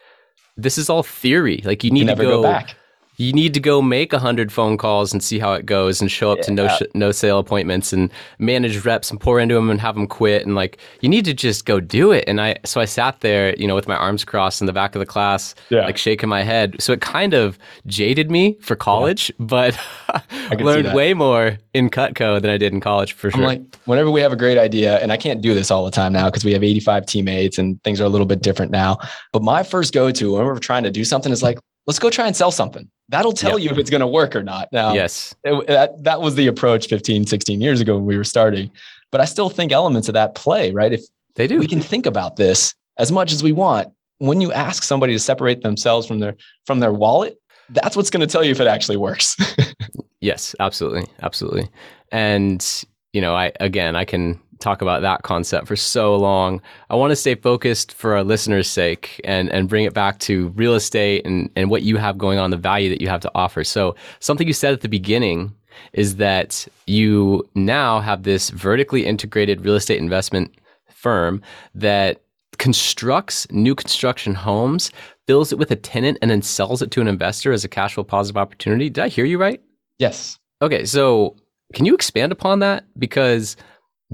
this 0.58 0.78
is 0.78 0.89
all 0.89 1.04
theory. 1.04 1.62
Like 1.64 1.86
you 1.86 1.91
need 1.91 2.10
You 2.10 2.16
to 2.16 2.16
go, 2.16 2.41
go 2.41 2.44
back. 2.44 2.76
You 3.18 3.32
need 3.32 3.53
to 3.53 3.59
go 3.59 3.82
make 3.82 4.11
a 4.14 4.20
hundred 4.20 4.51
phone 4.51 4.78
calls 4.78 5.14
and 5.14 5.24
see 5.24 5.38
how 5.39 5.53
it 5.53 5.66
goes, 5.66 6.01
and 6.01 6.09
show 6.11 6.32
up 6.32 6.41
to 6.41 6.51
no 6.51 6.68
sh- 6.68 6.82
no 6.95 7.11
sale 7.11 7.39
appointments 7.39 7.93
and 7.93 8.11
manage 8.39 8.84
reps 8.86 9.11
and 9.11 9.20
pour 9.20 9.39
into 9.39 9.53
them 9.55 9.70
and 9.70 9.80
have 9.80 9.95
them 9.95 10.07
quit. 10.07 10.45
And 10.45 10.55
like 10.55 10.80
you 11.01 11.09
need 11.09 11.26
to 11.26 11.34
just 11.34 11.66
go 11.66 11.80
do 11.80 12.11
it. 12.11 12.24
And 12.28 12.41
I 12.41 12.57
so 12.66 12.82
I 12.82 12.86
sat 12.86 13.22
there, 13.22 13.55
you 13.55 13.68
know, 13.68 13.76
with 13.76 13.88
my 13.88 13.95
arms 13.95 14.26
crossed 14.26 14.61
in 14.61 14.68
the 14.68 14.74
back 14.74 14.95
of 14.95 14.99
the 14.99 15.05
class, 15.05 15.53
Yeah. 15.70 15.86
like 15.86 15.97
shaking 15.97 16.28
my 16.30 16.41
head. 16.43 16.76
So 16.80 16.93
it 16.93 17.01
kind 17.01 17.34
of 17.34 17.59
jaded 17.86 18.32
me 18.32 18.57
for 18.61 18.76
college, 18.76 19.32
but 19.39 19.78
can 20.09 20.57
see 20.59 20.64
learned 20.64 20.93
way 20.93 21.14
more 21.14 21.57
in 21.74 21.89
Cutco 21.89 22.41
than 22.41 22.49
I 22.49 22.57
did 22.57 22.74
in 22.74 22.82
college 22.82 23.14
for 23.14 23.30
sure. 23.32 23.39
I'm 23.41 23.45
like, 23.45 23.61
whenever 23.86 24.09
we 24.11 24.22
have 24.22 24.32
a 24.32 24.36
great 24.36 24.57
idea, 24.57 24.97
and 24.99 25.11
I 25.11 25.18
can't 25.18 25.41
do 25.41 25.53
this 25.53 25.70
all 25.72 25.86
the 25.86 25.91
time 25.91 26.14
now 26.14 26.26
because 26.30 26.43
we 26.45 26.53
have 26.53 26.64
85 26.64 27.05
teammates 27.05 27.57
and 27.57 27.82
things 27.84 28.01
are 28.01 28.05
a 28.05 28.09
little 28.09 28.28
bit 28.28 28.41
different 28.41 28.72
now. 28.72 28.97
But 29.32 29.43
my 29.43 29.64
first 29.64 29.93
go 29.93 30.11
to 30.11 30.34
when 30.36 30.45
we're 30.45 30.57
trying 30.59 30.84
to 30.84 30.91
do 30.91 31.03
something 31.03 31.32
is 31.32 31.43
like, 31.43 31.59
let's 31.88 31.99
go 31.99 32.09
try 32.09 32.28
and 32.28 32.36
sell 32.36 32.51
something. 32.51 32.89
That'll 33.14 33.32
tell 33.32 33.57
Yeah. 33.59 33.66
you 33.66 33.70
if 33.72 33.78
it's 33.78 33.89
going 33.91 34.01
to 34.01 34.07
work 34.07 34.36
or 34.36 34.41
not. 34.43 34.68
Now, 34.74 34.93
yes. 34.93 35.36
it- 35.43 35.68
that, 35.68 36.03
that 36.03 36.20
was 36.22 36.34
the 36.36 36.47
approach 36.47 36.88
15, 36.88 37.28
16 37.28 37.61
years 37.61 37.80
ago 37.80 37.95
when 37.95 38.05
we 38.05 38.18
were 38.18 38.24
starting. 38.24 38.72
But 39.11 39.22
I 39.22 39.26
still 39.26 39.49
think 39.49 39.72
elements 39.72 40.07
of 40.07 40.16
that 40.16 40.34
play, 40.36 40.72
right? 40.72 40.91
If 40.91 41.01
They 41.36 41.45
do. 41.47 41.59
we 41.59 41.68
can 41.68 41.80
think 41.80 42.05
about 42.07 42.36
this 42.36 42.74
as 42.97 43.11
much 43.11 43.32
as 43.32 43.43
we 43.43 43.51
want, 43.51 43.89
when 44.18 44.41
you 44.41 44.51
ask 44.51 44.84
somebody 44.84 45.14
to 45.14 45.20
separate 45.20 45.61
themselves 45.61 46.07
from 46.07 46.20
their 46.20 46.36
from 46.66 46.80
their 46.80 46.91
wallet, 46.93 47.38
that's 47.70 47.95
what's 47.95 48.09
going 48.09 48.22
to 48.22 48.28
tell 48.28 48.43
you 48.43 48.51
if 48.51 48.59
it 48.59 48.68
actually 48.68 48.97
works. 48.97 49.36
Yes, 50.22 50.55
absolutely. 50.61 51.03
Absolutely. 51.22 51.68
And, 52.09 52.66
you 53.11 53.20
know, 53.20 53.36
I, 53.36 53.51
again, 53.59 53.97
I 53.97 54.05
can 54.05 54.39
talk 54.64 54.82
about 54.82 55.01
that 55.01 55.24
concept 55.24 55.68
for 55.68 55.76
so 55.76 56.16
long. 56.16 56.61
I 56.89 56.95
want 56.95 57.11
to 57.11 57.16
stay 57.16 57.36
focused 57.36 57.93
for 57.93 58.16
our 58.16 58.24
listeners' 58.24 58.70
sake 58.70 59.20
and, 59.24 59.49
and 59.49 59.70
bring 59.70 59.86
it 59.86 59.93
back 59.93 60.20
to 60.20 60.49
real 60.49 60.76
estate 60.76 61.26
and, 61.26 61.49
and 61.55 61.70
what 61.70 61.84
you 61.84 61.97
have 61.97 62.18
going 62.18 62.39
on, 62.39 62.49
the 62.51 62.57
value 62.57 62.89
that 62.89 63.01
you 63.01 63.09
have 63.09 63.22
to 63.22 63.32
offer. 63.36 63.64
So, 63.64 63.95
something 64.20 64.47
you 64.47 64.53
said 64.53 64.74
at 64.74 64.82
the 64.82 64.89
beginning 64.89 65.53
is 65.93 66.18
that 66.18 66.68
you 66.88 67.47
now 67.55 67.99
have 67.99 68.24
this 68.24 68.49
vertically 68.49 69.05
integrated 69.05 69.66
real 69.66 69.76
estate 69.76 69.99
investment 69.99 70.53
firm 70.89 71.41
that 71.76 72.22
constructs 72.57 73.47
new 73.51 73.76
construction 73.76 74.36
homes, 74.36 74.91
fills 75.28 75.51
it 75.51 75.57
with 75.57 75.72
a 75.72 75.76
tenant, 75.76 76.18
and 76.22 76.32
then 76.32 76.41
sells 76.41 76.82
it 76.82 76.91
to 76.91 77.01
an 77.01 77.07
investor 77.07 77.51
as 77.51 77.64
a 77.64 77.68
cash 77.68 77.95
flow 77.95 78.03
positive 78.03 78.38
opportunity. 78.38 78.89
Did 78.89 79.03
I 79.03 79.07
hear 79.09 79.26
you 79.26 79.38
right? 79.38 79.61
yes. 79.99 80.38
Okay, 80.61 80.86
so 80.86 81.36
can 81.74 81.86
you 81.86 81.93
expand 81.93 82.32
upon 82.32 82.59
that? 82.59 82.86
Because 82.97 83.57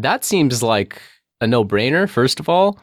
that 0.04 0.24
seems 0.24 0.62
like 0.64 1.02
a 1.42 1.48
no 1.48 1.64
brainer, 1.64 2.10
first 2.10 2.40
of 2.40 2.50
all. 2.50 2.80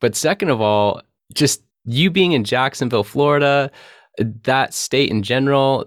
But 0.00 0.16
second 0.16 0.50
of 0.50 0.60
all, 0.60 1.02
just 1.34 1.62
you 1.84 2.10
being 2.10 2.32
in 2.32 2.44
Jacksonville, 2.44 3.04
Florida, 3.04 3.70
that 4.18 4.74
state 4.74 5.10
in 5.10 5.22
general, 5.22 5.84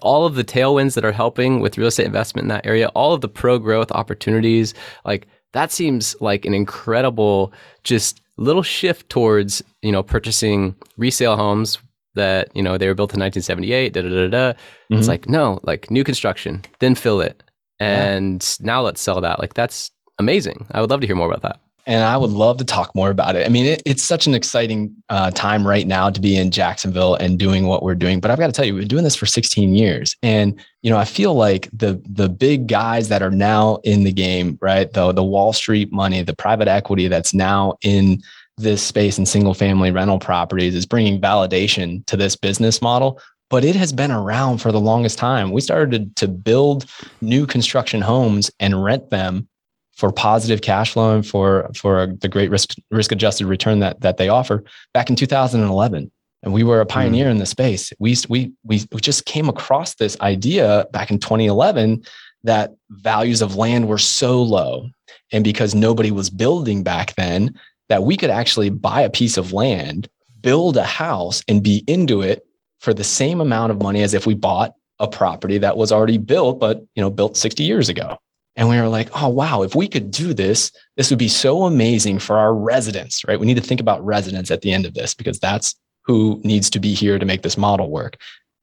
all 0.00 0.26
of 0.26 0.34
the 0.34 0.44
tailwinds 0.44 0.94
that 0.94 1.04
are 1.04 1.12
helping 1.12 1.60
with 1.60 1.78
real 1.78 1.88
estate 1.88 2.06
investment 2.06 2.44
in 2.44 2.48
that 2.48 2.66
area, 2.66 2.88
all 2.88 3.12
of 3.14 3.20
the 3.20 3.28
pro 3.28 3.58
growth 3.58 3.90
opportunities, 3.92 4.74
like 5.04 5.26
that 5.52 5.70
seems 5.70 6.16
like 6.20 6.44
an 6.44 6.54
incredible 6.54 7.52
just 7.84 8.20
little 8.36 8.62
shift 8.62 9.08
towards, 9.08 9.62
you 9.82 9.92
know, 9.92 10.02
purchasing 10.02 10.74
resale 10.96 11.36
homes 11.36 11.78
that, 12.14 12.54
you 12.54 12.62
know, 12.62 12.76
they 12.76 12.88
were 12.88 12.94
built 12.94 13.14
in 13.14 13.20
1978, 13.20 13.92
da 13.92 14.02
da 14.02 14.08
da 14.08 14.28
da. 14.28 14.58
It's 14.90 15.06
Mhm. 15.06 15.08
like, 15.08 15.28
no, 15.28 15.60
like 15.62 15.90
new 15.90 16.02
construction, 16.04 16.62
then 16.80 16.94
fill 16.94 17.20
it. 17.20 17.42
Yeah. 17.80 18.04
And 18.14 18.56
now 18.60 18.82
let's 18.82 19.00
sell 19.00 19.20
that. 19.20 19.38
Like 19.38 19.54
that's 19.54 19.90
amazing. 20.18 20.66
I 20.70 20.80
would 20.80 20.90
love 20.90 21.00
to 21.00 21.06
hear 21.06 21.16
more 21.16 21.28
about 21.28 21.42
that. 21.42 21.60
and 21.86 22.04
I 22.04 22.16
would 22.16 22.30
love 22.30 22.58
to 22.58 22.64
talk 22.64 22.94
more 22.94 23.10
about 23.10 23.34
it. 23.34 23.44
I 23.44 23.48
mean, 23.48 23.66
it, 23.66 23.82
it's 23.84 24.02
such 24.04 24.26
an 24.28 24.34
exciting 24.34 24.94
uh, 25.08 25.32
time 25.32 25.66
right 25.66 25.86
now 25.86 26.10
to 26.10 26.20
be 26.20 26.36
in 26.36 26.52
Jacksonville 26.52 27.16
and 27.16 27.38
doing 27.38 27.66
what 27.66 27.82
we're 27.82 27.96
doing. 27.96 28.20
But 28.20 28.30
I've 28.30 28.38
got 28.38 28.46
to 28.46 28.52
tell 28.52 28.64
you, 28.64 28.74
we've 28.74 28.82
been 28.82 28.88
doing 28.88 29.04
this 29.04 29.16
for 29.16 29.26
16 29.26 29.74
years, 29.74 30.16
and 30.22 30.58
you 30.82 30.90
know, 30.90 30.96
I 30.96 31.04
feel 31.04 31.34
like 31.34 31.68
the 31.72 32.00
the 32.08 32.28
big 32.28 32.68
guys 32.68 33.08
that 33.08 33.22
are 33.22 33.30
now 33.30 33.76
in 33.84 34.04
the 34.04 34.12
game, 34.12 34.58
right? 34.60 34.92
The 34.92 35.12
the 35.12 35.24
Wall 35.24 35.52
Street 35.52 35.92
money, 35.92 36.22
the 36.22 36.36
private 36.36 36.68
equity 36.68 37.08
that's 37.08 37.34
now 37.34 37.74
in 37.82 38.22
this 38.58 38.82
space 38.82 39.18
in 39.18 39.26
single 39.26 39.54
family 39.54 39.90
rental 39.90 40.18
properties 40.18 40.74
is 40.74 40.86
bringing 40.86 41.20
validation 41.20 42.04
to 42.06 42.16
this 42.16 42.36
business 42.36 42.80
model. 42.80 43.20
But 43.50 43.64
it 43.64 43.76
has 43.76 43.92
been 43.92 44.10
around 44.10 44.58
for 44.58 44.72
the 44.72 44.80
longest 44.80 45.18
time. 45.18 45.50
We 45.50 45.60
started 45.60 46.16
to 46.16 46.28
build 46.28 46.86
new 47.20 47.46
construction 47.46 48.00
homes 48.00 48.50
and 48.60 48.82
rent 48.82 49.10
them 49.10 49.46
for 49.94 50.10
positive 50.10 50.62
cash 50.62 50.92
flow 50.92 51.14
and 51.14 51.26
for 51.26 51.70
for 51.74 52.06
the 52.20 52.28
great 52.28 52.50
risk 52.50 52.74
risk 52.90 53.12
adjusted 53.12 53.46
return 53.46 53.78
that 53.80 54.00
that 54.00 54.16
they 54.16 54.28
offer 54.28 54.64
back 54.94 55.10
in 55.10 55.16
2011 55.16 56.10
And 56.42 56.52
we 56.52 56.64
were 56.64 56.80
a 56.80 56.86
pioneer 56.86 57.26
mm. 57.26 57.32
in 57.32 57.38
the 57.38 57.46
space. 57.46 57.92
We, 57.98 58.16
we, 58.28 58.52
we, 58.64 58.84
we 58.90 59.00
just 59.00 59.26
came 59.26 59.48
across 59.48 59.94
this 59.94 60.18
idea 60.20 60.86
back 60.92 61.10
in 61.10 61.18
2011 61.18 62.04
that 62.44 62.74
values 62.90 63.42
of 63.42 63.56
land 63.56 63.86
were 63.86 63.98
so 63.98 64.42
low. 64.42 64.88
And 65.30 65.44
because 65.44 65.74
nobody 65.74 66.10
was 66.10 66.30
building 66.30 66.82
back 66.82 67.14
then, 67.14 67.54
that 67.88 68.02
we 68.02 68.16
could 68.16 68.30
actually 68.30 68.70
buy 68.70 69.02
a 69.02 69.10
piece 69.10 69.36
of 69.36 69.52
land, 69.52 70.08
build 70.40 70.76
a 70.76 70.84
house, 70.84 71.42
and 71.46 71.62
be 71.62 71.84
into 71.86 72.22
it 72.22 72.44
for 72.80 72.92
the 72.92 73.04
same 73.04 73.40
amount 73.40 73.70
of 73.70 73.80
money 73.80 74.02
as 74.02 74.14
if 74.14 74.26
we 74.26 74.34
bought 74.34 74.74
a 74.98 75.06
property 75.06 75.58
that 75.58 75.76
was 75.76 75.92
already 75.92 76.18
built, 76.18 76.58
but 76.58 76.82
you 76.94 77.02
know, 77.02 77.10
built 77.10 77.36
60 77.36 77.62
years 77.62 77.88
ago. 77.88 78.18
And 78.56 78.68
we 78.68 78.78
were 78.80 78.88
like, 78.88 79.08
oh, 79.20 79.28
wow, 79.28 79.62
if 79.62 79.74
we 79.74 79.88
could 79.88 80.10
do 80.10 80.34
this, 80.34 80.70
this 80.96 81.10
would 81.10 81.18
be 81.18 81.28
so 81.28 81.64
amazing 81.64 82.18
for 82.18 82.36
our 82.38 82.54
residents, 82.54 83.24
right? 83.26 83.40
We 83.40 83.46
need 83.46 83.56
to 83.56 83.62
think 83.62 83.80
about 83.80 84.04
residents 84.04 84.50
at 84.50 84.60
the 84.60 84.72
end 84.72 84.84
of 84.84 84.94
this 84.94 85.14
because 85.14 85.38
that's 85.38 85.74
who 86.04 86.40
needs 86.44 86.68
to 86.70 86.80
be 86.80 86.92
here 86.92 87.18
to 87.18 87.24
make 87.24 87.42
this 87.42 87.56
model 87.56 87.90
work. 87.90 88.18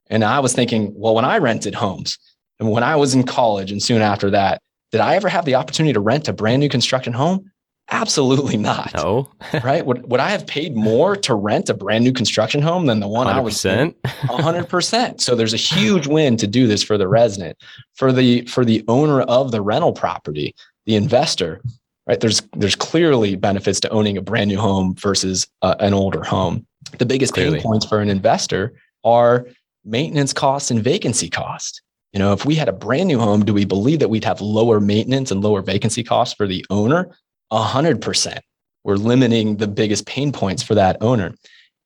And 0.07 0.23
I 0.23 0.39
was 0.39 0.53
thinking, 0.53 0.91
well, 0.95 1.15
when 1.15 1.25
I 1.25 1.37
rented 1.37 1.75
homes 1.75 2.17
and 2.59 2.71
when 2.71 2.83
I 2.83 2.95
was 2.95 3.15
in 3.15 3.23
college 3.23 3.71
and 3.71 3.81
soon 3.81 4.01
after 4.01 4.29
that, 4.31 4.61
did 4.91 5.01
I 5.01 5.15
ever 5.15 5.29
have 5.29 5.45
the 5.45 5.55
opportunity 5.55 5.93
to 5.93 5.99
rent 5.99 6.27
a 6.27 6.33
brand 6.33 6.59
new 6.59 6.69
construction 6.69 7.13
home? 7.13 7.51
Absolutely 7.91 8.57
not. 8.57 8.93
No. 8.93 9.29
right? 9.63 9.85
Would, 9.85 10.09
would 10.09 10.19
I 10.19 10.29
have 10.29 10.45
paid 10.45 10.75
more 10.75 11.15
to 11.17 11.33
rent 11.33 11.69
a 11.69 11.73
brand 11.73 12.03
new 12.03 12.13
construction 12.13 12.61
home 12.61 12.85
than 12.85 12.99
the 12.99 13.07
one 13.07 13.27
100%. 13.27 13.29
I 13.31 13.39
was 13.39 13.65
in? 13.65 13.93
100%. 14.03 15.21
So 15.29 15.35
there's 15.35 15.53
a 15.53 15.57
huge 15.57 16.07
win 16.07 16.37
to 16.37 16.47
do 16.47 16.67
this 16.67 16.83
for 16.83 16.97
the 16.97 17.07
resident. 17.07 17.57
For 17.95 18.11
the 18.11 18.45
for 18.45 18.63
the 18.63 18.83
owner 18.87 19.21
of 19.21 19.51
the 19.51 19.61
rental 19.61 19.91
property, 19.91 20.55
the 20.85 20.95
investor, 20.95 21.61
right? 22.07 22.19
There's 22.19 22.41
there's 22.55 22.75
clearly 22.75 23.35
benefits 23.35 23.79
to 23.81 23.89
owning 23.89 24.17
a 24.17 24.21
brand 24.21 24.49
new 24.49 24.59
home 24.59 24.95
versus 24.95 25.47
uh, 25.61 25.75
an 25.79 25.93
older 25.93 26.23
home. 26.23 26.65
The 26.97 27.05
biggest 27.05 27.33
clearly. 27.33 27.57
pain 27.57 27.63
points 27.63 27.85
for 27.85 27.99
an 27.99 28.09
investor 28.09 28.73
are 29.03 29.45
maintenance 29.83 30.33
costs 30.33 30.71
and 30.71 30.81
vacancy 30.81 31.29
cost. 31.29 31.81
You 32.13 32.19
know, 32.19 32.33
if 32.33 32.45
we 32.45 32.55
had 32.55 32.69
a 32.69 32.73
brand 32.73 33.07
new 33.07 33.19
home, 33.19 33.45
do 33.45 33.53
we 33.53 33.65
believe 33.65 33.99
that 33.99 34.09
we'd 34.09 34.23
have 34.23 34.41
lower 34.41 34.79
maintenance 34.79 35.31
and 35.31 35.41
lower 35.41 35.61
vacancy 35.61 36.03
costs 36.03 36.33
for 36.33 36.47
the 36.47 36.65
owner? 36.69 37.11
100%. 37.51 38.39
We're 38.83 38.95
limiting 38.95 39.57
the 39.57 39.67
biggest 39.67 40.05
pain 40.05 40.31
points 40.31 40.63
for 40.63 40.75
that 40.75 40.97
owner. 41.01 41.33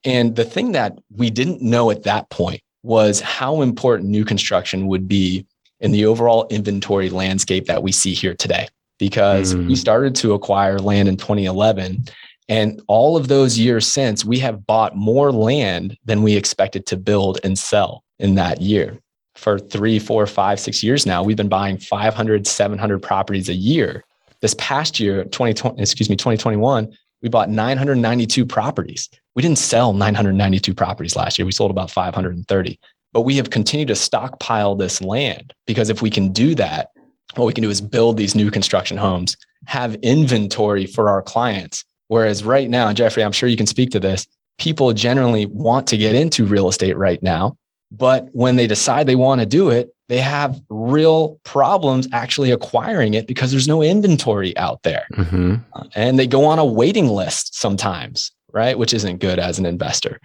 And 0.04 0.36
the 0.36 0.44
thing 0.44 0.72
that 0.72 0.98
we 1.16 1.30
didn't 1.30 1.62
know 1.62 1.90
at 1.90 2.02
that 2.04 2.28
point 2.30 2.60
was 2.82 3.20
how 3.20 3.62
important 3.62 4.10
new 4.10 4.24
construction 4.24 4.86
would 4.86 5.08
be 5.08 5.46
in 5.80 5.92
the 5.92 6.06
overall 6.06 6.46
inventory 6.50 7.10
landscape 7.10 7.66
that 7.66 7.82
we 7.82 7.92
see 7.92 8.14
here 8.14 8.34
today. 8.34 8.68
Because 8.98 9.54
mm. 9.54 9.66
we 9.66 9.74
started 9.74 10.14
to 10.16 10.34
acquire 10.34 10.78
land 10.78 11.08
in 11.08 11.16
2011. 11.16 12.04
And 12.48 12.80
all 12.86 13.16
of 13.16 13.28
those 13.28 13.58
years 13.58 13.86
since, 13.86 14.24
we 14.24 14.38
have 14.38 14.66
bought 14.66 14.94
more 14.94 15.32
land 15.32 15.96
than 16.04 16.22
we 16.22 16.36
expected 16.36 16.86
to 16.86 16.96
build 16.96 17.40
and 17.42 17.58
sell 17.58 18.04
in 18.18 18.36
that 18.36 18.60
year. 18.60 18.98
For 19.34 19.58
three, 19.58 19.98
four, 19.98 20.26
five, 20.26 20.60
six 20.60 20.82
years 20.82 21.06
now, 21.06 21.24
we've 21.24 21.36
been 21.36 21.48
buying 21.48 21.78
500, 21.78 22.46
700 22.46 22.98
properties 23.00 23.48
a 23.48 23.54
year 23.54 24.04
this 24.44 24.54
past 24.58 25.00
year, 25.00 25.24
2020, 25.24 25.80
excuse 25.80 26.10
me, 26.10 26.16
2021, 26.16 26.94
we 27.22 27.30
bought 27.30 27.48
992 27.48 28.44
properties. 28.44 29.08
We 29.34 29.40
didn't 29.40 29.56
sell 29.56 29.94
992 29.94 30.74
properties 30.74 31.16
last 31.16 31.38
year. 31.38 31.46
We 31.46 31.52
sold 31.52 31.70
about 31.70 31.90
530. 31.90 32.78
But 33.14 33.22
we 33.22 33.36
have 33.36 33.48
continued 33.48 33.88
to 33.88 33.94
stockpile 33.94 34.74
this 34.74 35.00
land 35.00 35.54
because 35.66 35.88
if 35.88 36.02
we 36.02 36.10
can 36.10 36.30
do 36.30 36.54
that, 36.56 36.90
what 37.36 37.46
we 37.46 37.54
can 37.54 37.62
do 37.62 37.70
is 37.70 37.80
build 37.80 38.18
these 38.18 38.34
new 38.34 38.50
construction 38.50 38.98
homes, 38.98 39.34
have 39.64 39.94
inventory 40.02 40.84
for 40.84 41.08
our 41.08 41.22
clients. 41.22 41.82
Whereas 42.08 42.44
right 42.44 42.68
now, 42.68 42.92
Jeffrey, 42.92 43.24
I'm 43.24 43.32
sure 43.32 43.48
you 43.48 43.56
can 43.56 43.66
speak 43.66 43.92
to 43.92 44.00
this, 44.00 44.26
people 44.58 44.92
generally 44.92 45.46
want 45.46 45.86
to 45.86 45.96
get 45.96 46.14
into 46.14 46.44
real 46.44 46.68
estate 46.68 46.98
right 46.98 47.22
now. 47.22 47.56
But 47.90 48.28
when 48.32 48.56
they 48.56 48.66
decide 48.66 49.06
they 49.06 49.16
want 49.16 49.40
to 49.40 49.46
do 49.46 49.70
it, 49.70 49.93
they 50.08 50.20
have 50.20 50.60
real 50.68 51.40
problems 51.44 52.06
actually 52.12 52.50
acquiring 52.50 53.14
it 53.14 53.26
because 53.26 53.50
there's 53.50 53.68
no 53.68 53.82
inventory 53.82 54.56
out 54.56 54.82
there. 54.82 55.06
Mm-hmm. 55.14 55.56
Uh, 55.72 55.84
and 55.94 56.18
they 56.18 56.26
go 56.26 56.44
on 56.44 56.58
a 56.58 56.64
waiting 56.64 57.08
list 57.08 57.54
sometimes, 57.54 58.30
right? 58.52 58.78
Which 58.78 58.92
isn't 58.92 59.18
good 59.18 59.38
as 59.38 59.58
an 59.58 59.66
investor. 59.66 60.20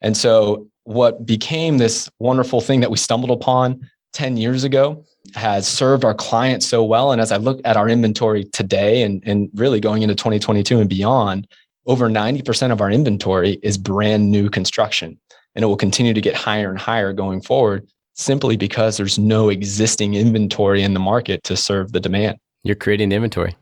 And 0.00 0.16
so, 0.16 0.68
what 0.84 1.24
became 1.24 1.78
this 1.78 2.10
wonderful 2.18 2.60
thing 2.60 2.80
that 2.80 2.90
we 2.90 2.98
stumbled 2.98 3.30
upon 3.30 3.88
10 4.12 4.36
years 4.36 4.62
ago 4.62 5.02
has 5.34 5.66
served 5.66 6.04
our 6.04 6.14
clients 6.14 6.66
so 6.66 6.84
well. 6.84 7.10
And 7.10 7.22
as 7.22 7.32
I 7.32 7.38
look 7.38 7.60
at 7.64 7.78
our 7.78 7.88
inventory 7.88 8.44
today 8.44 9.02
and, 9.02 9.22
and 9.24 9.48
really 9.54 9.80
going 9.80 10.02
into 10.02 10.14
2022 10.14 10.80
and 10.80 10.88
beyond, 10.88 11.48
over 11.86 12.10
90% 12.10 12.70
of 12.70 12.82
our 12.82 12.90
inventory 12.90 13.58
is 13.62 13.78
brand 13.78 14.30
new 14.30 14.50
construction. 14.50 15.18
And 15.54 15.62
it 15.62 15.66
will 15.66 15.76
continue 15.76 16.12
to 16.12 16.20
get 16.20 16.34
higher 16.34 16.68
and 16.68 16.78
higher 16.78 17.14
going 17.14 17.40
forward 17.40 17.88
simply 18.14 18.56
because 18.56 18.96
there's 18.96 19.18
no 19.18 19.48
existing 19.48 20.14
inventory 20.14 20.82
in 20.82 20.94
the 20.94 21.00
market 21.00 21.42
to 21.44 21.56
serve 21.56 21.92
the 21.92 22.00
demand. 22.00 22.38
You're 22.62 22.76
creating 22.76 23.10
the 23.10 23.16
inventory. 23.16 23.56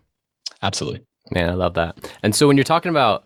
Absolutely. 0.62 1.00
Man, 1.30 1.48
I 1.48 1.54
love 1.54 1.74
that. 1.74 1.98
And 2.22 2.34
so 2.34 2.46
when 2.46 2.56
you're 2.56 2.64
talking 2.64 2.90
about 2.90 3.24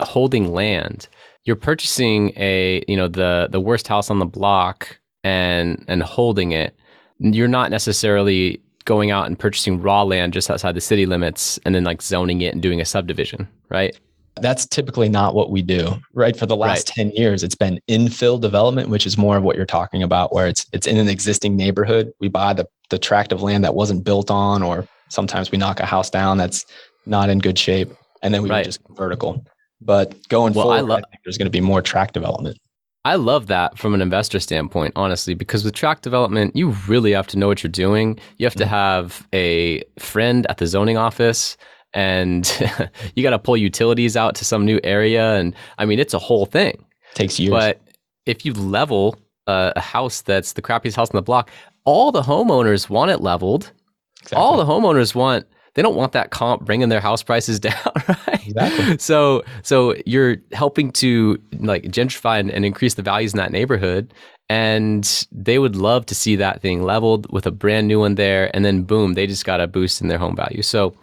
holding 0.00 0.52
land, 0.52 1.08
you're 1.44 1.56
purchasing 1.56 2.32
a, 2.36 2.84
you 2.88 2.96
know, 2.96 3.08
the 3.08 3.48
the 3.50 3.60
worst 3.60 3.88
house 3.88 4.10
on 4.10 4.18
the 4.18 4.26
block 4.26 4.98
and 5.24 5.84
and 5.88 6.02
holding 6.02 6.52
it. 6.52 6.76
You're 7.18 7.48
not 7.48 7.70
necessarily 7.70 8.60
going 8.84 9.10
out 9.10 9.26
and 9.26 9.38
purchasing 9.38 9.80
raw 9.82 10.02
land 10.02 10.32
just 10.32 10.50
outside 10.50 10.74
the 10.74 10.80
city 10.80 11.04
limits 11.04 11.58
and 11.64 11.74
then 11.74 11.84
like 11.84 12.00
zoning 12.00 12.40
it 12.40 12.54
and 12.54 12.62
doing 12.62 12.80
a 12.80 12.84
subdivision, 12.84 13.46
right? 13.68 13.98
That's 14.42 14.66
typically 14.66 15.08
not 15.08 15.34
what 15.34 15.50
we 15.50 15.62
do, 15.62 15.96
right? 16.12 16.36
For 16.36 16.46
the 16.46 16.56
last 16.56 16.90
right. 16.90 17.06
10 17.06 17.10
years, 17.10 17.42
it's 17.42 17.54
been 17.54 17.80
infill 17.88 18.40
development, 18.40 18.88
which 18.88 19.06
is 19.06 19.18
more 19.18 19.36
of 19.36 19.42
what 19.42 19.56
you're 19.56 19.66
talking 19.66 20.02
about, 20.02 20.32
where 20.32 20.46
it's 20.46 20.66
it's 20.72 20.86
in 20.86 20.96
an 20.96 21.08
existing 21.08 21.56
neighborhood. 21.56 22.12
We 22.20 22.28
buy 22.28 22.52
the 22.52 22.66
the 22.90 22.98
tract 22.98 23.32
of 23.32 23.42
land 23.42 23.64
that 23.64 23.74
wasn't 23.74 24.04
built 24.04 24.30
on, 24.30 24.62
or 24.62 24.86
sometimes 25.08 25.50
we 25.50 25.58
knock 25.58 25.80
a 25.80 25.86
house 25.86 26.10
down 26.10 26.38
that's 26.38 26.64
not 27.06 27.28
in 27.28 27.38
good 27.38 27.58
shape, 27.58 27.92
and 28.22 28.32
then 28.32 28.42
we 28.42 28.50
right. 28.50 28.64
just 28.64 28.80
vertical. 28.90 29.44
But 29.80 30.28
going 30.28 30.54
well, 30.54 30.66
forward, 30.66 30.78
I, 30.78 30.80
love, 30.80 30.98
I 30.98 31.10
think 31.10 31.22
there's 31.24 31.38
going 31.38 31.46
to 31.46 31.50
be 31.50 31.60
more 31.60 31.82
tract 31.82 32.14
development. 32.14 32.58
I 33.04 33.14
love 33.14 33.46
that 33.46 33.78
from 33.78 33.94
an 33.94 34.02
investor 34.02 34.40
standpoint, 34.40 34.92
honestly, 34.96 35.34
because 35.34 35.64
with 35.64 35.74
tract 35.74 36.02
development, 36.02 36.56
you 36.56 36.70
really 36.88 37.12
have 37.12 37.26
to 37.28 37.38
know 37.38 37.46
what 37.46 37.62
you're 37.62 37.70
doing. 37.70 38.18
You 38.38 38.46
have 38.46 38.54
to 38.56 38.64
mm-hmm. 38.64 38.70
have 38.70 39.26
a 39.32 39.82
friend 39.98 40.46
at 40.50 40.58
the 40.58 40.66
zoning 40.66 40.96
office 40.96 41.56
and 41.94 42.90
you 43.14 43.22
got 43.22 43.30
to 43.30 43.38
pull 43.38 43.56
utilities 43.56 44.16
out 44.16 44.34
to 44.36 44.44
some 44.44 44.64
new 44.64 44.80
area. 44.84 45.34
And 45.34 45.54
I 45.78 45.84
mean, 45.84 45.98
it's 45.98 46.14
a 46.14 46.18
whole 46.18 46.46
thing. 46.46 46.84
takes 47.14 47.38
years. 47.38 47.50
But 47.50 47.80
if 48.26 48.44
you 48.44 48.52
level 48.52 49.18
uh, 49.46 49.72
a 49.74 49.80
house 49.80 50.22
that's 50.22 50.52
the 50.52 50.62
crappiest 50.62 50.96
house 50.96 51.10
on 51.10 51.16
the 51.16 51.22
block, 51.22 51.50
all 51.84 52.12
the 52.12 52.22
homeowners 52.22 52.88
want 52.88 53.10
it 53.10 53.20
leveled. 53.20 53.72
Exactly. 54.20 54.38
All 54.38 54.56
the 54.56 54.64
homeowners 54.64 55.14
want 55.14 55.46
they 55.74 55.82
don't 55.82 55.94
want 55.94 56.10
that 56.10 56.30
comp 56.30 56.64
bringing 56.64 56.88
their 56.88 57.00
house 57.00 57.22
prices 57.22 57.60
down, 57.68 57.74
right? 58.08 58.46
Exactly. 58.46 58.98
So, 58.98 59.44
so 59.62 59.94
you're 60.06 60.38
helping 60.52 60.90
to 60.92 61.40
like 61.60 61.84
gentrify 61.84 62.40
and, 62.40 62.50
and, 62.50 62.64
increase 62.64 62.94
the 62.94 63.02
values 63.02 63.32
in 63.32 63.36
that 63.36 63.52
neighborhood, 63.52 64.12
and 64.48 65.26
they 65.30 65.60
would 65.60 65.76
love 65.76 66.04
to 66.06 66.16
see 66.16 66.34
that 66.34 66.60
thing 66.60 66.82
leveled 66.82 67.30
with 67.32 67.46
a 67.46 67.52
brand 67.52 67.86
new 67.86 68.00
one 68.00 68.16
there, 68.16 68.50
and 68.56 68.64
then 68.64 68.82
boom, 68.82 69.14
they 69.14 69.28
just 69.28 69.44
got 69.44 69.60
a 69.60 69.68
boost 69.68 70.00
in 70.00 70.08
their 70.08 70.18
home 70.18 70.34
value. 70.34 70.62
So, 70.62 70.94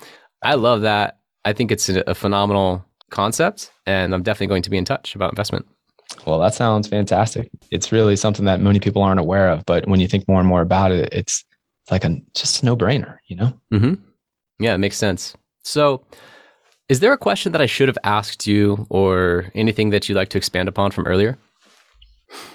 I 0.46 0.54
love 0.56 0.82
that. 0.82 1.18
I 1.44 1.54
think 1.54 1.72
it's 1.72 1.90
a, 1.90 2.04
a 2.08 2.16
phenomenal 2.16 2.86
concept, 3.10 3.72
and 3.86 4.14
I'm 4.14 4.24
definitely 4.24 4.48
going 4.48 4.64
to 4.64 4.70
be 4.70 4.78
in 4.78 4.86
touch 4.86 5.16
about 5.16 5.32
investment. 5.32 5.66
Well, 6.26 6.40
that 6.40 6.54
sounds 6.54 6.88
fantastic. 6.88 7.50
It's 7.72 7.92
really 7.92 8.16
something 8.16 8.46
that 8.46 8.62
many 8.62 8.80
people 8.80 9.02
aren't 9.02 9.20
aware 9.20 9.50
of, 9.50 9.66
but 9.66 9.88
when 9.88 10.00
you 10.00 10.08
think 10.08 10.28
more 10.28 10.40
and 10.40 10.48
more 10.48 10.62
about 10.62 10.92
it, 10.92 11.10
it's 11.12 11.44
like 11.90 12.06
a 12.06 12.18
just 12.36 12.64
a 12.64 12.66
no 12.66 12.76
brainer, 12.78 13.18
you 13.28 13.36
know? 13.36 13.60
Mm-hmm. 13.74 13.96
Yeah, 14.60 14.76
it 14.76 14.78
makes 14.78 14.98
sense. 14.98 15.36
So, 15.64 16.04
is 16.90 17.00
there 17.00 17.14
a 17.14 17.18
question 17.18 17.52
that 17.52 17.62
I 17.62 17.66
should 17.66 17.88
have 17.88 17.98
asked 18.04 18.46
you, 18.46 18.86
or 18.90 19.52
anything 19.56 19.90
that 19.90 20.08
you'd 20.08 20.16
like 20.16 20.30
to 20.30 20.38
expand 20.38 20.70
upon 20.70 20.92
from 20.92 21.08
earlier? 21.08 21.38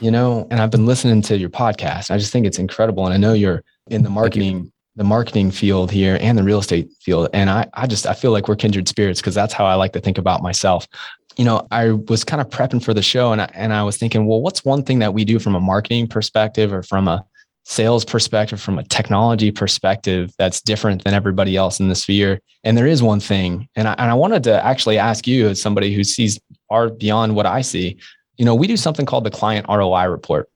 You 0.01 0.11
know, 0.11 0.47
and 0.51 0.61
I've 0.61 0.71
been 0.71 0.87
listening 0.87 1.23
to 1.23 1.37
your 1.37 1.51
podcast. 1.51 2.11
I 2.11 2.19
just 2.19 2.33
think 2.33 2.47
it's 2.47 2.59
incredible, 2.59 3.05
and 3.05 3.15
I 3.15 3.17
know 3.17 3.33
you're 3.33 3.63
in 3.89 4.05
the 4.05 4.11
marketing 4.11 4.73
the 4.97 5.05
marketing 5.05 5.51
field 5.51 5.91
here 5.91 6.19
and 6.21 6.37
the 6.37 6.43
real 6.43 6.59
estate 6.59 6.91
field. 7.01 7.29
And 7.33 7.49
I, 7.49 7.67
I 7.75 7.87
just, 7.87 8.07
I 8.07 8.15
feel 8.15 8.33
like 8.33 8.49
we're 8.49 8.57
kindred 8.57 8.89
spirits 8.89 9.21
because 9.21 9.35
that's 9.35 9.55
how 9.55 9.65
I 9.65 9.75
like 9.75 9.93
to 9.93 10.01
think 10.01 10.19
about 10.19 10.43
myself. 10.43 10.87
You 11.37 11.45
know, 11.45 11.67
I 11.71 11.93
was 11.93 12.25
kind 12.25 12.41
of 12.41 12.51
prepping 12.51 12.83
for 12.83 12.93
the 12.93 13.03
show 13.03 13.33
and 13.33 13.41
I, 13.41 13.51
and 13.55 13.73
I 13.73 13.83
was 13.83 13.97
thinking, 13.97 14.27
well, 14.27 14.43
what's 14.43 14.65
one 14.65 14.83
thing 14.83 14.99
that 14.99 15.15
we 15.15 15.25
do 15.25 15.39
from 15.39 15.55
a 15.55 15.61
marketing 15.61 16.09
perspective 16.09 16.73
or 16.73 16.83
from 16.83 17.07
a 17.07 17.25
sales 17.65 18.05
perspective, 18.05 18.61
from 18.61 18.79
a 18.79 18.85
technology 18.85 19.53
perspective 19.53 20.33
that's 20.39 20.61
different 20.61 21.05
than 21.05 21.15
everybody 21.15 21.57
else 21.57 21.79
in 21.79 21.89
the 21.89 21.95
sphere? 21.95 22.41
And 22.65 22.77
there 22.77 22.87
is 22.87 23.03
one 23.03 23.21
thing. 23.21 23.69
And 23.77 23.87
I, 23.87 23.95
and 23.97 24.11
I 24.11 24.15
wanted 24.15 24.43
to 24.45 24.65
actually 24.65 24.99
ask 24.99 25.27
you 25.27 25.49
as 25.49 25.63
somebody 25.63 25.95
who 25.95 26.03
sees 26.03 26.41
far 26.69 26.91
beyond 26.91 27.37
what 27.37 27.47
I 27.47 27.61
see, 27.61 27.99
you 28.37 28.45
know, 28.45 28.55
we 28.55 28.67
do 28.67 28.77
something 28.77 29.07
called 29.07 29.25
the 29.25 29.31
client 29.31 29.67
ROI 29.69 30.07
report. 30.07 30.49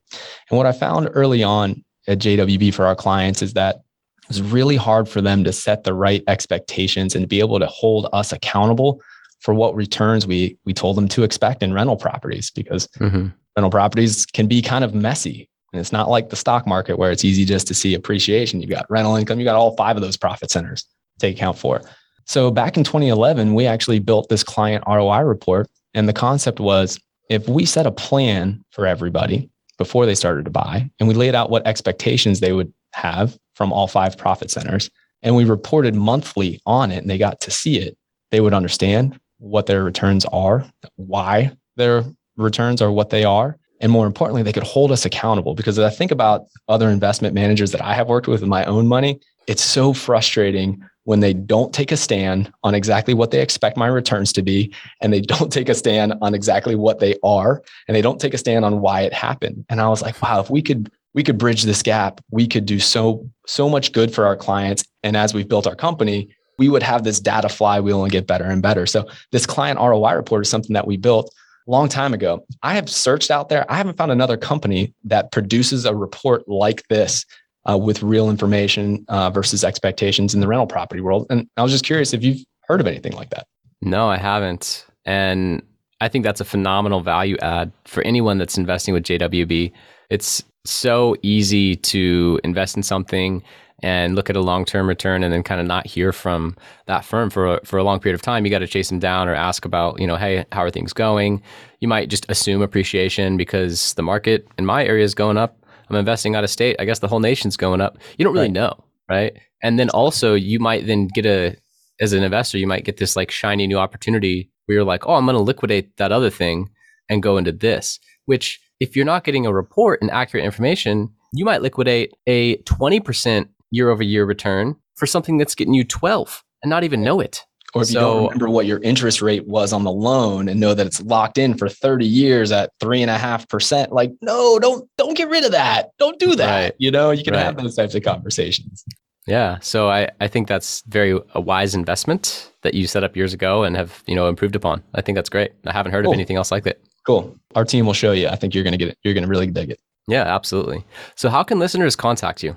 And 0.50 0.56
what 0.56 0.66
I 0.66 0.72
found 0.72 1.08
early 1.12 1.42
on 1.42 1.84
at 2.08 2.18
JWB 2.18 2.74
for 2.74 2.86
our 2.86 2.96
clients 2.96 3.42
is 3.42 3.54
that 3.54 3.83
it's 4.28 4.40
really 4.40 4.76
hard 4.76 5.08
for 5.08 5.20
them 5.20 5.44
to 5.44 5.52
set 5.52 5.84
the 5.84 5.94
right 5.94 6.22
expectations 6.28 7.14
and 7.14 7.28
be 7.28 7.40
able 7.40 7.58
to 7.58 7.66
hold 7.66 8.08
us 8.12 8.32
accountable 8.32 9.00
for 9.40 9.52
what 9.52 9.74
returns 9.74 10.26
we 10.26 10.56
we 10.64 10.72
told 10.72 10.96
them 10.96 11.08
to 11.08 11.22
expect 11.22 11.62
in 11.62 11.72
rental 11.72 11.96
properties 11.96 12.50
because 12.50 12.86
mm-hmm. 12.98 13.28
rental 13.56 13.70
properties 13.70 14.24
can 14.26 14.46
be 14.46 14.62
kind 14.62 14.84
of 14.84 14.94
messy. 14.94 15.48
And 15.72 15.80
it's 15.80 15.92
not 15.92 16.08
like 16.08 16.30
the 16.30 16.36
stock 16.36 16.66
market 16.66 16.98
where 16.98 17.10
it's 17.10 17.24
easy 17.24 17.44
just 17.44 17.66
to 17.66 17.74
see 17.74 17.94
appreciation. 17.94 18.60
You've 18.60 18.70
got 18.70 18.86
rental 18.88 19.16
income, 19.16 19.38
you've 19.38 19.46
got 19.46 19.56
all 19.56 19.76
five 19.76 19.96
of 19.96 20.02
those 20.02 20.16
profit 20.16 20.50
centers 20.50 20.82
to 20.82 20.88
take 21.18 21.36
account 21.36 21.58
for. 21.58 21.82
So 22.26 22.50
back 22.50 22.76
in 22.76 22.84
2011, 22.84 23.54
we 23.54 23.66
actually 23.66 23.98
built 23.98 24.28
this 24.28 24.42
client 24.42 24.84
ROI 24.86 25.20
report. 25.20 25.68
And 25.92 26.08
the 26.08 26.12
concept 26.12 26.58
was 26.58 26.98
if 27.28 27.48
we 27.48 27.66
set 27.66 27.86
a 27.86 27.92
plan 27.92 28.64
for 28.70 28.86
everybody 28.86 29.50
before 29.78 30.06
they 30.06 30.14
started 30.14 30.44
to 30.44 30.50
buy, 30.50 30.88
and 30.98 31.08
we 31.08 31.14
laid 31.14 31.34
out 31.34 31.50
what 31.50 31.66
expectations 31.66 32.40
they 32.40 32.52
would 32.52 32.72
have 32.94 33.38
from 33.54 33.72
all 33.72 33.86
five 33.86 34.16
profit 34.16 34.50
centers, 34.50 34.90
and 35.22 35.36
we 35.36 35.44
reported 35.44 35.94
monthly 35.94 36.60
on 36.66 36.90
it, 36.90 36.98
and 36.98 37.10
they 37.10 37.18
got 37.18 37.40
to 37.40 37.50
see 37.50 37.78
it, 37.78 37.96
they 38.30 38.40
would 38.40 38.54
understand 38.54 39.18
what 39.38 39.66
their 39.66 39.84
returns 39.84 40.24
are, 40.26 40.64
why 40.96 41.52
their 41.76 42.04
returns 42.36 42.80
are 42.82 42.90
what 42.90 43.10
they 43.10 43.24
are. 43.24 43.56
And 43.80 43.92
more 43.92 44.06
importantly, 44.06 44.42
they 44.42 44.52
could 44.52 44.62
hold 44.62 44.92
us 44.92 45.04
accountable 45.04 45.54
because 45.54 45.78
I 45.78 45.90
think 45.90 46.10
about 46.10 46.46
other 46.68 46.88
investment 46.88 47.34
managers 47.34 47.72
that 47.72 47.82
I 47.82 47.94
have 47.94 48.08
worked 48.08 48.28
with 48.28 48.40
with 48.40 48.48
my 48.48 48.64
own 48.64 48.86
money. 48.86 49.20
It's 49.46 49.62
so 49.62 49.92
frustrating 49.92 50.82
when 51.04 51.20
they 51.20 51.34
don't 51.34 51.72
take 51.72 51.92
a 51.92 51.96
stand 51.96 52.50
on 52.62 52.74
exactly 52.74 53.14
what 53.14 53.30
they 53.30 53.40
expect 53.40 53.76
my 53.76 53.86
returns 53.86 54.32
to 54.32 54.42
be 54.42 54.72
and 55.00 55.12
they 55.12 55.20
don't 55.20 55.52
take 55.52 55.68
a 55.68 55.74
stand 55.74 56.14
on 56.22 56.34
exactly 56.34 56.74
what 56.74 56.98
they 56.98 57.14
are 57.22 57.62
and 57.86 57.94
they 57.94 58.02
don't 58.02 58.20
take 58.20 58.34
a 58.34 58.38
stand 58.38 58.64
on 58.64 58.80
why 58.80 59.02
it 59.02 59.12
happened 59.12 59.64
and 59.68 59.80
i 59.80 59.88
was 59.88 60.02
like 60.02 60.20
wow 60.22 60.40
if 60.40 60.50
we 60.50 60.62
could 60.62 60.90
we 61.14 61.22
could 61.22 61.38
bridge 61.38 61.62
this 61.62 61.82
gap 61.82 62.20
we 62.30 62.46
could 62.46 62.66
do 62.66 62.78
so 62.78 63.28
so 63.46 63.68
much 63.68 63.92
good 63.92 64.14
for 64.14 64.26
our 64.26 64.36
clients 64.36 64.84
and 65.02 65.16
as 65.16 65.34
we've 65.34 65.48
built 65.48 65.66
our 65.66 65.76
company 65.76 66.28
we 66.58 66.68
would 66.68 66.82
have 66.82 67.02
this 67.02 67.18
data 67.18 67.48
flywheel 67.48 68.02
and 68.02 68.12
get 68.12 68.26
better 68.26 68.44
and 68.44 68.62
better 68.62 68.86
so 68.86 69.06
this 69.32 69.46
client 69.46 69.78
roi 69.78 70.12
report 70.14 70.42
is 70.42 70.48
something 70.48 70.74
that 70.74 70.86
we 70.86 70.96
built 70.96 71.32
a 71.66 71.70
long 71.70 71.88
time 71.88 72.12
ago 72.14 72.44
i 72.62 72.74
have 72.74 72.88
searched 72.88 73.30
out 73.30 73.48
there 73.48 73.70
i 73.70 73.76
haven't 73.76 73.96
found 73.96 74.12
another 74.12 74.36
company 74.36 74.92
that 75.04 75.32
produces 75.32 75.84
a 75.84 75.94
report 75.94 76.46
like 76.48 76.86
this 76.88 77.24
uh, 77.68 77.78
with 77.78 78.02
real 78.02 78.30
information 78.30 79.04
uh, 79.08 79.30
versus 79.30 79.64
expectations 79.64 80.34
in 80.34 80.40
the 80.40 80.48
rental 80.48 80.66
property 80.66 81.00
world. 81.00 81.26
And 81.30 81.48
I 81.56 81.62
was 81.62 81.72
just 81.72 81.84
curious 81.84 82.12
if 82.12 82.22
you've 82.22 82.44
heard 82.68 82.80
of 82.80 82.86
anything 82.86 83.12
like 83.12 83.30
that. 83.30 83.46
No, 83.80 84.08
I 84.08 84.16
haven't. 84.16 84.86
And 85.04 85.62
I 86.00 86.08
think 86.08 86.24
that's 86.24 86.40
a 86.40 86.44
phenomenal 86.44 87.00
value 87.00 87.36
add 87.40 87.72
for 87.84 88.02
anyone 88.02 88.38
that's 88.38 88.58
investing 88.58 88.94
with 88.94 89.04
JWB. 89.04 89.72
It's 90.10 90.42
so 90.64 91.16
easy 91.22 91.76
to 91.76 92.40
invest 92.44 92.76
in 92.76 92.82
something 92.82 93.42
and 93.82 94.14
look 94.14 94.30
at 94.30 94.36
a 94.36 94.40
long-term 94.40 94.88
return 94.88 95.22
and 95.22 95.32
then 95.32 95.42
kind 95.42 95.60
of 95.60 95.66
not 95.66 95.86
hear 95.86 96.12
from 96.12 96.56
that 96.86 97.04
firm 97.04 97.28
for 97.28 97.56
a, 97.56 97.66
for 97.66 97.76
a 97.78 97.82
long 97.82 98.00
period 98.00 98.14
of 98.14 98.22
time 98.22 98.44
you 98.44 98.50
got 98.50 98.60
to 98.60 98.66
chase 98.66 98.88
them 98.88 98.98
down 98.98 99.28
or 99.28 99.34
ask 99.34 99.64
about 99.64 100.00
you 100.00 100.06
know 100.06 100.16
hey 100.16 100.44
how 100.52 100.62
are 100.62 100.70
things 100.70 100.92
going 100.92 101.42
you 101.80 101.88
might 101.88 102.08
just 102.08 102.24
assume 102.30 102.62
appreciation 102.62 103.36
because 103.36 103.92
the 103.94 104.02
market 104.02 104.46
in 104.58 104.64
my 104.64 104.84
area 104.84 105.04
is 105.04 105.14
going 105.14 105.36
up 105.36 105.64
I'm 105.88 105.96
investing 105.96 106.34
out 106.34 106.44
of 106.44 106.50
state. 106.50 106.76
I 106.78 106.84
guess 106.84 107.00
the 107.00 107.08
whole 107.08 107.20
nation's 107.20 107.56
going 107.56 107.80
up. 107.80 107.98
You 108.18 108.24
don't 108.24 108.34
really 108.34 108.46
right. 108.46 108.52
know, 108.52 108.84
right? 109.08 109.36
And 109.62 109.78
then 109.78 109.90
also 109.90 110.34
you 110.34 110.58
might 110.58 110.86
then 110.86 111.08
get 111.08 111.26
a 111.26 111.56
as 112.00 112.12
an 112.12 112.24
investor, 112.24 112.58
you 112.58 112.66
might 112.66 112.84
get 112.84 112.96
this 112.96 113.14
like 113.14 113.30
shiny 113.30 113.66
new 113.66 113.78
opportunity 113.78 114.50
where 114.66 114.74
you're 114.74 114.84
like, 114.84 115.06
oh, 115.06 115.14
I'm 115.14 115.26
going 115.26 115.36
to 115.36 115.42
liquidate 115.42 115.96
that 115.98 116.10
other 116.10 116.30
thing 116.30 116.70
and 117.08 117.22
go 117.22 117.36
into 117.36 117.52
this. 117.52 118.00
Which 118.24 118.60
if 118.84 118.94
you're 118.94 119.06
not 119.06 119.24
getting 119.24 119.46
a 119.46 119.52
report 119.52 120.02
and 120.02 120.10
accurate 120.10 120.44
information, 120.44 121.08
you 121.32 121.46
might 121.46 121.62
liquidate 121.62 122.12
a 122.26 122.58
20% 122.58 123.48
year 123.70 123.88
over 123.88 124.02
year 124.02 124.26
return 124.26 124.76
for 124.94 125.06
something 125.06 125.38
that's 125.38 125.54
getting 125.54 125.72
you 125.72 125.84
12 125.84 126.44
and 126.62 126.68
not 126.68 126.84
even 126.84 127.02
know 127.02 127.18
it. 127.18 127.44
Or 127.72 127.80
if 127.80 127.88
so, 127.88 127.92
you 127.92 128.00
don't 128.00 128.22
remember 128.24 128.50
what 128.50 128.66
your 128.66 128.80
interest 128.82 129.22
rate 129.22 129.48
was 129.48 129.72
on 129.72 129.84
the 129.84 129.90
loan 129.90 130.48
and 130.50 130.60
know 130.60 130.74
that 130.74 130.86
it's 130.86 131.00
locked 131.02 131.38
in 131.38 131.56
for 131.56 131.68
30 131.68 132.06
years 132.06 132.52
at 132.52 132.70
three 132.78 133.00
and 133.00 133.10
a 133.10 133.16
half 133.16 133.48
percent, 133.48 133.90
like, 133.90 134.12
no, 134.20 134.58
don't 134.58 134.88
don't 134.98 135.16
get 135.16 135.30
rid 135.30 135.44
of 135.44 135.52
that. 135.52 135.90
Don't 135.98 136.20
do 136.20 136.36
that. 136.36 136.64
Right. 136.64 136.74
You 136.78 136.90
know, 136.90 137.10
you 137.10 137.24
can 137.24 137.32
right. 137.32 137.42
have 137.42 137.56
those 137.56 137.74
types 137.74 137.94
of 137.94 138.02
conversations. 138.02 138.84
Yeah. 139.26 139.58
So 139.60 139.88
I, 139.88 140.10
I 140.20 140.28
think 140.28 140.46
that's 140.46 140.82
very 140.86 141.18
a 141.34 141.40
wise 141.40 141.74
investment 141.74 142.52
that 142.62 142.74
you 142.74 142.86
set 142.86 143.02
up 143.02 143.16
years 143.16 143.32
ago 143.32 143.64
and 143.64 143.74
have, 143.76 144.04
you 144.06 144.14
know, 144.14 144.28
improved 144.28 144.54
upon. 144.54 144.82
I 144.94 145.00
think 145.00 145.16
that's 145.16 145.30
great. 145.30 145.52
I 145.64 145.72
haven't 145.72 145.92
heard 145.92 146.04
cool. 146.04 146.12
of 146.12 146.16
anything 146.16 146.36
else 146.36 146.52
like 146.52 146.64
that. 146.64 146.78
Cool. 147.04 147.34
Our 147.54 147.64
team 147.64 147.86
will 147.86 147.94
show 147.94 148.12
you. 148.12 148.28
I 148.28 148.36
think 148.36 148.54
you're 148.54 148.64
gonna 148.64 148.76
get 148.76 148.88
it. 148.88 148.98
You're 149.02 149.14
gonna 149.14 149.26
really 149.26 149.46
dig 149.46 149.70
it. 149.70 149.80
Yeah, 150.06 150.24
absolutely. 150.24 150.84
So, 151.14 151.30
how 151.30 151.42
can 151.42 151.58
listeners 151.58 151.96
contact 151.96 152.42
you? 152.42 152.54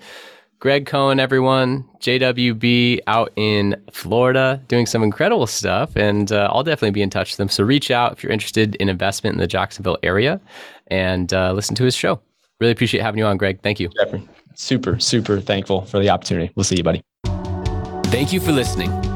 Greg 0.58 0.86
Cohen, 0.86 1.20
everyone, 1.20 1.84
JWB 2.00 3.00
out 3.06 3.30
in 3.36 3.76
Florida 3.92 4.60
doing 4.68 4.86
some 4.86 5.02
incredible 5.02 5.46
stuff. 5.46 5.94
And 5.96 6.32
uh, 6.32 6.48
I'll 6.50 6.64
definitely 6.64 6.92
be 6.92 7.02
in 7.02 7.10
touch 7.10 7.32
with 7.32 7.36
them. 7.36 7.48
So 7.48 7.62
reach 7.62 7.90
out 7.90 8.12
if 8.12 8.22
you're 8.22 8.32
interested 8.32 8.74
in 8.76 8.88
investment 8.88 9.34
in 9.34 9.40
the 9.40 9.46
Jacksonville 9.46 9.98
area 10.02 10.40
and 10.86 11.32
uh, 11.32 11.52
listen 11.52 11.74
to 11.76 11.84
his 11.84 11.94
show. 11.94 12.20
Really 12.58 12.72
appreciate 12.72 13.02
having 13.02 13.18
you 13.18 13.26
on, 13.26 13.36
Greg. 13.36 13.60
Thank 13.62 13.80
you. 13.80 13.90
Jeffrey, 13.90 14.26
super, 14.54 14.98
super 14.98 15.40
thankful 15.40 15.82
for 15.82 15.98
the 15.98 16.08
opportunity. 16.08 16.50
We'll 16.54 16.64
see 16.64 16.76
you, 16.76 16.82
buddy. 16.82 17.02
Thank 18.06 18.32
you 18.32 18.40
for 18.40 18.52
listening. 18.52 19.15